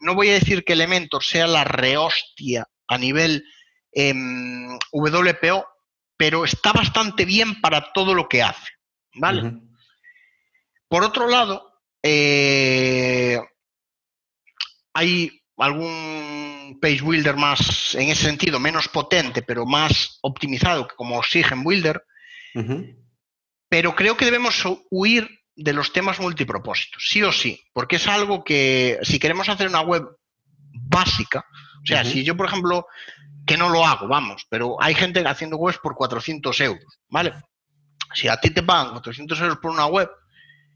no 0.00 0.14
voy 0.14 0.28
a 0.28 0.34
decir 0.34 0.64
que 0.64 0.74
Elementor 0.74 1.24
sea 1.24 1.46
la 1.46 1.64
rehostia 1.64 2.66
a 2.86 2.98
nivel 2.98 3.44
em, 3.92 4.78
WPO, 4.92 5.66
pero 6.16 6.44
está 6.44 6.72
bastante 6.72 7.24
bien 7.24 7.62
para 7.62 7.90
todo 7.92 8.14
lo 8.14 8.28
que 8.28 8.42
hace. 8.42 8.68
¿Vale? 9.14 9.54
Por 10.86 11.02
otro 11.02 11.26
lado, 11.26 11.72
eh, 12.02 13.40
hay 14.92 15.42
algún 15.56 16.78
page 16.80 17.00
builder 17.02 17.36
más, 17.36 17.94
en 17.94 18.08
ese 18.10 18.24
sentido, 18.24 18.58
menos 18.58 18.88
potente, 18.88 19.42
pero 19.42 19.64
más 19.64 20.18
optimizado 20.22 20.86
que 20.86 20.96
como 20.96 21.16
Oxygen 21.16 21.64
Builder. 21.64 22.02
Pero 23.68 23.94
creo 23.94 24.16
que 24.16 24.24
debemos 24.24 24.62
huir 24.90 25.28
de 25.54 25.72
los 25.72 25.92
temas 25.92 26.20
multipropósitos, 26.20 27.04
sí 27.08 27.22
o 27.22 27.32
sí, 27.32 27.60
porque 27.72 27.96
es 27.96 28.06
algo 28.08 28.42
que 28.42 28.98
si 29.02 29.18
queremos 29.18 29.48
hacer 29.48 29.68
una 29.68 29.82
web 29.82 30.04
básica, 30.72 31.44
o 31.82 31.86
sea, 31.86 32.04
si 32.04 32.24
yo, 32.24 32.36
por 32.36 32.46
ejemplo, 32.46 32.86
que 33.46 33.56
no 33.56 33.68
lo 33.68 33.86
hago, 33.86 34.06
vamos, 34.06 34.46
pero 34.48 34.76
hay 34.80 34.94
gente 34.94 35.26
haciendo 35.26 35.56
webs 35.56 35.78
por 35.78 35.94
400 35.94 36.60
euros, 36.60 37.00
¿vale? 37.08 37.32
Si 38.14 38.28
a 38.28 38.36
ti 38.36 38.50
te 38.50 38.62
pagan 38.62 38.92
400 38.92 39.40
euros 39.40 39.58
por 39.58 39.70
una 39.70 39.86
web, 39.86 40.10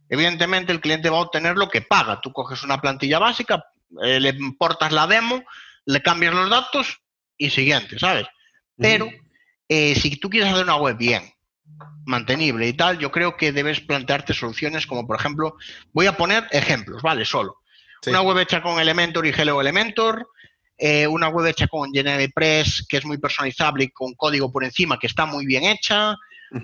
evidentemente 0.09 0.73
el 0.73 0.81
cliente 0.81 1.11
va 1.11 1.19
a 1.19 1.23
obtener 1.23 1.57
lo 1.57 1.69
que 1.69 1.83
paga. 1.83 2.21
Tú 2.21 2.33
coges 2.33 2.63
una 2.63 2.81
plantilla 2.81 3.19
básica, 3.19 3.65
eh, 4.03 4.21
le 4.21 4.31
importas 4.31 4.93
la 4.93 5.07
demo, 5.07 5.43
le 5.87 6.03
cambias 6.03 6.35
los 6.35 6.49
datos 6.49 7.01
y 7.37 7.51
siguiente, 7.51 7.99
¿sabes? 7.99 8.27
Pero 8.77 9.09
eh, 9.69 9.95
si 9.95 10.17
tú 10.17 10.31
quieres 10.31 10.51
hacer 10.51 10.65
una 10.65 10.77
web 10.77 10.97
bien, 10.97 11.34
mantenible 12.07 12.69
y 12.69 12.73
tal, 12.75 12.99
yo 12.99 13.11
creo 13.11 13.37
que 13.37 13.53
debes 13.53 13.81
plantearte 13.81 14.35
soluciones 14.35 14.87
como, 14.87 15.07
por 15.07 15.17
ejemplo, 15.17 15.57
voy 15.93 16.07
a 16.07 16.17
poner 16.17 16.47
ejemplos, 16.51 17.03
¿vale? 17.03 17.25
Solo. 17.25 17.61
Una 18.07 18.21
web 18.21 18.39
hecha 18.39 18.63
con 18.63 18.79
Elementor 18.79 19.27
y 19.27 19.31
Hello 19.31 19.61
Elementor, 19.61 20.29
eh, 20.77 21.07
una 21.07 21.29
web 21.29 21.47
hecha 21.47 21.67
con 21.69 21.91
GeneratePress, 21.93 22.87
que 22.87 22.99
es 22.99 23.05
muy 23.07 23.17
personalizable 23.19 23.85
y 23.85 23.91
con 23.91 24.15
código 24.15 24.53
por 24.53 24.65
encima, 24.65 24.99
que 24.99 25.07
está 25.07 25.25
muy 25.25 25.47
bien 25.47 25.65
hecha, 25.65 26.17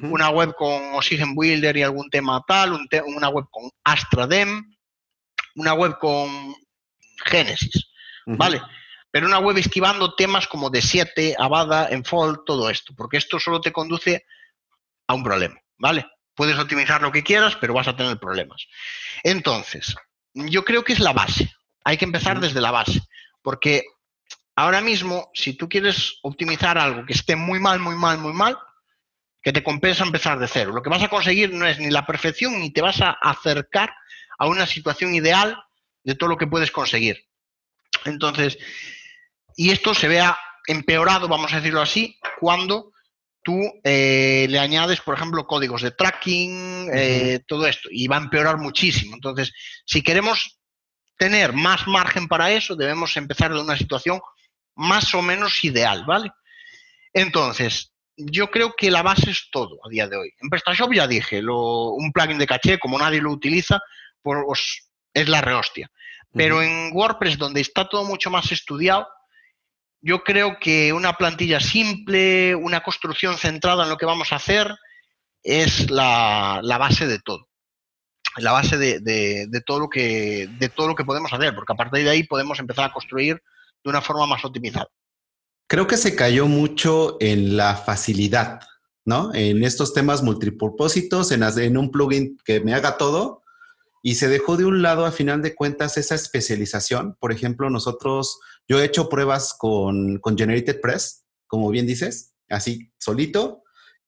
una 0.03 0.31
web 0.31 0.55
con 0.55 0.95
Oxygen 0.95 1.35
Builder 1.35 1.77
y 1.77 1.83
algún 1.83 2.09
tema 2.11 2.45
tal, 2.47 2.79
una 3.07 3.29
web 3.29 3.47
con 3.51 3.69
AstraDem, 3.83 4.77
una 5.57 5.75
web 5.75 5.99
con 5.99 6.55
Genesis, 7.25 7.91
¿vale? 8.27 8.63
Pero 9.11 9.27
una 9.27 9.41
web 9.41 9.57
esquivando 9.57 10.15
temas 10.15 10.47
como 10.47 10.71
de 10.71 10.81
7, 10.81 11.35
Avada, 11.37 11.89
Enfold, 11.91 12.45
todo 12.47 12.71
esto, 12.71 12.95
porque 12.97 13.17
esto 13.17 13.41
solo 13.41 13.61
te 13.61 13.73
conduce 13.73 14.27
a 15.11 15.15
un 15.15 15.25
problema, 15.25 15.61
¿vale? 15.77 16.07
Puedes 16.35 16.57
optimizar 16.57 17.03
lo 17.03 17.11
que 17.11 17.25
quieras, 17.25 17.57
pero 17.57 17.75
vas 17.75 17.89
a 17.89 17.97
tener 17.97 18.19
problemas. 18.19 18.67
Entonces, 19.25 19.97
yo 20.33 20.65
creo 20.65 20.85
que 20.85 20.93
es 20.93 21.01
la 21.01 21.13
base. 21.13 21.51
Hay 21.85 21.97
que 21.97 22.05
empezar 22.05 22.39
desde 22.39 22.61
la 22.61 22.71
base, 22.71 23.01
porque 23.43 23.83
ahora 24.55 24.81
mismo, 24.81 25.31
si 25.35 25.55
tú 25.55 25.69
quieres 25.69 26.19
optimizar 26.23 26.79
algo 26.79 27.05
que 27.05 27.13
esté 27.13 27.35
muy 27.35 27.59
mal, 27.59 27.81
muy 27.81 27.97
mal, 27.97 28.19
muy 28.19 28.33
mal, 28.33 28.57
que 29.43 29.53
te 29.53 29.65
compensa 29.65 30.05
empezar 30.05 30.39
de 30.39 30.47
cero. 30.47 30.73
Lo 30.73 30.83
que 30.83 30.91
vas 30.91 31.03
a 31.03 31.09
conseguir 31.09 31.53
no 31.53 31.67
es 31.67 31.81
ni 31.81 31.91
la 31.91 32.07
perfección, 32.07 32.61
ni 32.61 32.71
te 32.73 32.83
vas 32.83 33.01
a 33.01 33.11
acercar 33.11 33.93
a 34.39 34.47
una 34.47 34.67
situación 34.67 35.13
ideal 35.15 35.61
de 36.05 36.15
todo 36.15 36.31
lo 36.31 36.37
que 36.37 36.47
puedes 36.47 36.71
conseguir. 36.71 37.27
Entonces, 38.05 38.59
y 39.57 39.71
esto 39.71 39.93
se 39.93 40.07
vea 40.07 40.39
empeorado, 40.69 41.27
vamos 41.27 41.53
a 41.53 41.57
decirlo 41.57 41.83
así, 41.83 42.17
cuando 42.39 42.93
tú 43.43 43.61
eh, 43.85 44.47
le 44.49 44.59
añades, 44.59 45.01
por 45.01 45.15
ejemplo, 45.15 45.47
códigos 45.47 45.83
de 45.83 45.91
tracking, 45.91 46.89
eh, 46.93 47.41
todo 47.47 47.67
esto, 47.67 47.89
y 47.91 48.07
va 48.07 48.17
a 48.17 48.21
empeorar 48.21 48.59
muchísimo. 48.59 49.15
Entonces, 49.15 49.53
si 49.85 50.03
queremos 50.03 50.59
tener 51.17 51.53
más 51.53 51.87
margen 51.87 52.29
para 52.29 52.51
eso, 52.51 52.77
debemos 52.77 53.17
empezar 53.17 53.53
de 53.53 53.61
una 53.61 53.77
situación 53.77 54.21
más 54.75 55.15
o 55.15 55.23
menos 55.23 55.65
ideal, 55.65 56.05
¿vale? 56.07 56.31
Entonces, 57.13 57.93
yo 58.17 58.51
creo 58.51 58.75
que 58.77 58.91
la 58.91 59.03
base 59.03 59.31
es 59.31 59.49
todo 59.51 59.79
a 59.85 59.89
día 59.89 60.07
de 60.07 60.17
hoy. 60.17 60.33
En 60.41 60.49
PrestaShop 60.49 60.93
ya 60.93 61.07
dije, 61.07 61.43
un 61.45 62.13
plugin 62.13 62.39
de 62.39 62.47
caché, 62.47 62.79
como 62.79 62.99
nadie 62.99 63.21
lo 63.21 63.31
utiliza, 63.31 63.81
pues 64.23 64.89
es 65.13 65.29
la 65.29 65.41
rehostia. 65.41 65.91
Pero 66.33 66.63
en 66.63 66.91
WordPress, 66.93 67.39
donde 67.39 67.61
está 67.61 67.89
todo 67.89 68.05
mucho 68.05 68.31
más 68.31 68.53
estudiado, 68.53 69.09
yo 70.03 70.23
creo 70.23 70.59
que 70.61 70.93
una 70.93 71.15
plantilla 71.15 71.61
simple, 71.61 72.55
una 72.55 72.83
construcción 72.83 73.37
centrada 73.37 73.85
en 73.85 73.91
lo 73.91 73.97
que 73.97 74.07
vamos 74.07 74.33
a 74.33 74.37
hacer, 74.37 74.75
es 75.43 75.91
la, 75.91 76.61
base 76.79 77.07
de 77.07 77.19
todo. 77.19 77.49
La 78.37 78.53
base 78.53 78.79
de, 78.79 79.49
todo 79.67 79.81
lo 79.81 79.89
que, 79.89 80.49
de 80.59 80.69
todo 80.69 80.89
lo 80.89 80.95
que 80.95 81.05
podemos 81.05 81.33
hacer, 81.33 81.55
porque 81.55 81.73
a 81.73 81.77
partir 81.77 82.05
de 82.05 82.11
ahí 82.11 82.23
podemos 82.25 82.59
empezar 82.59 82.87
a 82.87 82.93
construir 82.93 83.43
de 83.83 83.91
una 83.91 84.01
forma 84.01 84.27
más 84.27 84.45
optimizada. 84.45 84.89
Creo 85.67 85.87
que 85.87 85.97
se 85.97 86.17
cayó 86.17 86.47
mucho 86.47 87.17
en 87.21 87.57
la 87.57 87.77
facilidad, 87.77 88.61
¿no? 89.05 89.33
En 89.35 89.63
estos 89.65 89.95
temas 89.95 90.23
multipropósitos, 90.23 91.31
en, 91.33 91.43
en 91.43 91.77
un 91.77 91.91
plugin 91.91 92.39
que 92.45 92.61
me 92.61 92.75
haga 92.75 92.97
todo, 92.97 93.43
y 94.03 94.15
se 94.15 94.29
dejó 94.29 94.57
de 94.57 94.65
un 94.65 94.83
lado, 94.83 95.05
a 95.05 95.13
final 95.13 95.43
de 95.43 95.55
cuentas, 95.55 95.97
esa 95.97 96.15
especialización. 96.15 97.17
Por 97.21 97.33
ejemplo, 97.33 97.69
nosotros, 97.69 98.41
yo 98.69 98.81
he 98.81 98.85
hecho 98.85 99.09
pruebas 99.09 99.55
con, 99.59 100.19
con 100.19 100.37
Generated 100.37 100.81
Press, 100.81 101.25
como 101.47 101.71
bien 101.71 101.87
dices, 101.87 102.35
así 102.49 102.93
solito, 102.99 103.65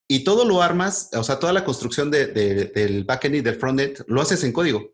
y 0.08 0.24
todo 0.24 0.44
lo 0.44 0.62
armas, 0.62 1.10
o 1.14 1.24
sea, 1.24 1.38
toda 1.38 1.52
la 1.52 1.64
construcción 1.64 2.10
del 2.10 3.04
backend 3.04 3.36
y 3.36 3.40
del 3.40 3.56
frontend 3.56 4.04
lo 4.08 4.20
haces 4.20 4.44
en 4.44 4.52
código. 4.52 4.92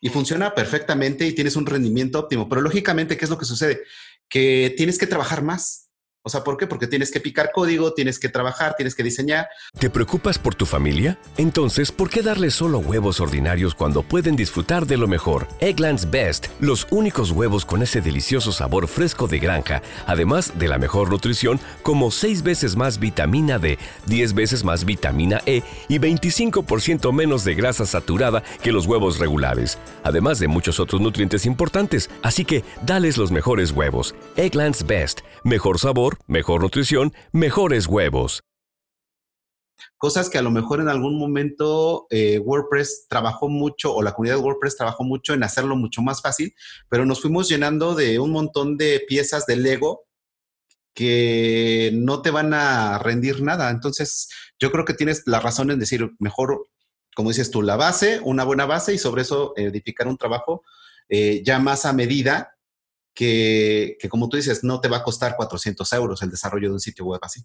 Y 0.00 0.08
funciona 0.08 0.54
perfectamente 0.54 1.26
y 1.26 1.32
tienes 1.32 1.56
un 1.56 1.64
rendimiento 1.64 2.18
óptimo. 2.18 2.48
Pero 2.48 2.60
lógicamente, 2.60 3.16
¿qué 3.16 3.24
es 3.24 3.30
lo 3.30 3.38
que 3.38 3.44
sucede? 3.44 3.82
Que 4.28 4.74
tienes 4.76 4.98
que 4.98 5.06
trabajar 5.06 5.42
más. 5.42 5.85
O 6.26 6.28
sea, 6.28 6.42
¿por 6.42 6.56
qué? 6.56 6.66
Porque 6.66 6.88
tienes 6.88 7.12
que 7.12 7.20
picar 7.20 7.52
código, 7.54 7.92
tienes 7.92 8.18
que 8.18 8.28
trabajar, 8.28 8.74
tienes 8.74 8.96
que 8.96 9.04
diseñar. 9.04 9.48
¿Te 9.78 9.88
preocupas 9.88 10.40
por 10.40 10.56
tu 10.56 10.66
familia? 10.66 11.20
Entonces, 11.36 11.92
¿por 11.92 12.10
qué 12.10 12.20
darles 12.20 12.52
solo 12.52 12.80
huevos 12.80 13.20
ordinarios 13.20 13.76
cuando 13.76 14.02
pueden 14.02 14.34
disfrutar 14.34 14.88
de 14.88 14.96
lo 14.96 15.06
mejor? 15.06 15.46
Eggland's 15.60 16.10
Best, 16.10 16.48
los 16.58 16.88
únicos 16.90 17.30
huevos 17.30 17.64
con 17.64 17.80
ese 17.80 18.00
delicioso 18.00 18.50
sabor 18.50 18.88
fresco 18.88 19.28
de 19.28 19.38
granja, 19.38 19.82
además 20.04 20.58
de 20.58 20.66
la 20.66 20.78
mejor 20.78 21.10
nutrición, 21.10 21.60
como 21.84 22.10
6 22.10 22.42
veces 22.42 22.74
más 22.74 22.98
vitamina 22.98 23.60
D, 23.60 23.78
10 24.06 24.34
veces 24.34 24.64
más 24.64 24.84
vitamina 24.84 25.42
E 25.46 25.62
y 25.86 26.00
25% 26.00 27.12
menos 27.12 27.44
de 27.44 27.54
grasa 27.54 27.86
saturada 27.86 28.42
que 28.62 28.72
los 28.72 28.86
huevos 28.86 29.20
regulares, 29.20 29.78
además 30.02 30.40
de 30.40 30.48
muchos 30.48 30.80
otros 30.80 31.00
nutrientes 31.00 31.46
importantes. 31.46 32.10
Así 32.24 32.44
que, 32.44 32.64
dales 32.84 33.16
los 33.16 33.30
mejores 33.30 33.70
huevos. 33.70 34.16
Eggland's 34.34 34.84
Best, 34.84 35.20
mejor 35.44 35.78
sabor 35.78 36.15
mejor 36.26 36.62
nutrición, 36.62 37.12
mejores 37.32 37.86
huevos. 37.86 38.42
Cosas 39.98 40.28
que 40.28 40.38
a 40.38 40.42
lo 40.42 40.50
mejor 40.50 40.80
en 40.80 40.88
algún 40.88 41.18
momento 41.18 42.06
eh, 42.10 42.38
WordPress 42.38 43.06
trabajó 43.08 43.48
mucho 43.48 43.94
o 43.94 44.02
la 44.02 44.12
comunidad 44.12 44.36
de 44.36 44.42
WordPress 44.42 44.76
trabajó 44.76 45.04
mucho 45.04 45.32
en 45.34 45.42
hacerlo 45.42 45.76
mucho 45.76 46.02
más 46.02 46.20
fácil, 46.20 46.54
pero 46.88 47.06
nos 47.06 47.22
fuimos 47.22 47.48
llenando 47.48 47.94
de 47.94 48.18
un 48.18 48.30
montón 48.30 48.76
de 48.76 49.02
piezas 49.08 49.46
de 49.46 49.56
Lego 49.56 50.04
que 50.94 51.90
no 51.94 52.22
te 52.22 52.30
van 52.30 52.54
a 52.54 52.98
rendir 52.98 53.42
nada. 53.42 53.70
Entonces, 53.70 54.28
yo 54.58 54.72
creo 54.72 54.84
que 54.84 54.94
tienes 54.94 55.22
la 55.26 55.40
razón 55.40 55.70
en 55.70 55.78
decir, 55.78 56.10
mejor, 56.18 56.66
como 57.14 57.28
dices 57.28 57.50
tú, 57.50 57.62
la 57.62 57.76
base, 57.76 58.20
una 58.22 58.44
buena 58.44 58.64
base 58.64 58.94
y 58.94 58.98
sobre 58.98 59.22
eso 59.22 59.52
edificar 59.56 60.08
un 60.08 60.16
trabajo 60.16 60.62
eh, 61.08 61.42
ya 61.44 61.58
más 61.58 61.84
a 61.84 61.92
medida 61.92 62.55
que, 63.16 63.96
como 64.10 64.28
tú 64.28 64.36
dices, 64.36 64.62
no 64.62 64.80
te 64.80 64.88
va 64.88 64.98
a 64.98 65.02
costar 65.02 65.34
400 65.34 65.90
euros 65.94 66.22
el 66.22 66.30
desarrollo 66.30 66.68
de 66.68 66.74
un 66.74 66.80
sitio 66.80 67.06
web 67.06 67.20
así. 67.22 67.42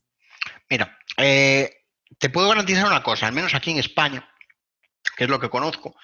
Mira, 0.70 1.00
eh, 1.18 1.86
te 2.20 2.30
puedo 2.30 2.50
garantizar 2.50 2.86
una 2.86 3.02
cosa, 3.02 3.26
al 3.26 3.34
menos 3.34 3.56
aquí 3.56 3.72
en 3.72 3.80
España, 3.80 4.30
que 5.16 5.24
es 5.24 5.30
lo 5.30 5.40
que 5.40 5.50
conozco, 5.50 5.96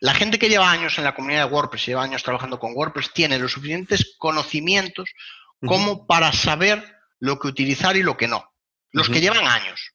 la 0.00 0.14
gente 0.14 0.38
que 0.38 0.48
lleva 0.48 0.70
años 0.70 0.98
en 0.98 1.04
la 1.04 1.14
comunidad 1.14 1.46
de 1.46 1.52
WordPress, 1.52 1.86
lleva 1.86 2.02
años 2.02 2.22
trabajando 2.22 2.58
con 2.58 2.74
WordPress, 2.74 3.12
tiene 3.14 3.38
los 3.38 3.52
suficientes 3.52 4.14
conocimientos 4.18 5.10
como 5.66 6.06
para 6.06 6.32
saber 6.32 6.84
lo 7.20 7.38
que 7.38 7.48
utilizar 7.48 7.96
y 7.96 8.02
lo 8.02 8.16
que 8.16 8.28
no. 8.28 8.52
Los 8.92 9.08
que 9.08 9.22
llevan 9.22 9.46
años, 9.46 9.92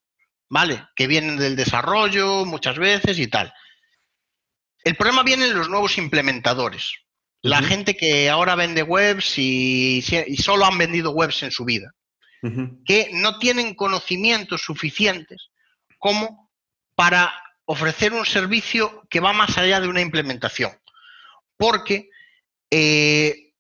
¿vale? 0.50 0.88
Que 0.96 1.08
vienen 1.08 1.38
del 1.38 1.56
desarrollo 1.56 2.44
muchas 2.46 2.78
veces 2.78 3.20
y 3.20 3.28
tal. 3.28 3.54
El 4.84 4.96
problema 4.96 5.24
viene 5.24 5.46
en 5.46 5.56
los 5.56 5.70
nuevos 5.70 5.98
implementadores. 5.98 6.92
La 7.42 7.62
gente 7.62 7.96
que 7.96 8.30
ahora 8.30 8.56
vende 8.56 8.84
webs 8.84 9.38
y, 9.38 10.02
solo 10.38 10.66
han 10.66 10.78
vendido 10.78 11.12
webs 11.12 11.44
en 11.44 11.52
su 11.52 11.64
vida, 11.64 11.94
que 12.86 13.10
no 13.14 13.40
tienen 13.40 13.76
conocimientos 13.76 14.62
suficientes 14.62 15.50
como 15.98 16.50
para 16.96 17.34
ofrecer 17.66 18.14
un 18.14 18.26
servicio 18.26 19.04
que 19.10 19.20
va 19.20 19.32
más 19.32 19.58
allá 19.58 19.80
de 19.80 19.88
una 19.88 20.02
implementación. 20.02 20.72
Porque 21.56 22.10
eh, 22.72 23.54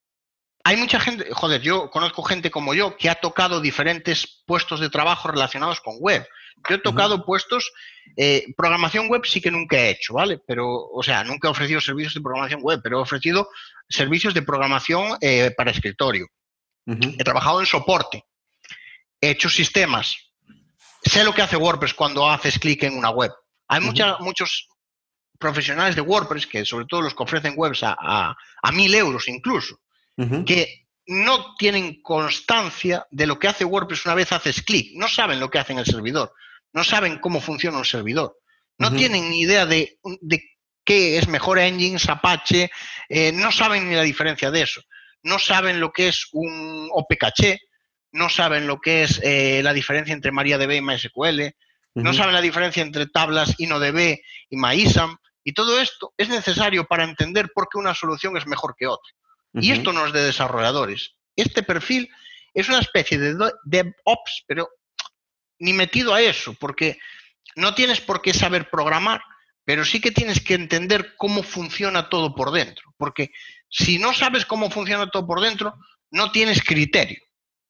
hay 0.63 0.77
mucha 0.77 0.99
gente, 0.99 1.27
joder, 1.31 1.61
yo 1.61 1.89
conozco 1.89 2.23
gente 2.23 2.51
como 2.51 2.73
yo 2.73 2.97
que 2.97 3.09
ha 3.09 3.15
tocado 3.15 3.61
diferentes 3.61 4.43
puestos 4.45 4.79
de 4.79 4.89
trabajo 4.89 5.29
relacionados 5.29 5.81
con 5.81 5.95
web. 5.99 6.27
Yo 6.67 6.75
he 6.75 6.79
tocado 6.79 7.25
puestos, 7.25 7.71
eh, 8.17 8.45
programación 8.57 9.07
web 9.07 9.21
sí 9.25 9.39
que 9.41 9.51
nunca 9.51 9.77
he 9.77 9.91
hecho, 9.91 10.13
¿vale? 10.13 10.39
Pero, 10.45 10.67
o 10.67 11.03
sea, 11.03 11.23
nunca 11.23 11.47
he 11.47 11.51
ofrecido 11.51 11.79
servicios 11.79 12.13
de 12.13 12.21
programación 12.21 12.61
web, 12.61 12.79
pero 12.83 12.99
he 12.99 13.01
ofrecido 13.01 13.49
servicios 13.87 14.33
de 14.33 14.41
programación 14.41 15.17
eh, 15.21 15.51
para 15.55 15.71
escritorio. 15.71 16.27
He 16.85 17.23
trabajado 17.23 17.59
en 17.59 17.67
soporte, 17.67 18.23
he 19.21 19.29
hecho 19.29 19.47
sistemas, 19.47 20.15
sé 21.03 21.23
lo 21.23 21.35
que 21.35 21.43
hace 21.43 21.55
WordPress 21.55 21.93
cuando 21.93 22.27
haces 22.27 22.57
clic 22.57 22.81
en 22.81 22.97
una 22.97 23.11
web. 23.11 23.31
Hay 23.67 23.79
muchos 23.81 24.67
profesionales 25.37 25.95
de 25.95 26.01
WordPress, 26.01 26.47
que 26.47 26.65
sobre 26.65 26.85
todo 26.85 27.01
los 27.01 27.13
que 27.13 27.23
ofrecen 27.23 27.53
webs 27.55 27.81
a, 27.83 28.35
mil 28.73 28.93
euros 28.95 29.27
incluso, 29.27 29.79
que 30.45 30.87
no 31.05 31.55
tienen 31.55 32.01
constancia 32.01 33.07
de 33.09 33.25
lo 33.25 33.39
que 33.39 33.47
hace 33.47 33.65
WordPress 33.65 34.05
una 34.05 34.15
vez 34.15 34.31
haces 34.31 34.61
clic, 34.61 34.91
no 34.95 35.07
saben 35.07 35.39
lo 35.39 35.49
que 35.49 35.59
hace 35.59 35.73
en 35.73 35.79
el 35.79 35.85
servidor, 35.85 36.33
no 36.73 36.83
saben 36.83 37.19
cómo 37.19 37.41
funciona 37.41 37.77
un 37.77 37.85
servidor, 37.85 38.37
no 38.77 38.93
tienen 38.93 39.29
ni 39.29 39.41
idea 39.41 39.65
de, 39.65 39.99
qué 40.85 41.17
es 41.17 41.27
mejor 41.27 41.59
Engines, 41.59 42.07
Apache, 42.07 42.71
eh, 43.09 43.31
no 43.33 43.51
saben 43.51 43.89
ni 43.89 43.95
la 43.95 44.03
diferencia 44.03 44.51
de 44.51 44.61
eso, 44.61 44.81
no 45.23 45.37
saben 45.37 45.79
lo 45.79 45.91
que 45.91 46.07
es 46.07 46.27
un 46.31 46.89
OPCache, 46.91 47.59
no 48.11 48.29
saben 48.29 48.67
lo 48.67 48.79
que 48.79 49.03
es 49.03 49.19
eh, 49.23 49.61
la 49.63 49.73
diferencia 49.73 50.13
entre 50.13 50.31
MariaDB 50.31 50.71
y 50.71 50.81
MySQL, 50.81 51.55
no 51.95 52.13
saben 52.13 52.33
la 52.33 52.41
diferencia 52.41 52.81
entre 52.81 53.07
tablas 53.07 53.55
InnoDB 53.57 54.19
y 54.49 54.55
MyISAM, 54.55 55.17
y 55.43 55.53
todo 55.53 55.79
esto 55.79 56.13
es 56.17 56.29
necesario 56.29 56.85
para 56.85 57.03
entender 57.03 57.51
por 57.53 57.67
qué 57.69 57.77
una 57.77 57.93
solución 57.93 58.37
es 58.37 58.45
mejor 58.45 58.75
que 58.77 58.87
otra. 58.87 59.11
Y 59.53 59.71
esto 59.71 59.91
no 59.93 60.05
es 60.05 60.13
de 60.13 60.23
desarrolladores. 60.23 61.15
Este 61.35 61.63
perfil 61.63 62.09
es 62.53 62.69
una 62.69 62.79
especie 62.79 63.17
de 63.17 63.35
DevOps, 63.63 64.43
pero 64.47 64.69
ni 65.59 65.73
metido 65.73 66.13
a 66.13 66.21
eso, 66.21 66.53
porque 66.53 66.97
no 67.55 67.75
tienes 67.75 68.01
por 68.01 68.21
qué 68.21 68.33
saber 68.33 68.69
programar, 68.69 69.21
pero 69.65 69.85
sí 69.85 70.01
que 70.01 70.11
tienes 70.11 70.41
que 70.41 70.55
entender 70.55 71.13
cómo 71.17 71.43
funciona 71.43 72.09
todo 72.09 72.33
por 72.33 72.51
dentro, 72.51 72.93
porque 72.97 73.31
si 73.69 73.99
no 73.99 74.13
sabes 74.13 74.45
cómo 74.45 74.71
funciona 74.71 75.09
todo 75.09 75.27
por 75.27 75.41
dentro, 75.41 75.75
no 76.11 76.31
tienes 76.31 76.63
criterio. 76.63 77.19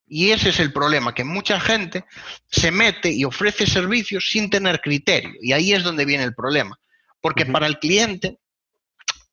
Y 0.07 0.31
ese 0.31 0.49
es 0.49 0.59
el 0.59 0.73
problema, 0.73 1.13
que 1.13 1.23
mucha 1.23 1.59
gente 1.59 2.05
se 2.49 2.71
mete 2.71 3.11
y 3.11 3.25
ofrece 3.25 3.67
servicios 3.67 4.29
sin 4.31 4.49
tener 4.49 4.81
criterio. 4.81 5.33
Y 5.39 5.51
ahí 5.53 5.73
es 5.73 5.83
donde 5.83 6.05
viene 6.05 6.23
el 6.23 6.33
problema. 6.33 6.79
Porque 7.21 7.45
para 7.45 7.67
el 7.67 7.77
cliente, 7.77 8.39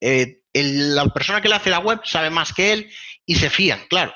eh, 0.01 0.41
la 0.53 1.07
persona 1.07 1.41
que 1.41 1.49
le 1.49 1.55
hace 1.55 1.71
la 1.71 1.79
web 1.79 2.01
sabe 2.05 2.29
más 2.29 2.53
que 2.53 2.73
él 2.73 2.93
y 3.25 3.37
se 3.37 3.49
fían, 3.49 3.87
claro. 3.89 4.13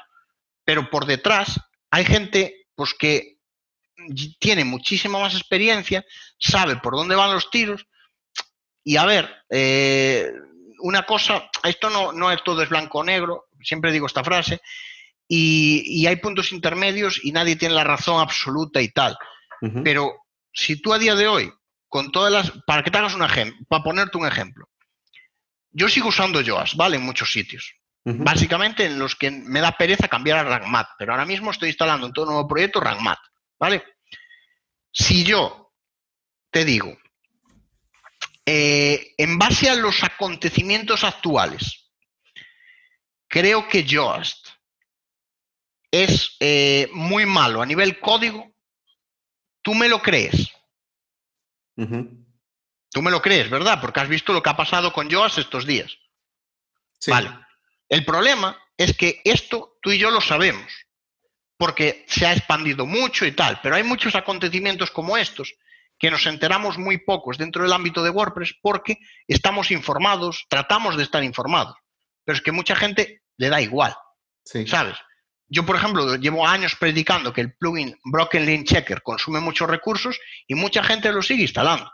Pero 0.65 0.91
por 0.91 1.07
detrás 1.07 1.59
hay 1.91 2.05
gente 2.05 2.67
pues, 2.75 2.93
que 2.93 3.39
tiene 4.39 4.65
muchísima 4.65 5.19
más 5.19 5.35
experiencia, 5.35 6.05
sabe 6.39 6.77
por 6.77 6.95
dónde 6.95 7.15
van 7.15 7.33
los 7.33 7.51
tiros. 7.51 7.87
Y 8.83 8.97
a 8.97 9.05
ver, 9.05 9.31
eh, 9.51 10.33
una 10.81 11.05
cosa, 11.05 11.51
esto 11.65 11.91
no, 11.91 12.13
no 12.13 12.31
es 12.31 12.43
todo 12.43 12.63
es 12.63 12.69
blanco 12.69 13.01
o 13.01 13.05
negro, 13.05 13.47
siempre 13.63 13.93
digo 13.93 14.07
esta 14.07 14.25
frase, 14.25 14.61
y, 15.33 16.07
hay 16.07 16.17
puntos 16.17 16.51
intermedios 16.51 17.21
y 17.23 17.31
nadie 17.31 17.55
tiene 17.55 17.75
la 17.75 17.85
razón 17.85 18.21
absoluta 18.21 18.81
y 18.81 18.89
tal. 18.89 19.17
Pero 19.85 20.15
si 20.53 20.81
tú 20.81 20.93
a 20.93 20.99
día 20.99 21.15
de 21.15 21.29
hoy, 21.29 21.53
con 21.87 22.11
todas 22.11 22.33
las... 22.33 22.51
Para 22.67 22.83
que 22.83 22.91
te 22.91 22.99
hagas 22.99 23.15
un 23.15 23.23
ejemplo, 23.23 23.59
para 23.69 23.85
ponerte 23.85 24.19
un 24.19 24.27
ejemplo, 24.27 24.69
yo 25.71 25.89
sigo 25.89 26.09
usando 26.09 26.41
Yoast, 26.41 26.75
¿vale? 26.75 26.97
En 26.97 27.05
muchos 27.05 27.33
sitios. 27.33 27.75
Básicamente 28.03 28.87
en 28.87 28.99
los 28.99 29.15
que 29.15 29.31
me 29.31 29.61
da 29.61 29.73
pereza 29.73 30.09
cambiar 30.09 30.39
a 30.39 30.45
RANGMAT, 30.45 30.89
pero 30.99 31.13
ahora 31.13 31.27
mismo 31.27 31.51
estoy 31.51 31.69
instalando 31.69 32.07
en 32.07 32.13
todo 32.13 32.27
nuevo 32.27 32.49
proyecto 32.49 32.81
RANGMAT, 32.81 33.19
¿vale? 33.61 33.85
Si 34.91 35.23
yo 35.23 35.73
te 36.51 36.65
digo, 36.65 36.99
eh, 38.45 39.15
en 39.17 39.39
base 39.39 39.71
a 39.71 39.77
los 39.77 40.03
acontecimientos 40.03 41.05
actuales, 41.05 41.93
creo 43.29 43.69
que 43.69 43.85
Yoast 43.85 44.49
es 45.93 46.37
eh, 46.41 46.89
muy 46.93 47.27
malo 47.27 47.63
a 47.63 47.67
nivel 47.67 48.01
código, 48.01 48.53
tú 49.63 49.75
me 49.75 49.89
lo 49.89 50.01
crees. 50.01 50.51
Tú 52.91 53.03
me 53.03 53.11
lo 53.11 53.23
crees, 53.23 53.49
¿verdad? 53.49 53.81
Porque 53.81 54.01
has 54.01 54.09
visto 54.09 54.33
lo 54.33 54.43
que 54.43 54.51
ha 54.51 54.57
pasado 54.57 54.93
con 54.93 55.11
Joas 55.11 55.39
estos 55.39 55.65
días. 55.65 55.97
Vale. 57.07 57.31
El 57.89 58.05
problema 58.05 58.59
es 58.77 58.97
que 58.97 59.23
esto 59.25 59.79
tú 59.81 59.91
y 59.91 59.99
yo 59.99 60.11
lo 60.11 60.21
sabemos, 60.21 60.71
porque 61.61 62.07
se 62.09 62.25
ha 62.25 62.33
expandido 62.33 62.87
mucho 62.87 63.27
y 63.27 63.33
tal, 63.33 63.61
pero 63.63 63.75
hay 63.75 63.83
muchos 63.83 64.15
acontecimientos 64.15 64.91
como 64.91 65.19
estos 65.19 65.53
que 65.99 66.11
nos 66.11 66.25
enteramos 66.25 66.79
muy 66.79 66.97
pocos 66.97 67.37
dentro 67.37 67.63
del 67.63 67.75
ámbito 67.75 68.03
de 68.03 68.09
WordPress 68.09 68.55
porque 68.63 68.97
estamos 69.29 69.71
informados, 69.71 70.47
tratamos 70.49 70.97
de 70.97 71.03
estar 71.03 71.23
informados, 71.23 71.77
pero 72.25 72.35
es 72.35 72.43
que 72.43 72.51
mucha 72.51 72.75
gente 72.75 73.25
le 73.37 73.51
da 73.51 73.61
igual, 73.61 73.95
¿sabes? 74.43 74.97
Yo, 75.49 75.67
por 75.67 75.77
ejemplo, 75.77 76.17
llevo 76.17 76.49
años 76.49 76.77
predicando 76.77 77.31
que 77.31 77.43
el 77.43 77.53
plugin 77.53 77.95
Broken 78.05 78.47
Link 78.47 78.67
Checker 78.67 79.03
consume 79.03 79.41
muchos 79.41 79.69
recursos 79.69 80.19
y 80.47 80.55
mucha 80.55 80.83
gente 80.83 81.13
lo 81.13 81.21
sigue 81.21 81.43
instalando. 81.43 81.93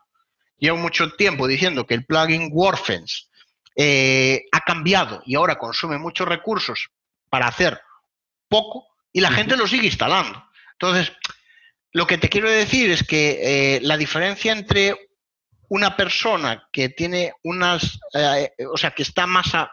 Llevo 0.59 0.77
mucho 0.77 1.11
tiempo 1.17 1.49
diciendo 1.49 1.85
que 1.85 1.95
el 1.95 2.07
plugin 2.07 2.51
Warfence 2.53 3.25
eh, 3.75 4.45
ha 4.53 4.61
cambiado 4.61 5.25
y 5.27 5.35
ahora 5.35 5.59
consume 5.59 5.99
muchos 5.99 6.29
recursos 6.29 6.89
para 7.29 7.49
hacer 7.49 7.81
poco 8.49 8.87
y 9.17 9.23
la 9.23 9.31
gente 9.31 9.57
lo 9.57 9.67
sigue 9.67 9.87
instalando. 9.87 10.47
Entonces, 10.73 11.11
lo 11.93 12.07
que 12.07 12.19
te 12.19 12.29
quiero 12.29 12.51
decir 12.51 12.91
es 12.91 13.03
que 13.03 13.77
eh, 13.77 13.81
la 13.81 13.97
diferencia 13.97 14.53
entre 14.53 15.09
una 15.71 15.97
persona 15.97 16.69
que 16.71 16.91
tiene 16.91 17.33
unas, 17.43 17.99
eh, 18.13 18.53
o 18.71 18.77
sea, 18.77 18.91
que 18.91 19.03
está 19.03 19.27
más 19.27 19.55
a, 19.55 19.73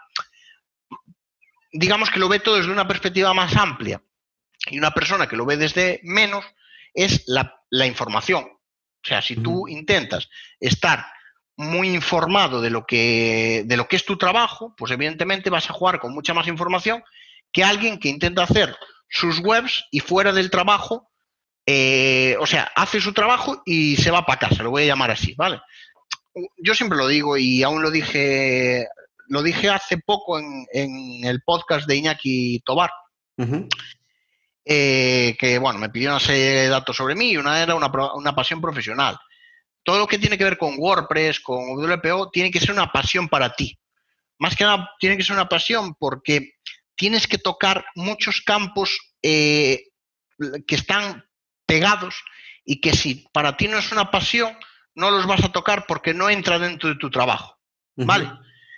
digamos 1.73 2.09
que 2.09 2.19
lo 2.19 2.29
ve 2.29 2.39
todo 2.39 2.55
desde 2.55 2.71
una 2.71 2.87
perspectiva 2.87 3.33
más 3.33 3.53
amplia 3.57 4.01
y 4.67 4.77
una 4.77 4.91
persona 4.91 5.27
que 5.27 5.35
lo 5.35 5.45
ve 5.45 5.57
desde 5.57 5.99
menos 6.03 6.45
es 6.93 7.25
la, 7.27 7.85
información. 7.85 8.45
O 8.45 9.05
sea, 9.05 9.21
si 9.21 9.35
tú 9.35 9.67
intentas 9.67 10.29
estar 10.57 11.05
muy 11.57 11.89
informado 11.89 12.61
de 12.61 12.69
lo, 12.69 12.85
que, 12.85 13.63
de 13.65 13.75
lo 13.75 13.89
que 13.89 13.97
es 13.97 14.05
tu 14.05 14.17
trabajo, 14.17 14.73
pues 14.77 14.93
evidentemente 14.93 15.49
vas 15.49 15.69
a 15.69 15.73
jugar 15.73 15.99
con 15.99 16.13
mucha 16.13 16.33
más 16.33 16.47
información 16.47 17.03
que 17.51 17.65
alguien 17.65 17.99
que 17.99 18.07
intenta 18.07 18.43
hacer 18.43 18.73
sus 19.13 19.39
webs 19.39 19.85
y 19.91 19.99
fuera 19.99 20.33
del 20.33 20.49
trabajo, 20.49 21.11
eh, 21.67 22.35
o 22.39 22.47
sea, 22.47 22.71
hace 22.75 22.99
su 22.99 23.13
trabajo 23.13 23.61
y 23.63 23.95
se 23.95 24.09
va 24.09 24.25
para 24.25 24.39
casa, 24.39 24.63
lo 24.63 24.71
voy 24.71 24.83
a 24.83 24.87
llamar 24.87 25.11
así, 25.11 25.35
¿vale? 25.35 25.61
Yo 26.57 26.73
siempre 26.73 26.97
lo 26.97 27.07
digo 27.07 27.37
y 27.37 27.61
aún 27.61 27.83
lo 27.83 27.91
dije 27.91 28.87
lo 29.27 29.43
dije 29.43 29.69
hace 29.69 29.99
poco 29.99 30.39
en, 30.39 30.65
el 31.23 31.41
podcast 31.43 31.87
de 31.87 31.95
Iñaki 31.95 32.61
Tobar, 32.65 32.91
eh, 34.65 35.35
que 35.39 35.59
bueno, 35.59 35.79
me 35.79 35.89
pidió 35.89 36.09
una 36.09 36.19
serie 36.19 36.61
de 36.61 36.69
datos 36.69 36.97
sobre 36.97 37.15
mí 37.15 37.31
y 37.31 37.37
una 37.37 37.61
era 37.61 37.75
una, 37.75 38.35
pasión 38.35 38.61
profesional. 38.61 39.17
Todo 39.83 39.99
lo 39.99 40.07
que 40.07 40.17
tiene 40.17 40.37
que 40.37 40.43
ver 40.43 40.57
con 40.57 40.75
WordPress, 40.77 41.39
con 41.39 41.77
WPO, 41.77 42.31
tiene 42.31 42.49
que 42.49 42.59
ser 42.59 42.71
una 42.71 42.91
pasión 42.91 43.29
para 43.29 43.53
ti. 43.53 43.77
Más 44.39 44.55
que 44.55 44.63
nada, 44.63 44.89
tiene 44.99 45.17
que 45.17 45.23
ser 45.23 45.35
una 45.35 45.49
pasión 45.49 45.93
porque 45.95 46.53
tienes 46.95 47.27
que 47.27 47.37
tocar 47.37 47.85
muchos 47.95 48.41
campos 48.41 48.97
eh, 49.21 49.83
que 50.67 50.75
están 50.75 51.25
pegados 51.65 52.15
y 52.65 52.81
que 52.81 52.93
si 52.93 53.27
para 53.33 53.57
ti 53.57 53.67
no 53.67 53.77
es 53.77 53.91
una 53.91 54.11
pasión, 54.11 54.57
no 54.95 55.11
los 55.11 55.25
vas 55.25 55.43
a 55.43 55.51
tocar 55.51 55.85
porque 55.87 56.13
no 56.13 56.29
entra 56.29 56.59
dentro 56.59 56.89
de 56.89 56.95
tu 56.95 57.09
trabajo. 57.09 57.57
¿Vale? 57.95 58.31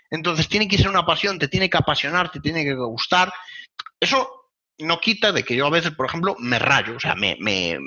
Entonces 0.09 0.49
tiene 0.49 0.67
que 0.67 0.77
ser 0.77 0.89
una 0.89 1.05
pasión, 1.05 1.39
te 1.39 1.47
tiene 1.47 1.69
que 1.69 1.77
apasionar, 1.77 2.31
te 2.31 2.39
tiene 2.39 2.63
que 2.63 2.73
gustar. 2.73 3.33
Eso 3.99 4.51
no 4.79 4.99
quita 4.99 5.31
de 5.31 5.43
que 5.43 5.55
yo 5.55 5.67
a 5.67 5.71
veces, 5.71 5.91
por 5.91 6.05
ejemplo, 6.05 6.35
me 6.39 6.59
rayo, 6.59 6.97
o 6.97 6.99
sea, 6.99 7.15
me, 7.15 7.37
me, 7.39 7.77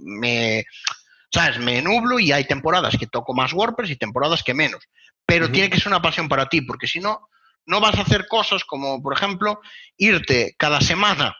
me 0.00 0.64
¿sabes? 1.34 1.58
Me 1.58 1.82
nublo 1.82 2.20
y 2.20 2.30
hay 2.32 2.44
temporadas 2.44 2.96
que 2.96 3.08
toco 3.08 3.34
más 3.34 3.52
WordPress 3.52 3.90
y 3.90 3.96
temporadas 3.96 4.42
que 4.42 4.54
menos. 4.54 4.84
Pero 5.26 5.50
tiene 5.50 5.68
que 5.68 5.78
ser 5.78 5.88
una 5.88 6.02
pasión 6.02 6.28
para 6.28 6.48
ti, 6.48 6.60
porque 6.60 6.86
si 6.86 7.00
no, 7.00 7.28
no 7.66 7.80
vas 7.80 7.96
a 7.96 8.02
hacer 8.02 8.26
cosas 8.26 8.64
como, 8.64 9.02
por 9.02 9.14
ejemplo, 9.14 9.60
irte 9.96 10.54
cada 10.58 10.80
semana 10.80 11.36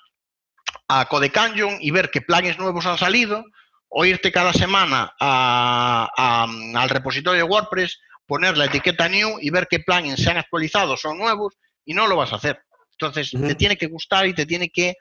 a 0.89 1.07
Codecanyon 1.07 1.79
y 1.81 1.91
ver 1.91 2.11
qué 2.11 2.21
plugins 2.21 2.59
nuevos 2.59 2.87
han 2.87 2.99
salido, 2.99 3.45
o 3.89 4.05
irte 4.05 4.33
cada 4.33 4.53
semana 4.53 5.13
al 5.21 6.89
repositorio 6.89 7.45
de 7.45 7.51
WordPress 7.51 8.01
poner 8.27 8.57
la 8.57 8.65
etiqueta 8.65 9.09
new 9.09 9.39
y 9.41 9.51
ver 9.51 9.69
qué 9.71 9.81
plugins 9.81 10.21
se 10.23 10.31
han 10.31 10.39
actualizado, 10.39 10.97
son 10.97 11.19
nuevos 11.19 11.55
y 11.85 11.95
no 11.95 12.07
lo 12.07 12.17
vas 12.17 12.33
a 12.33 12.37
hacer. 12.37 12.61
Entonces, 12.93 13.31
te 13.31 13.55
tiene 13.55 13.77
que 13.77 13.87
gustar 13.87 14.27
y 14.27 14.35
te 14.35 14.47
tiene 14.47 14.71
que 14.71 14.95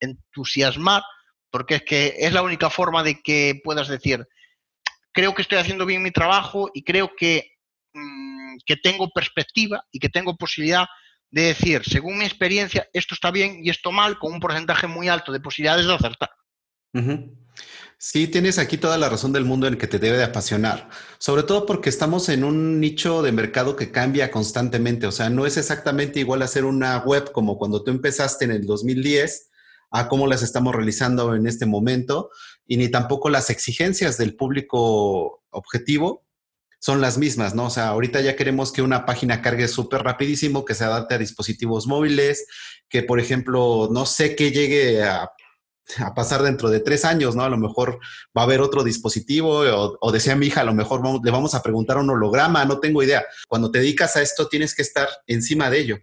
entusiasmar 0.00 1.02
porque 1.50 1.76
es 1.76 1.82
que 1.82 2.14
es 2.18 2.32
la 2.32 2.42
única 2.42 2.70
forma 2.70 3.02
de 3.02 3.20
que 3.20 3.60
puedas 3.62 3.86
decir, 3.86 4.26
creo 5.12 5.34
que 5.34 5.42
estoy 5.42 5.58
haciendo 5.58 5.84
bien 5.84 6.02
mi 6.02 6.10
trabajo 6.10 6.70
y 6.72 6.82
creo 6.82 7.14
que, 7.14 7.58
mm, 7.92 8.31
que 8.64 8.76
tengo 8.76 9.10
perspectiva 9.10 9.84
y 9.90 9.98
que 9.98 10.08
tengo 10.08 10.36
posibilidad 10.36 10.86
de 11.30 11.42
decir, 11.42 11.82
según 11.84 12.18
mi 12.18 12.24
experiencia, 12.24 12.88
esto 12.92 13.14
está 13.14 13.30
bien 13.30 13.60
y 13.62 13.70
esto 13.70 13.90
mal, 13.90 14.18
con 14.18 14.34
un 14.34 14.40
porcentaje 14.40 14.86
muy 14.86 15.08
alto 15.08 15.32
de 15.32 15.40
posibilidades 15.40 15.86
de 15.86 15.94
acertar. 15.94 16.30
Sí, 17.96 18.26
tienes 18.26 18.58
aquí 18.58 18.76
toda 18.76 18.98
la 18.98 19.08
razón 19.08 19.32
del 19.32 19.44
mundo 19.44 19.66
en 19.66 19.78
que 19.78 19.86
te 19.86 19.98
debe 19.98 20.18
de 20.18 20.24
apasionar, 20.24 20.90
sobre 21.18 21.44
todo 21.44 21.64
porque 21.64 21.88
estamos 21.88 22.28
en 22.28 22.44
un 22.44 22.80
nicho 22.80 23.22
de 23.22 23.32
mercado 23.32 23.76
que 23.76 23.92
cambia 23.92 24.30
constantemente, 24.30 25.06
o 25.06 25.12
sea, 25.12 25.30
no 25.30 25.46
es 25.46 25.56
exactamente 25.56 26.20
igual 26.20 26.42
hacer 26.42 26.64
una 26.64 26.98
web 26.98 27.30
como 27.32 27.56
cuando 27.56 27.82
tú 27.82 27.92
empezaste 27.92 28.44
en 28.44 28.50
el 28.50 28.66
2010 28.66 29.50
a 29.92 30.08
cómo 30.08 30.26
las 30.26 30.42
estamos 30.42 30.74
realizando 30.74 31.34
en 31.34 31.46
este 31.46 31.64
momento 31.64 32.30
y 32.66 32.76
ni 32.76 32.90
tampoco 32.90 33.30
las 33.30 33.50
exigencias 33.50 34.18
del 34.18 34.34
público 34.34 35.44
objetivo 35.50 36.26
son 36.82 37.00
las 37.00 37.16
mismas, 37.16 37.54
¿no? 37.54 37.66
O 37.66 37.70
sea, 37.70 37.88
ahorita 37.88 38.20
ya 38.22 38.34
queremos 38.34 38.72
que 38.72 38.82
una 38.82 39.06
página 39.06 39.40
cargue 39.40 39.68
súper 39.68 40.02
rapidísimo, 40.02 40.64
que 40.64 40.74
se 40.74 40.82
adapte 40.82 41.14
a 41.14 41.18
dispositivos 41.18 41.86
móviles, 41.86 42.44
que 42.88 43.04
por 43.04 43.20
ejemplo, 43.20 43.88
no 43.92 44.04
sé 44.04 44.34
qué 44.34 44.50
llegue 44.50 45.00
a 45.04 45.30
pasar 46.16 46.42
dentro 46.42 46.70
de 46.70 46.80
tres 46.80 47.04
años, 47.04 47.36
¿no? 47.36 47.44
A 47.44 47.48
lo 47.48 47.56
mejor 47.56 48.00
va 48.36 48.42
a 48.42 48.44
haber 48.46 48.60
otro 48.60 48.82
dispositivo 48.82 49.60
o, 50.00 50.12
decía 50.12 50.34
mi 50.34 50.46
hija, 50.46 50.62
a 50.62 50.64
lo 50.64 50.74
mejor 50.74 51.02
le 51.24 51.30
vamos 51.30 51.54
a 51.54 51.62
preguntar 51.62 51.98
un 51.98 52.10
holograma, 52.10 52.64
no 52.64 52.80
tengo 52.80 53.00
idea. 53.00 53.24
Cuando 53.46 53.70
te 53.70 53.78
dedicas 53.78 54.16
a 54.16 54.22
esto 54.22 54.48
tienes 54.48 54.74
que 54.74 54.82
estar 54.82 55.08
encima 55.28 55.70
de 55.70 55.78
ello. 55.78 55.98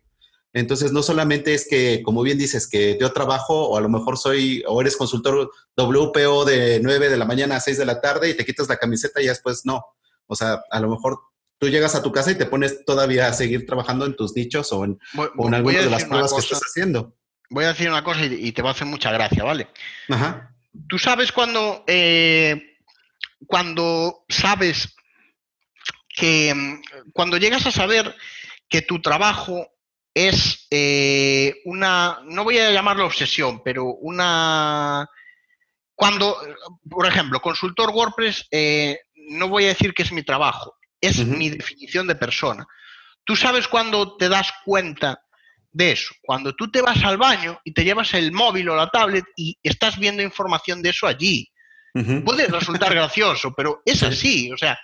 Entonces, 0.54 0.94
no 0.94 1.04
solamente 1.04 1.54
es 1.54 1.68
que, 1.70 2.02
como 2.04 2.24
bien 2.24 2.38
dices, 2.38 2.70
que 2.70 2.98
yo 3.00 3.12
trabajo 3.12 3.68
o 3.68 3.78
a 3.78 3.82
lo 3.82 3.90
mejor 3.90 4.18
soy 4.18 4.64
o 4.66 4.80
eres 4.80 4.96
consultor 4.96 5.52
WPO 5.76 6.46
de 6.46 6.80
9 6.82 7.10
de 7.10 7.18
la 7.18 7.26
mañana 7.26 7.58
a 7.58 7.60
6 7.60 7.78
de 7.78 7.86
la 7.86 8.00
tarde 8.00 8.30
y 8.30 8.34
te 8.34 8.46
quitas 8.46 8.70
la 8.70 8.78
camiseta 8.78 9.22
y 9.22 9.28
después 9.28 9.66
no. 9.66 9.84
O 10.30 10.36
sea, 10.36 10.62
a 10.72 10.80
lo 10.80 10.90
mejor 10.90 11.20
tú 11.58 11.68
llegas 11.68 11.96
a 11.96 12.02
tu 12.02 12.14
casa 12.14 12.32
y 12.32 12.38
te 12.38 12.46
pones 12.46 12.86
todavía 12.86 13.28
a 13.28 13.34
seguir 13.34 13.66
trabajando 13.66 14.06
en 14.06 14.16
tus 14.16 14.36
nichos 14.36 14.72
o 14.72 14.86
en, 14.86 14.98
algunas 15.54 15.84
de 15.84 15.90
las 15.90 16.06
pruebas 16.06 16.32
que 16.34 16.40
estás 16.40 16.62
haciendo 16.62 17.14
voy 17.50 17.66
a 17.66 17.70
decir 17.70 17.90
una 17.90 18.04
cosa 18.04 18.26
y, 18.26 18.52
te 18.52 18.62
va 18.62 18.70
a 18.70 18.72
hacer 18.74 18.88
mucha 18.88 19.12
gracia, 19.12 19.44
¿vale? 19.44 19.68
Ajá. 20.10 20.56
Tú 20.88 21.00
sabes 21.00 21.32
cuando, 21.32 21.84
eh, 21.88 22.78
cuando 23.48 24.24
sabes 24.30 24.96
que, 26.08 26.54
mm, 26.54 27.12
cuando 27.12 27.38
llegas 27.38 27.66
a 27.66 27.72
saber 27.72 28.16
que 28.70 28.82
tu 28.84 29.02
trabajo 29.02 29.68
es 30.14 30.68
eh, 30.70 31.62
una, 31.66 32.20
no 32.26 32.44
voy 32.44 32.60
a 32.60 32.72
llamarlo 32.72 33.06
obsesión, 33.06 33.62
pero 33.64 33.86
una, 33.86 35.08
cuando, 35.96 36.38
por 36.90 37.08
ejemplo, 37.08 37.42
consultor 37.42 37.90
WordPress, 37.90 38.48
eh, 38.52 39.00
no 39.30 39.48
voy 39.48 39.66
a 39.66 39.70
decir 39.70 39.94
que 39.94 40.04
es 40.04 40.12
mi 40.12 40.24
trabajo, 40.24 40.78
es 41.00 41.26
mi 41.26 41.50
definición 41.50 42.08
de 42.08 42.16
persona. 42.16 42.68
Tú 43.24 43.36
sabes 43.36 43.68
cuando 43.68 44.18
te 44.18 44.28
das 44.28 44.52
cuenta 44.66 45.22
de 45.72 45.92
eso. 45.92 46.14
Cuando 46.22 46.56
tú 46.56 46.70
te 46.72 46.82
vas 46.82 47.04
al 47.04 47.18
baño 47.18 47.60
y 47.64 47.74
te 47.74 47.84
llevas 47.84 48.14
el 48.14 48.32
móvil 48.32 48.70
o 48.70 48.76
la 48.76 48.90
tablet 48.90 49.26
y 49.36 49.58
estás 49.64 49.98
viendo 50.00 50.24
información 50.24 50.82
de 50.82 50.90
eso 50.90 51.08
allí, 51.08 51.48
puede 52.24 52.48
resultar 52.48 52.94
gracioso, 52.94 53.54
pero 53.56 53.82
es 53.86 54.04
así. 54.04 54.52
O 54.52 54.58
sea, 54.58 54.80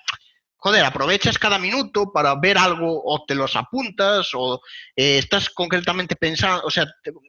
joder, 0.57 0.83
aprovechas 0.83 1.37
cada 1.37 1.57
minuto 1.57 2.11
para 2.11 2.35
ver 2.35 2.57
algo 2.57 3.01
o 3.05 3.23
te 3.25 3.35
los 3.35 3.55
apuntas 3.55 4.29
o 4.33 4.61
eh, 4.95 5.19
estás 5.19 5.49
concretamente 5.49 6.15
pensando, 6.15 6.63
o 6.65 6.71
sea, 6.71 6.85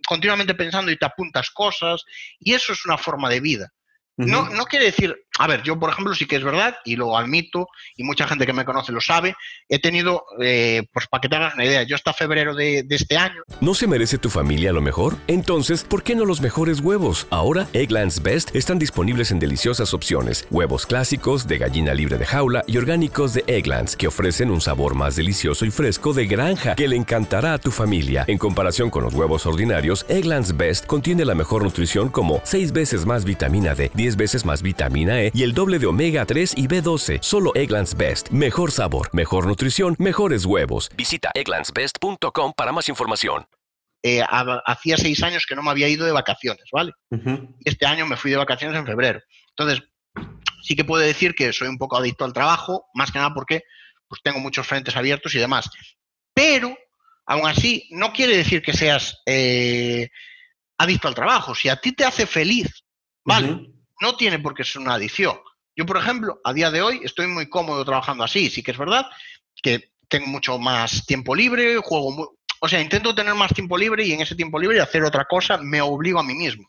continuamente 0.07 0.55
pensando 0.55 0.91
y 0.91 0.97
te 0.97 1.07
apuntas 1.07 1.51
cosas 1.51 2.05
y 2.39 2.55
eso 2.55 2.73
es 2.73 2.85
una 2.85 2.99
forma 2.99 3.29
de 3.29 3.41
vida. 3.41 3.73
No, 4.17 4.49
no 4.49 4.65
quiere 4.65 4.87
decir, 4.87 5.15
a 5.39 5.47
ver, 5.47 5.63
yo 5.63 5.79
por 5.79 5.91
ejemplo 5.91 6.15
sí 6.15 6.27
que 6.27 6.37
es 6.37 6.45
verdad 6.45 6.77
y 6.85 6.97
lo 6.97 7.17
admito 7.19 7.69
y 7.97 8.05
mucha 8.05 8.27
gente 8.27 8.47
que 8.47 8.53
me 8.53 8.65
conoce 8.65 8.93
lo 8.93 9.01
sabe, 9.01 9.35
he 9.69 9.79
tenido, 9.79 10.25
eh, 10.41 10.85
pues 10.93 11.07
para 11.07 11.21
que 11.21 11.29
te 11.29 11.37
hagas 11.37 11.55
una 11.55 11.67
idea, 11.67 11.83
yo 11.83 11.97
hasta 11.97 12.15
febrero 12.15 12.55
de, 12.55 12.83
de, 12.83 12.97
este 12.97 13.17
año. 13.17 13.43
¿No 13.61 13.75
se 13.75 13.87
merece 13.87 14.17
tu 14.17 14.31
familia 14.31 14.73
lo 14.73 14.81
mejor? 14.81 15.17
Entonces, 15.27 15.85
¿por 15.85 16.03
qué 16.03 16.15
no 16.15 16.25
los 16.25 16.41
mejores 16.41 16.81
huevos? 16.81 17.27
Ahora, 17.31 17.69
Egglands 17.75 18.23
Best 18.23 18.57
están 18.57 18.79
disponibles 18.79 19.31
en 19.31 19.39
deliciosas 19.39 19.93
opciones, 19.93 20.47
huevos 20.51 20.87
clásicos, 20.87 21.47
de 21.47 21.59
gallina 21.59 21.93
libre 21.93 22.17
de 22.17 22.25
jaula 22.25 22.65
y 22.67 22.79
orgánicos 22.79 23.35
de 23.35 23.45
Egglands, 23.47 23.97
que 23.97 24.07
ofrecen 24.07 24.51
un 24.51 24.63
sabor 24.63 24.95
más 24.95 25.17
delicioso 25.17 25.67
y 25.67 25.71
fresco 25.71 26.15
de 26.15 26.27
granja 26.27 26.75
que 26.75 26.89
le 26.89 26.97
encantará 26.97 27.53
a 27.53 27.59
tu 27.59 27.71
familia. 27.71 28.25
En 28.27 28.39
comparación 28.39 28.89
con 28.89 29.05
los 29.05 29.13
huevos 29.13 29.45
ordinarios, 29.45 30.07
Egglands 30.09 30.57
Best 30.57 30.87
contiene 30.87 31.25
la 31.25 31.35
mejor 31.35 31.63
nutrición 31.63 32.09
como 32.09 32.41
6 32.45 32.73
veces 32.73 33.05
más 33.05 33.25
vitamina 33.25 33.75
D, 33.75 33.91
10 34.07 34.17
veces 34.17 34.45
más 34.45 34.63
vitamina 34.63 35.21
E 35.21 35.33
y 35.35 35.43
el 35.43 35.53
doble 35.53 35.81
de 35.81 35.87
omega 35.87 36.25
3 36.25 36.55
y 36.57 36.69
B12. 36.69 37.19
Solo 37.23 37.51
Egglands 37.57 37.97
Best. 37.97 38.29
Mejor 38.31 38.71
sabor, 38.71 39.09
mejor 39.13 39.47
nutrición, 39.47 39.97
mejores 39.99 40.45
huevos. 40.45 40.91
Visita 40.97 41.33
egglandsbest.com 41.35 42.53
para 42.57 42.71
más 42.71 42.89
información. 42.89 43.47
Eh, 44.05 44.23
hacía 44.65 44.97
seis 44.97 45.21
años 45.25 45.45
que 45.49 45.57
no 45.57 45.63
me 45.65 45.71
había 45.71 45.89
ido 45.89 46.07
de 46.07 46.13
vacaciones, 46.13 46.67
¿vale? 46.71 46.93
Este 47.65 47.87
año 47.87 48.07
me 48.07 48.17
fui 48.17 48.31
de 48.31 48.37
vacaciones 48.37 48.79
en 48.79 48.87
febrero. 48.87 49.21
Entonces, 49.49 49.83
sí 50.63 50.77
que 50.77 50.85
puedo 50.85 51.03
decir 51.03 51.35
que 51.35 51.53
soy 51.53 51.67
un 51.67 51.79
poco 51.79 51.97
adicto 51.97 52.25
al 52.25 52.33
trabajo, 52.33 52.87
más 52.95 53.11
que 53.11 53.19
nada 53.19 53.35
porque 53.35 53.63
pues, 54.07 54.21
tengo 54.23 54.39
muchos 54.39 54.65
frentes 54.65 54.95
abiertos 54.95 55.35
y 55.35 55.39
demás. 55.39 55.69
Pero, 56.33 56.79
aún 57.27 57.49
así, 57.49 57.89
no 57.91 58.13
quiere 58.13 58.37
decir 58.37 58.63
que 58.63 58.75
seas 58.75 59.21
eh, 59.27 60.11
adicto 60.79 61.09
al 61.09 61.17
trabajo. 61.17 61.57
Si 61.57 61.69
a 61.69 61.77
ti 61.77 61.91
te 61.91 62.05
hace 62.05 62.27
feliz, 62.27 62.85
¿vale? 63.25 63.67
No 64.01 64.17
tiene 64.17 64.39
por 64.39 64.55
qué 64.55 64.65
ser 64.65 64.83
una 64.83 64.95
adicción. 64.95 65.37
Yo, 65.75 65.85
por 65.85 65.99
ejemplo, 65.99 66.41
a 66.45 66.53
día 66.53 66.71
de 66.71 66.83
hoy 66.83 67.01
estoy 67.05 67.27
muy 67.27 67.49
cómodo 67.49 67.85
trabajando 67.85 68.25
así. 68.25 68.49
Sí 68.49 68.63
que 68.63 68.71
es 68.71 68.79
verdad 68.79 69.07
que 69.63 69.93
tengo 70.09 70.27
mucho 70.27 70.59
más 70.59 71.05
tiempo 71.07 71.35
libre, 71.35 71.77
juego, 71.77 72.37
o 72.61 72.69
sea, 72.69 72.81
intento 72.81 73.15
tener 73.15 73.35
más 73.35 73.53
tiempo 73.53 73.77
libre 73.77 74.05
y 74.05 74.13
en 74.13 74.21
ese 74.21 74.35
tiempo 74.35 74.59
libre 74.59 74.81
hacer 74.81 75.05
otra 75.05 75.25
cosa 75.25 75.59
me 75.59 75.81
obligo 75.81 76.19
a 76.19 76.25
mí 76.25 76.35
mismo. 76.35 76.69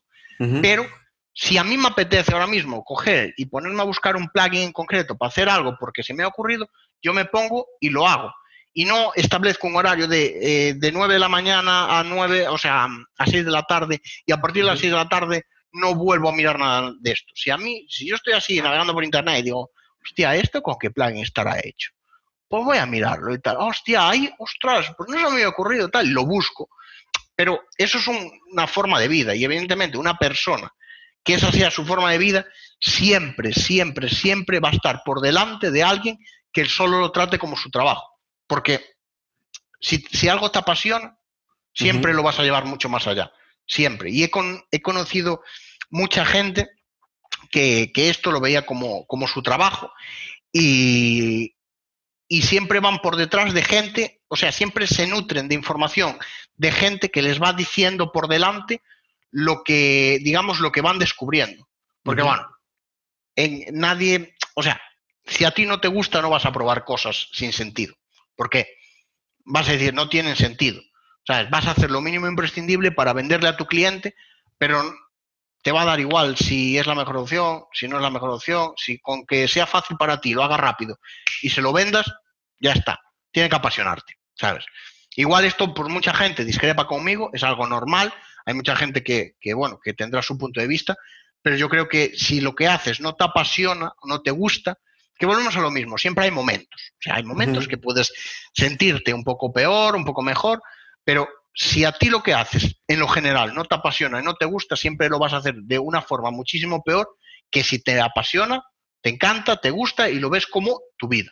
Pero 0.62 0.86
si 1.34 1.58
a 1.58 1.64
mí 1.64 1.78
me 1.78 1.88
apetece 1.88 2.34
ahora 2.34 2.48
mismo 2.48 2.84
coger 2.84 3.34
y 3.38 3.46
ponerme 3.46 3.82
a 3.82 3.86
buscar 3.86 4.16
un 4.16 4.28
plugin 4.28 4.64
en 4.64 4.72
concreto 4.72 5.18
para 5.18 5.30
hacer 5.30 5.50
algo 5.50 5.76
porque 5.80 6.04
se 6.04 6.14
me 6.14 6.24
ha 6.24 6.28
ocurrido, 6.28 6.70
yo 7.02 7.14
me 7.14 7.26
pongo 7.26 7.66
y 7.80 7.90
lo 7.90 8.08
hago. 8.08 8.34
Y 8.74 8.86
no 8.86 9.12
establezco 9.16 9.66
un 9.68 9.76
horario 9.76 10.08
de, 10.08 10.70
eh, 10.70 10.74
de 10.76 10.92
9 10.92 11.16
de 11.16 11.20
la 11.20 11.30
mañana 11.30 11.98
a 11.98 12.04
9, 12.04 12.48
o 12.50 12.58
sea, 12.58 12.88
a 13.18 13.26
6 13.26 13.46
de 13.46 13.52
la 13.52 13.64
tarde 13.64 14.02
y 14.26 14.32
a 14.32 14.40
partir 14.40 14.64
de 14.64 14.70
las 14.70 14.80
6 14.80 14.92
de 14.92 14.98
la 14.98 15.10
tarde 15.10 15.46
no 15.74 15.96
vuelvo 15.96 16.30
a 16.30 16.34
mirar 16.34 16.60
nada 16.60 16.94
de 17.00 17.12
esto. 17.12 17.34
Si 17.36 17.50
a 17.50 17.58
mí, 17.58 17.86
si 17.90 18.08
yo 18.08 18.16
estoy 18.16 18.34
así 18.34 18.62
navegando 18.62 18.94
por 18.94 19.04
internet 19.04 19.40
y 19.40 19.44
digo, 19.44 19.72
hostia, 20.04 20.36
¿esto 20.36 20.62
con 20.62 20.76
qué 20.80 20.92
plugin 20.92 21.24
estará 21.24 21.60
hecho? 21.64 21.92
Pues 22.48 22.64
voy 22.64 22.78
a 22.78 22.86
mirarlo 22.86 23.34
y 23.34 23.40
tal. 23.40 23.58
Hostia, 23.60 24.10
ahí, 24.10 24.30
ostras, 24.40 24.94
pues 24.98 25.10
no 25.10 25.18
se 25.18 25.24
me 25.26 25.32
había 25.34 25.50
ocurrido 25.50 25.90
tal, 25.90 26.08
lo 26.10 26.26
busco. 26.26 26.70
Pero 27.36 27.62
eso 27.78 27.98
es 28.00 28.08
una 28.52 28.68
forma 28.68 29.00
de 29.00 29.08
vida 29.08 29.36
y 29.36 29.44
evidentemente 29.44 29.98
una 29.98 30.18
persona 30.18 30.72
que 31.24 31.34
esa 31.34 31.52
sea 31.52 31.70
su 31.70 31.86
forma 31.86 32.12
de 32.12 32.18
vida, 32.18 32.46
siempre, 32.80 33.52
siempre, 33.52 34.10
siempre 34.10 34.62
va 34.62 34.70
a 34.70 34.74
estar 34.74 35.02
por 35.04 35.20
delante 35.20 35.72
de 35.72 35.84
alguien 35.84 36.18
que 36.54 36.66
solo 36.66 37.00
lo 37.00 37.12
trate 37.12 37.38
como 37.38 37.58
su 37.58 37.70
trabajo. 37.70 38.10
Porque 38.48 38.96
si, 39.82 40.30
algo 40.30 40.50
te 40.50 40.60
apasiona, 40.60 41.20
siempre 41.74 42.14
lo 42.14 42.24
vas 42.24 42.40
a 42.40 42.44
llevar 42.44 42.64
mucho 42.64 42.88
más 42.88 43.06
allá 43.08 43.32
siempre. 43.68 44.10
Y 44.10 44.24
he, 44.24 44.32
he 44.72 44.82
conocido 44.82 45.42
mucha 45.90 46.26
gente 46.26 46.70
que, 47.52 47.92
esto 47.96 48.32
lo 48.32 48.40
veía 48.40 48.66
como, 48.66 49.06
como 49.06 49.28
su 49.28 49.42
trabajo 49.42 49.92
y, 50.52 51.56
y, 52.28 52.42
siempre 52.42 52.80
van 52.80 53.00
por 53.00 53.16
detrás 53.16 53.54
de 53.54 53.62
gente, 53.62 54.22
o 54.28 54.36
sea, 54.36 54.52
siempre 54.52 54.88
se 54.88 55.08
nutren 55.08 55.48
de 55.48 55.56
información 55.56 56.18
de 56.56 56.72
gente 56.72 57.10
que 57.10 57.22
les 57.22 57.42
va 57.42 57.54
diciendo 57.54 58.12
por 58.12 58.28
delante 58.28 58.82
lo 59.32 59.64
que, 59.64 60.20
digamos, 60.24 60.60
lo 60.60 60.72
que 60.72 60.82
van 60.82 61.00
descubriendo. 61.00 61.68
Porque, 62.04 62.24
bueno, 62.24 62.48
en, 63.36 63.66
nadie, 63.78 64.36
o 64.56 64.64
sea, 64.64 64.82
si 65.26 65.44
a 65.44 65.52
ti 65.52 65.66
no 65.66 65.80
te 65.80 65.88
gusta, 65.88 66.22
no 66.22 66.30
vas 66.30 66.46
a 66.46 66.52
probar 66.52 66.86
cosas 66.86 67.30
sin 67.34 67.54
sentido. 67.54 67.96
¿Por 68.36 68.50
qué? 68.50 68.76
Vas 69.46 69.68
a 69.70 69.74
decir, 69.74 69.94
no 69.94 70.10
tienen 70.10 70.36
sentido. 70.36 70.82
Vas 71.28 71.68
a 71.68 71.72
hacer 71.72 71.92
lo 71.92 72.02
mínimo 72.02 72.28
imprescindible 72.28 72.92
para 72.92 73.14
venderle 73.14 73.50
a 73.50 73.58
tu 73.58 73.66
cliente, 73.66 74.16
pero 74.58 74.82
te 75.62 75.72
va 75.72 75.82
a 75.82 75.86
dar 75.86 76.00
igual 76.00 76.38
si 76.38 76.78
es 76.78 76.88
la 76.88 76.96
mejor 76.96 77.18
opción, 77.18 77.66
si 77.74 77.88
no 77.88 77.98
es 77.98 78.02
la 78.02 78.10
mejor 78.10 78.30
opción, 78.30 78.72
si 78.78 79.00
con 79.00 79.26
que 79.26 79.48
sea 79.48 79.66
fácil 79.66 79.98
para 79.98 80.22
ti, 80.22 80.34
lo 80.34 80.44
hagas 80.44 80.60
rápido 80.60 80.98
y 81.42 81.50
se 81.50 81.62
lo 81.62 81.74
vendas, 81.74 82.06
ya 82.60 82.72
está. 82.72 83.00
Tiene 83.32 83.50
que 83.50 83.56
apasionarte, 83.58 84.14
¿sabes? 84.34 84.66
Igual 85.16 85.46
esto 85.46 85.74
por 85.74 85.90
mucha 85.90 86.14
gente 86.14 86.46
discrepa 86.46 86.88
conmigo, 86.88 87.32
es 87.34 87.44
algo 87.44 87.68
normal, 87.68 88.14
hay 88.46 88.54
mucha 88.54 88.76
gente 88.76 89.04
que, 89.04 89.36
bueno, 89.54 89.80
que 89.84 89.94
tendrá 89.94 90.22
su 90.22 90.38
punto 90.38 90.62
de 90.62 90.68
vista, 90.68 90.96
pero 91.42 91.58
yo 91.58 91.68
creo 91.68 91.90
que 91.90 92.14
si 92.16 92.40
lo 92.40 92.56
que 92.56 92.68
haces 92.68 93.02
no 93.02 93.16
te 93.16 93.26
apasiona, 93.26 93.92
no 94.04 94.22
te 94.22 94.32
gusta, 94.32 94.78
que 95.20 95.26
volvemos 95.26 95.58
a 95.58 95.62
lo 95.62 95.72
mismo, 95.72 95.98
siempre 95.98 96.26
hay 96.26 96.32
momentos, 96.32 96.94
o 96.94 97.02
sea, 97.02 97.16
hay 97.16 97.24
momentos 97.24 97.68
que 97.68 97.78
puedes 97.78 98.14
sentirte 98.54 99.14
un 99.14 99.24
poco 99.24 99.52
peor, 99.52 99.96
un 99.96 100.06
poco 100.06 100.22
mejor, 100.22 100.62
pero 101.08 101.30
si 101.54 101.86
a 101.86 101.94
ti 101.94 102.10
lo 102.10 102.22
que 102.22 102.34
haces 102.34 102.82
en 102.86 103.00
lo 103.00 103.08
general 103.08 103.56
no 103.56 103.64
te 103.64 103.76
apasiona 103.76 104.20
y 104.20 104.26
no 104.26 104.36
te 104.36 104.46
gusta, 104.46 104.76
siempre 104.76 105.08
lo 105.08 105.20
vas 105.20 105.32
a 105.32 105.38
hacer 105.38 105.56
de 105.56 105.80
una 105.80 106.02
forma 106.02 106.32
muchísimo 106.32 106.84
peor 106.84 107.08
que 107.50 107.64
si 107.64 107.82
te 107.82 108.02
apasiona, 108.02 108.62
te 109.02 109.12
encanta, 109.12 109.56
te 109.56 109.72
gusta 109.72 110.10
y 110.10 110.20
lo 110.20 110.30
ves 110.30 110.48
como 110.48 110.82
tu 110.98 111.08
vida. 111.08 111.32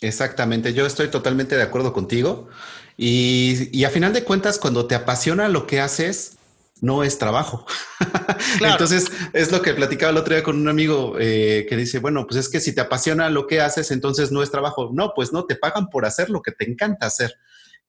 Exactamente, 0.00 0.72
yo 0.72 0.86
estoy 0.86 1.08
totalmente 1.08 1.54
de 1.54 1.62
acuerdo 1.62 1.92
contigo. 1.92 2.48
Y, 2.96 3.84
a 3.84 3.90
final 3.90 4.14
de 4.14 4.24
cuentas, 4.24 4.58
cuando 4.58 4.86
te 4.86 4.94
apasiona 4.94 5.50
lo 5.50 5.66
que 5.66 5.82
haces, 5.82 6.38
no 6.80 7.04
es 7.04 7.18
trabajo. 7.18 7.66
Entonces, 8.62 9.12
es 9.34 9.52
lo 9.52 9.60
que 9.60 9.74
platicaba 9.74 10.12
el 10.12 10.16
otro 10.16 10.34
día 10.34 10.42
con 10.42 10.56
un 10.58 10.68
amigo 10.68 11.16
eh, 11.20 11.66
que 11.68 11.76
dice, 11.76 11.98
bueno, 11.98 12.26
pues 12.26 12.40
es 12.40 12.48
que 12.48 12.58
si 12.58 12.74
te 12.74 12.80
apasiona 12.80 13.28
lo 13.28 13.46
que 13.46 13.60
haces, 13.60 13.90
entonces 13.90 14.32
no 14.32 14.42
es 14.42 14.50
trabajo. 14.50 14.88
No, 14.94 15.12
pues 15.14 15.30
no, 15.30 15.44
te 15.44 15.56
pagan 15.56 15.90
por 15.90 16.06
hacer 16.06 16.30
lo 16.30 16.40
que 16.40 16.52
te 16.52 16.68
encanta 16.68 17.04
hacer. 17.04 17.36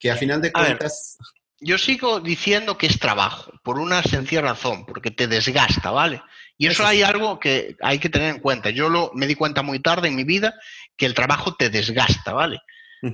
Que 0.03 0.11
a 0.11 0.17
final 0.17 0.41
de 0.41 0.51
cuentas... 0.51 1.17
yo 1.61 1.77
sigo 1.77 2.19
diciendo 2.19 2.77
que 2.77 2.87
es 2.87 2.99
trabajo, 2.99 3.53
por 3.63 3.79
una 3.79 4.03
sencilla 4.03 4.41
razón, 4.41 4.85
porque 4.85 5.11
te 5.11 5.27
desgasta, 5.27 5.91
¿vale? 5.91 6.21
Y 6.57 6.67
eso, 6.67 6.85
hay 6.85 7.03
algo 7.03 7.39
que 7.39 7.77
hay 7.81 7.99
que 7.99 8.09
tener 8.09 8.35
en 8.35 8.41
cuenta. 8.41 8.69
Yo 8.69 8.89
lo, 8.89 9.11
me 9.15 9.27
di 9.27 9.35
cuenta 9.35 9.61
muy 9.61 9.79
tarde 9.79 10.09
en 10.09 10.15
mi 10.15 10.25
vida 10.25 10.53
que 10.97 11.05
el 11.05 11.13
trabajo 11.13 11.55
te 11.55 11.69
desgasta, 11.69 12.33
¿vale? 12.33 12.59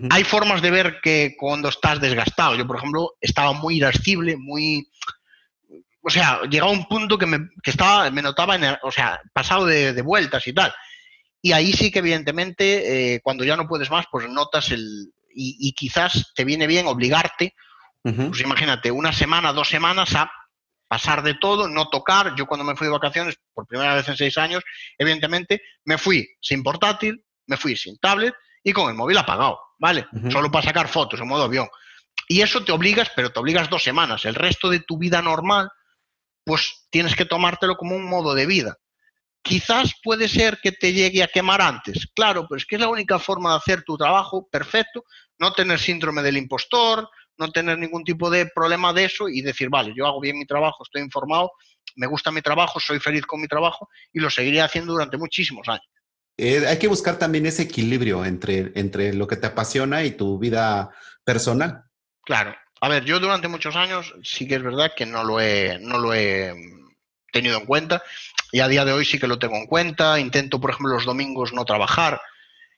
Hay 0.09 0.23
formas 0.23 0.63
de 0.63 0.71
ver 0.71 0.99
que 1.01 1.35
cuando 1.37 1.69
estás 1.69 2.01
desgastado. 2.01 2.55
Yo, 2.55 2.65
por 2.65 2.77
ejemplo, 2.77 3.13
estaba 3.21 3.53
muy 3.53 3.77
irascible, 3.77 4.35
muy... 4.35 4.87
O 6.01 6.09
sea, 6.09 6.41
llegaba 6.49 6.71
un 6.71 6.87
punto 6.87 7.17
que 7.17 7.27
me, 7.27 7.49
que 7.63 7.71
estaba, 7.71 8.09
me 8.09 8.21
notaba, 8.23 8.55
en 8.55 8.77
o 8.81 8.91
sea, 8.91 9.19
pasado 9.31 9.65
de, 9.65 10.01
vueltas 10.01 10.47
y 10.47 10.53
tal. 10.53 10.73
Y 11.41 11.51
ahí 11.51 11.71
sí 11.71 11.91
que 11.91 11.99
evidentemente, 11.99 13.15
eh, 13.15 13.21
cuando 13.21 13.43
ya 13.43 13.55
no 13.55 13.67
puedes 13.67 13.91
más, 13.91 14.05
pues 14.11 14.27
notas 14.27 14.71
el... 14.71 15.11
Y, 15.31 15.73
quizás 15.73 16.31
te 16.35 16.43
viene 16.43 16.67
bien 16.67 16.87
obligarte, 16.87 17.53
pues 18.03 18.41
imagínate, 18.41 18.91
una 18.91 19.13
semana, 19.13 19.53
dos 19.53 19.69
semanas 19.69 20.15
a 20.15 20.31
pasar 20.87 21.21
de 21.21 21.35
todo, 21.35 21.67
no 21.67 21.89
tocar. 21.89 22.35
Yo 22.35 22.45
cuando 22.47 22.65
me 22.65 22.75
fui 22.75 22.87
de 22.87 22.93
vacaciones, 22.93 23.35
por 23.53 23.67
primera 23.67 23.95
vez 23.95 24.07
en 24.09 24.17
seis 24.17 24.37
años, 24.37 24.63
evidentemente, 24.97 25.61
me 25.85 25.97
fui 25.97 26.27
sin 26.41 26.63
portátil, 26.63 27.23
me 27.45 27.57
fui 27.57 27.77
sin 27.77 27.97
tablet 27.99 28.33
y 28.63 28.73
con 28.73 28.89
el 28.89 28.95
móvil 28.95 29.17
apagado, 29.17 29.59
¿vale? 29.77 30.07
Solo 30.31 30.51
para 30.51 30.65
sacar 30.65 30.87
fotos 30.87 31.19
en 31.19 31.27
modo 31.27 31.43
avión. 31.43 31.67
Y 32.27 32.41
eso 32.41 32.63
te 32.63 32.71
obligas, 32.71 33.11
pero 33.15 33.31
te 33.31 33.39
obligas 33.39 33.69
dos 33.69 33.83
semanas. 33.83 34.25
El 34.25 34.35
resto 34.35 34.69
de 34.69 34.79
tu 34.79 34.97
vida 34.97 35.21
normal, 35.21 35.69
pues 36.43 36.87
tienes 36.89 37.15
que 37.15 37.25
tomártelo 37.25 37.77
como 37.77 37.95
un 37.95 38.05
modo 38.05 38.33
de 38.33 38.45
vida. 38.45 38.77
Quizás 39.41 39.93
puede 40.03 40.27
ser 40.27 40.59
que 40.61 40.71
te 40.71 40.93
llegue 40.93 41.23
a 41.23 41.27
quemar 41.27 41.61
antes, 41.61 42.07
claro, 42.13 42.45
pero 42.47 42.57
es 42.57 42.65
que 42.65 42.75
es 42.75 42.81
la 42.81 42.89
única 42.89 43.19
forma 43.19 43.51
de 43.51 43.57
hacer 43.57 43.83
tu 43.83 43.97
trabajo 43.97 44.47
perfecto, 44.49 45.05
no 45.37 45.53
tener 45.53 45.79
síndrome 45.79 46.21
del 46.21 46.37
impostor, 46.37 47.09
no 47.37 47.51
tener 47.51 47.77
ningún 47.77 48.03
tipo 48.03 48.29
de 48.29 48.47
problema 48.47 48.93
de 48.93 49.05
eso 49.05 49.29
y 49.29 49.41
decir, 49.41 49.69
vale, 49.69 49.93
yo 49.95 50.05
hago 50.05 50.19
bien 50.19 50.37
mi 50.37 50.45
trabajo, 50.45 50.83
estoy 50.83 51.01
informado, 51.01 51.51
me 51.95 52.05
gusta 52.05 52.31
mi 52.31 52.41
trabajo, 52.41 52.79
soy 52.79 52.99
feliz 52.99 53.25
con 53.25 53.41
mi 53.41 53.47
trabajo 53.47 53.89
y 54.11 54.19
lo 54.19 54.29
seguiré 54.29 54.61
haciendo 54.61 54.93
durante 54.93 55.17
muchísimos 55.17 55.67
años. 55.67 55.87
Eh, 56.37 56.65
hay 56.67 56.77
que 56.77 56.87
buscar 56.87 57.17
también 57.17 57.45
ese 57.45 57.63
equilibrio 57.63 58.23
entre, 58.23 58.71
entre 58.75 59.13
lo 59.13 59.27
que 59.27 59.35
te 59.37 59.47
apasiona 59.47 60.03
y 60.03 60.11
tu 60.11 60.37
vida 60.37 60.89
personal. 61.23 61.83
Claro. 62.23 62.55
A 62.81 62.87
ver, 62.87 63.03
yo 63.03 63.19
durante 63.19 63.49
muchos 63.49 63.75
años 63.75 64.13
sí 64.23 64.47
que 64.47 64.55
es 64.55 64.63
verdad 64.63 64.91
que 64.95 65.05
no 65.05 65.23
lo 65.23 65.41
he, 65.41 65.77
no 65.81 65.97
lo 65.97 66.13
he 66.13 66.53
tenido 67.31 67.57
en 67.57 67.65
cuenta 67.65 68.01
y 68.51 68.59
a 68.59 68.67
día 68.67 68.85
de 68.85 68.93
hoy 68.93 69.05
sí 69.05 69.19
que 69.19 69.27
lo 69.27 69.39
tengo 69.39 69.55
en 69.55 69.67
cuenta. 69.67 70.19
Intento, 70.19 70.59
por 70.59 70.71
ejemplo, 70.71 70.93
los 70.93 71.05
domingos 71.05 71.53
no 71.53 71.65
trabajar. 71.65 72.21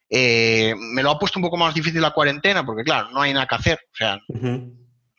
Eh, 0.10 0.76
me 0.78 1.04
lo 1.04 1.12
ha 1.12 1.20
puesto 1.20 1.40
un 1.40 1.44
poco 1.44 1.58
más 1.58 1.74
difícil 1.74 2.02
la 2.02 2.12
cuarentena 2.12 2.66
porque, 2.66 2.84
claro, 2.84 3.10
no 3.12 3.22
hay 3.22 3.34
nada 3.34 3.48
que 3.48 3.56
hacer. 3.56 3.80
O 3.92 3.96
sea, 3.96 4.20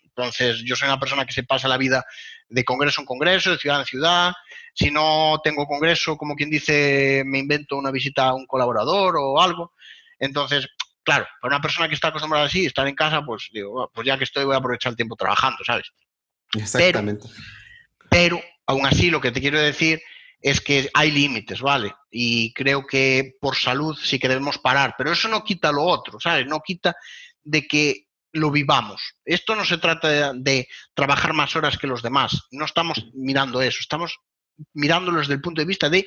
entonces 0.04 0.62
yo 0.64 0.76
soy 0.76 0.88
una 0.88 1.00
persona 1.00 1.24
que 1.24 1.32
se 1.32 1.44
pasa 1.44 1.68
la 1.68 1.78
vida 1.78 2.04
de 2.48 2.64
congreso 2.64 3.00
en 3.00 3.06
congreso, 3.06 3.50
de 3.50 3.58
ciudad 3.58 3.80
en 3.80 3.86
ciudad 3.86 4.32
si 4.74 4.90
no 4.90 5.40
tengo 5.44 5.66
congreso, 5.66 6.16
como 6.16 6.34
quien 6.34 6.50
dice, 6.50 7.22
me 7.26 7.38
invento 7.38 7.76
una 7.76 7.90
visita 7.90 8.28
a 8.28 8.34
un 8.34 8.46
colaborador 8.46 9.16
o 9.18 9.40
algo. 9.40 9.72
Entonces, 10.18 10.68
claro, 11.02 11.26
para 11.40 11.56
una 11.56 11.62
persona 11.62 11.88
que 11.88 11.94
está 11.94 12.08
acostumbrada 12.08 12.46
así, 12.46 12.64
estar 12.64 12.86
en 12.86 12.94
casa, 12.94 13.22
pues 13.24 13.48
digo, 13.52 13.90
pues 13.92 14.06
ya 14.06 14.16
que 14.16 14.24
estoy 14.24 14.44
voy 14.44 14.54
a 14.54 14.58
aprovechar 14.58 14.90
el 14.90 14.96
tiempo 14.96 15.16
trabajando, 15.16 15.58
¿sabes? 15.64 15.88
Exactamente. 16.54 17.26
Pero, 18.08 18.40
aún 18.66 18.86
así, 18.86 19.10
lo 19.10 19.20
que 19.20 19.30
te 19.30 19.40
quiero 19.40 19.60
decir 19.60 20.00
es 20.42 20.60
que 20.60 20.90
hay 20.92 21.10
límites, 21.10 21.60
¿vale? 21.60 21.94
Y 22.10 22.52
creo 22.52 22.84
que 22.86 23.36
por 23.40 23.56
salud 23.56 23.96
sí 23.96 24.18
que 24.18 24.28
debemos 24.28 24.58
parar, 24.58 24.94
pero 24.98 25.12
eso 25.12 25.28
no 25.28 25.44
quita 25.44 25.72
lo 25.72 25.84
otro, 25.84 26.18
¿sabes? 26.20 26.46
No 26.46 26.60
quita 26.60 26.94
de 27.42 27.66
que 27.66 28.08
lo 28.32 28.50
vivamos. 28.50 29.14
Esto 29.24 29.54
no 29.54 29.64
se 29.64 29.78
trata 29.78 30.08
de, 30.08 30.40
de, 30.40 30.68
trabajar 30.94 31.32
más 31.32 31.54
horas 31.54 31.78
que 31.78 31.86
los 31.86 32.02
demás, 32.02 32.48
no 32.50 32.64
estamos 32.64 33.06
mirando 33.14 33.62
eso, 33.62 33.78
estamos 33.80 34.18
mirándolo 34.74 35.18
desde 35.18 35.34
el 35.34 35.40
punto 35.40 35.60
de 35.60 35.66
vista 35.66 35.88
de 35.88 36.06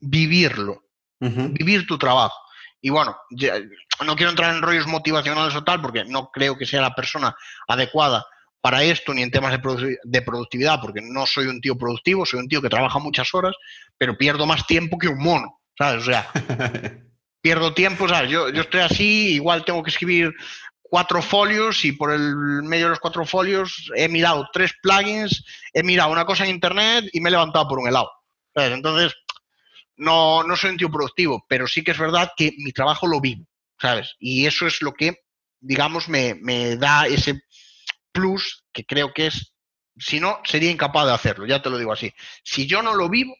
vivirlo, 0.00 0.84
vivir 1.20 1.86
tu 1.86 1.98
trabajo. 1.98 2.36
Y 2.80 2.90
bueno, 2.90 3.16
no 4.04 4.16
quiero 4.16 4.30
entrar 4.30 4.54
en 4.54 4.62
rollos 4.62 4.86
motivacionales 4.86 5.54
o 5.54 5.64
tal, 5.64 5.80
porque 5.80 6.04
no 6.04 6.30
creo 6.30 6.58
que 6.58 6.66
sea 6.66 6.82
la 6.82 6.94
persona 6.94 7.34
adecuada 7.66 8.24
para 8.64 8.82
esto, 8.82 9.12
ni 9.12 9.20
en 9.20 9.30
temas 9.30 9.52
de, 9.52 10.22
productividad, 10.22 10.80
porque 10.80 11.02
no 11.02 11.26
soy 11.26 11.48
un 11.48 11.60
tío 11.60 11.76
productivo, 11.76 12.24
soy 12.24 12.40
un 12.40 12.48
tío 12.48 12.62
que 12.62 12.70
trabaja 12.70 12.98
muchas 12.98 13.34
horas, 13.34 13.54
pero 13.98 14.16
pierdo 14.16 14.46
más 14.46 14.66
tiempo 14.66 14.96
que 14.96 15.08
un 15.08 15.18
mono, 15.18 15.60
¿sabes? 15.76 16.00
O 16.00 16.06
sea, 16.06 16.30
pierdo 17.42 17.74
tiempo, 17.74 18.08
¿sabes? 18.08 18.30
Yo, 18.30 18.48
yo 18.48 18.62
estoy 18.62 18.80
así, 18.80 19.34
igual 19.34 19.66
tengo 19.66 19.82
que 19.82 19.90
escribir 19.90 20.32
cuatro 20.80 21.20
folios 21.20 21.84
y 21.84 21.92
por 21.92 22.10
el 22.10 22.62
medio 22.62 22.86
de 22.86 22.90
los 22.92 23.00
cuatro 23.00 23.26
folios 23.26 23.92
he 23.96 24.08
mirado 24.08 24.48
tres 24.50 24.72
plugins, 24.82 25.44
he 25.74 25.82
mirado 25.82 26.10
una 26.10 26.24
cosa 26.24 26.44
en 26.44 26.50
internet 26.52 27.04
y 27.12 27.20
me 27.20 27.28
he 27.28 27.32
levantado 27.32 27.68
por 27.68 27.78
un 27.78 27.88
helado. 27.88 28.10
Entonces, 28.54 29.14
no, 29.98 30.42
no 30.42 30.56
soy 30.56 30.70
un 30.70 30.78
tío 30.78 30.90
productivo, 30.90 31.44
pero 31.50 31.66
sí 31.66 31.84
que 31.84 31.90
es 31.90 31.98
verdad 31.98 32.32
que 32.34 32.54
mi 32.56 32.72
trabajo 32.72 33.06
lo 33.06 33.20
vivo, 33.20 33.44
¿sabes? 33.78 34.16
Y 34.18 34.46
eso 34.46 34.66
es 34.66 34.80
lo 34.80 34.94
que, 34.94 35.18
digamos, 35.60 36.08
me, 36.08 36.34
me 36.40 36.76
da 36.76 37.06
ese 37.06 37.42
plus 38.14 38.64
que 38.72 38.86
creo 38.86 39.12
que 39.12 39.26
es, 39.26 39.52
si 39.98 40.20
no, 40.20 40.38
sería 40.44 40.70
incapaz 40.70 41.06
de 41.06 41.12
hacerlo, 41.12 41.46
ya 41.46 41.60
te 41.60 41.68
lo 41.68 41.76
digo 41.76 41.92
así. 41.92 42.14
Si 42.42 42.66
yo 42.66 42.82
no 42.82 42.94
lo 42.94 43.10
vivo, 43.10 43.34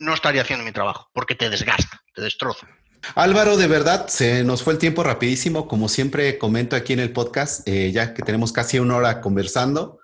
no 0.00 0.12
estaría 0.12 0.42
haciendo 0.42 0.64
mi 0.64 0.72
trabajo, 0.72 1.08
porque 1.14 1.34
te 1.34 1.48
desgasta, 1.48 2.02
te 2.14 2.20
destroza. 2.20 2.68
Álvaro, 3.14 3.56
de 3.56 3.66
verdad, 3.66 4.08
se 4.08 4.44
nos 4.44 4.62
fue 4.62 4.72
el 4.72 4.78
tiempo 4.78 5.02
rapidísimo, 5.02 5.68
como 5.68 5.88
siempre 5.88 6.38
comento 6.38 6.74
aquí 6.74 6.94
en 6.94 7.00
el 7.00 7.12
podcast, 7.12 7.66
eh, 7.68 7.92
ya 7.92 8.14
que 8.14 8.22
tenemos 8.22 8.52
casi 8.52 8.78
una 8.78 8.96
hora 8.96 9.20
conversando. 9.20 10.00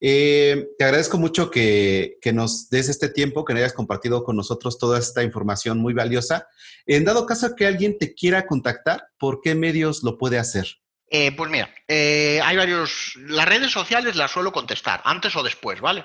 Eh, 0.00 0.68
te 0.78 0.84
agradezco 0.84 1.18
mucho 1.18 1.50
que, 1.50 2.18
nos 2.32 2.70
des 2.70 2.88
este 2.88 3.08
tiempo, 3.08 3.44
que 3.44 3.52
hayas 3.52 3.72
compartido 3.72 4.24
con 4.24 4.36
nosotros 4.36 4.78
toda 4.78 4.98
esta 4.98 5.22
información 5.22 5.78
muy 5.78 5.92
valiosa. 5.92 6.46
En 6.86 7.04
dado 7.04 7.26
caso 7.26 7.54
que 7.54 7.66
alguien 7.66 7.98
te 7.98 8.14
quiera 8.14 8.46
contactar, 8.46 9.08
¿por 9.18 9.40
qué 9.40 9.54
medios 9.54 10.02
lo 10.02 10.16
puede 10.16 10.38
hacer? 10.38 10.66
Eh, 11.10 11.32
pues 11.32 11.50
mira, 11.50 11.74
hay 11.88 12.56
varios. 12.56 13.14
Las 13.16 13.48
redes 13.48 13.72
sociales 13.72 14.16
las 14.16 14.30
suelo 14.30 14.52
contestar, 14.52 15.00
antes 15.04 15.34
o 15.36 15.42
después, 15.42 15.80
¿vale? 15.80 16.04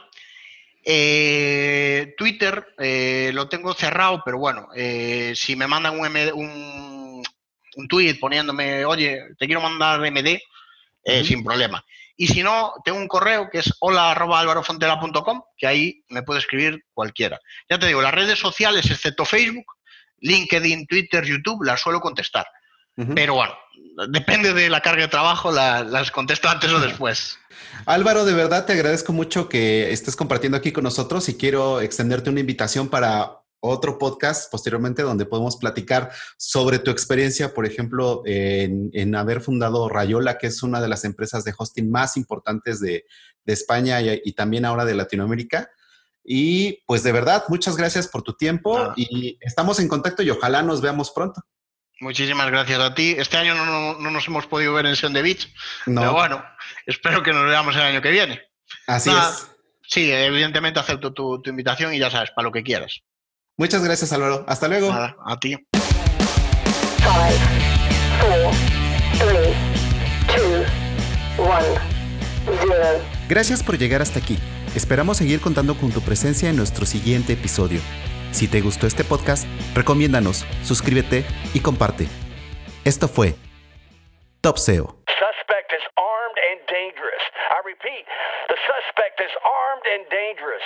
Eh, 0.86 2.14
Twitter 2.18 2.74
eh, 2.78 3.32
lo 3.34 3.48
tengo 3.48 3.74
cerrado, 3.74 4.22
pero 4.26 4.38
bueno, 4.38 4.68
eh, 4.76 5.32
si 5.34 5.56
me 5.56 5.66
mandan 5.66 5.98
un, 5.98 6.08
un, 6.34 7.24
un, 7.76 7.88
tweet 7.88 8.16
poniéndome, 8.20 8.84
oye, 8.84 9.22
te 9.40 9.46
quiero 9.46 9.62
mandar 9.62 10.02
MD, 10.02 10.40
sin 11.24 11.44
problema. 11.44 11.84
Y 12.16 12.28
si 12.28 12.44
no, 12.44 12.74
tengo 12.84 12.98
un 12.98 13.08
correo 13.08 13.50
que 13.50 13.60
es 13.60 13.74
hola.alvarofontela.com, 13.80 15.42
que 15.58 15.68
ahí 15.68 16.04
me 16.10 16.24
puede 16.24 16.40
escribir 16.40 16.86
cualquiera. 16.94 17.40
Ya 17.70 17.80
te 17.80 17.88
digo, 17.88 18.02
las 18.02 18.14
redes 18.14 18.40
sociales, 18.40 18.90
excepto 18.92 19.26
Facebook, 19.26 19.66
LinkedIn, 20.20 20.86
Twitter, 20.86 21.26
YouTube, 21.26 21.64
las 21.64 21.82
suelo 21.82 22.02
contestar. 22.02 22.46
Pero 22.96 23.36
bueno, 23.36 23.54
depende 24.10 24.54
de 24.54 24.70
la 24.70 24.82
carga 24.82 25.04
de 25.04 25.08
trabajo, 25.08 25.52
las 25.52 26.12
contesto 26.12 26.48
antes 26.48 26.72
o 26.72 26.80
después. 26.80 27.40
Álvaro, 27.86 28.26
de 28.26 28.34
verdad 28.34 28.66
te 28.66 28.74
agradezco 28.74 29.14
mucho 29.14 29.50
que 29.50 29.92
estés 29.92 30.16
compartiendo 30.16 30.58
aquí 30.58 30.72
con 30.72 30.84
nosotros 30.84 31.28
y 31.30 31.36
quiero 31.36 31.82
extenderte 31.82 32.30
una 32.30 32.40
invitación 32.40 32.88
para 32.90 33.40
otro 33.66 33.98
podcast 33.98 34.52
posteriormente 34.52 35.04
donde 35.04 35.26
podemos 35.26 35.56
platicar 35.56 36.12
sobre 36.38 36.80
tu 36.80 36.92
experiencia, 36.92 37.54
por 37.54 37.66
ejemplo, 37.66 38.22
en, 38.26 39.16
haber 39.16 39.40
fundado 39.40 39.88
Rayola, 39.88 40.38
que 40.38 40.48
es 40.48 40.64
una 40.64 40.82
de 40.82 40.90
las 40.90 41.06
empresas 41.06 41.46
de 41.46 41.54
hosting 41.58 41.90
más 41.90 42.18
importantes 42.18 42.80
de, 42.80 43.06
España 43.46 44.00
y, 44.02 44.32
también 44.34 44.64
ahora 44.64 44.86
de 44.86 44.96
Latinoamérica. 44.96 45.70
Y 46.24 46.82
pues 46.86 47.04
de 47.04 47.12
verdad, 47.12 47.44
muchas 47.50 47.76
gracias 47.76 48.08
por 48.08 48.22
tu 48.22 48.34
tiempo 48.34 48.94
y 48.96 49.38
estamos 49.42 49.80
en 49.80 49.90
contacto 49.90 50.24
y 50.24 50.30
ojalá 50.30 50.62
nos 50.62 50.80
veamos 50.82 51.12
pronto. 51.12 51.42
Muchísimas 52.04 52.52
gracias 52.52 52.82
a 52.82 52.94
ti. 52.94 53.16
Este 53.18 53.38
año 53.38 53.56
no, 53.56 53.98
nos 53.98 54.28
hemos 54.28 54.46
podido 54.46 54.74
ver 54.74 54.86
en 54.86 54.96
Sion 54.98 55.14
de 55.14 55.22
Beach, 55.22 55.48
pero 55.86 56.12
bueno, 56.12 56.44
espero 56.86 57.24
que 57.24 57.32
nos 57.32 57.46
veamos 57.46 57.74
el 57.76 57.82
año 57.82 58.02
que 58.02 58.12
viene. 58.12 58.42
Así 58.88 59.10
es. 59.10 59.48
Sí, 59.88 60.12
evidentemente 60.12 60.82
acepto 60.82 61.14
tu, 61.14 61.42
invitación 61.46 61.94
y 61.94 62.00
ya 62.00 62.12
sabes, 62.12 62.32
para 62.32 62.46
lo 62.46 62.52
que 62.52 62.62
quieras. 62.62 63.00
Muchas 63.56 63.86
gracias, 63.86 64.12
Álvaro. 64.12 64.44
Hasta 64.50 64.68
luego. 64.68 64.92
Nada, 64.92 65.16
a 65.26 65.40
ti. 65.40 65.56
Gracias 73.30 73.64
por 73.64 73.78
llegar 73.78 74.02
hasta 74.02 74.20
aquí. 74.20 74.38
Esperamos 74.76 75.18
seguir 75.18 75.40
contando 75.40 75.78
con 75.78 75.92
tu 75.92 76.02
presencia 76.02 76.50
en 76.50 76.58
nuestro 76.58 76.86
siguiente 76.86 77.34
episodio. 77.34 77.80
Si 78.34 78.48
te 78.48 78.62
gustó 78.62 78.88
este 78.88 79.04
podcast, 79.04 79.46
recomiéndanos, 79.76 80.44
suscríbete 80.64 81.24
y 81.54 81.62
comparte. 81.62 82.08
Esto 82.84 83.08
fue 83.08 83.36
Top 84.42 84.58
SEO. 84.58 84.98
Suspect 85.06 85.70
is 85.72 85.86
armed 85.96 86.38
and 86.50 86.60
dangerous. 86.66 87.22
I 87.54 87.62
repeat, 87.64 88.04
the 88.50 88.58
suspect 88.66 89.22
is 89.22 89.30
armed 89.46 89.86
and 89.86 90.04
dangerous. 90.10 90.66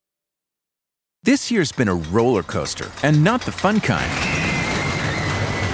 This 1.23 1.51
year's 1.51 1.71
been 1.71 1.87
a 1.87 1.93
roller 1.93 2.41
coaster, 2.41 2.91
and 3.03 3.23
not 3.23 3.41
the 3.41 3.51
fun 3.51 3.79
kind. 3.79 4.40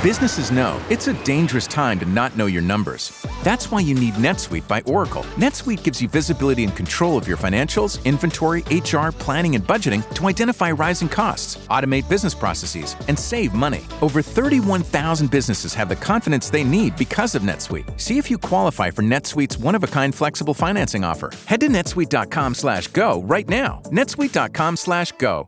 Businesses 0.04 0.52
know 0.52 0.80
it's 0.92 1.08
a 1.08 1.24
dangerous 1.24 1.66
time 1.66 1.98
to 1.98 2.06
not 2.06 2.38
know 2.38 2.46
your 2.46 2.62
numbers. 2.62 3.12
That's 3.44 3.72
why 3.72 3.80
you 3.80 3.96
need 3.96 4.14
NetSuite 4.14 4.68
by 4.68 4.82
Oracle. 4.82 5.24
NetSuite 5.38 5.82
gives 5.82 6.00
you 6.00 6.08
visibility 6.08 6.64
and 6.64 6.76
control 6.76 7.18
of 7.18 7.28
your 7.28 7.36
financials, 7.36 8.04
inventory, 8.06 8.62
HR, 8.70 9.12
planning, 9.12 9.56
and 9.56 9.66
budgeting 9.66 10.08
to 10.14 10.28
identify 10.28 10.70
rising 10.70 11.10
costs, 11.10 11.58
automate 11.70 12.08
business 12.08 12.36
processes, 12.36 12.96
and 13.08 13.18
save 13.18 13.56
money. 13.56 13.82
Over 14.04 14.22
31,000 14.22 15.32
businesses 15.32 15.74
have 15.74 15.90
the 15.90 15.96
confidence 15.96 16.52
they 16.52 16.64
need 16.64 16.96
because 16.96 17.34
of 17.34 17.42
NetSuite. 17.42 18.00
See 18.00 18.20
if 18.20 18.30
you 18.30 18.38
qualify 18.38 18.92
for 18.92 19.02
NetSuite's 19.02 19.58
one-of-a-kind 19.58 20.14
flexible 20.14 20.54
financing 20.54 21.04
offer. 21.04 21.32
Head 21.46 21.62
to 21.62 21.70
netsuite.com/go 21.70 23.24
right 23.24 23.50
now. 23.50 23.82
netsuite.com/go. 23.86 25.46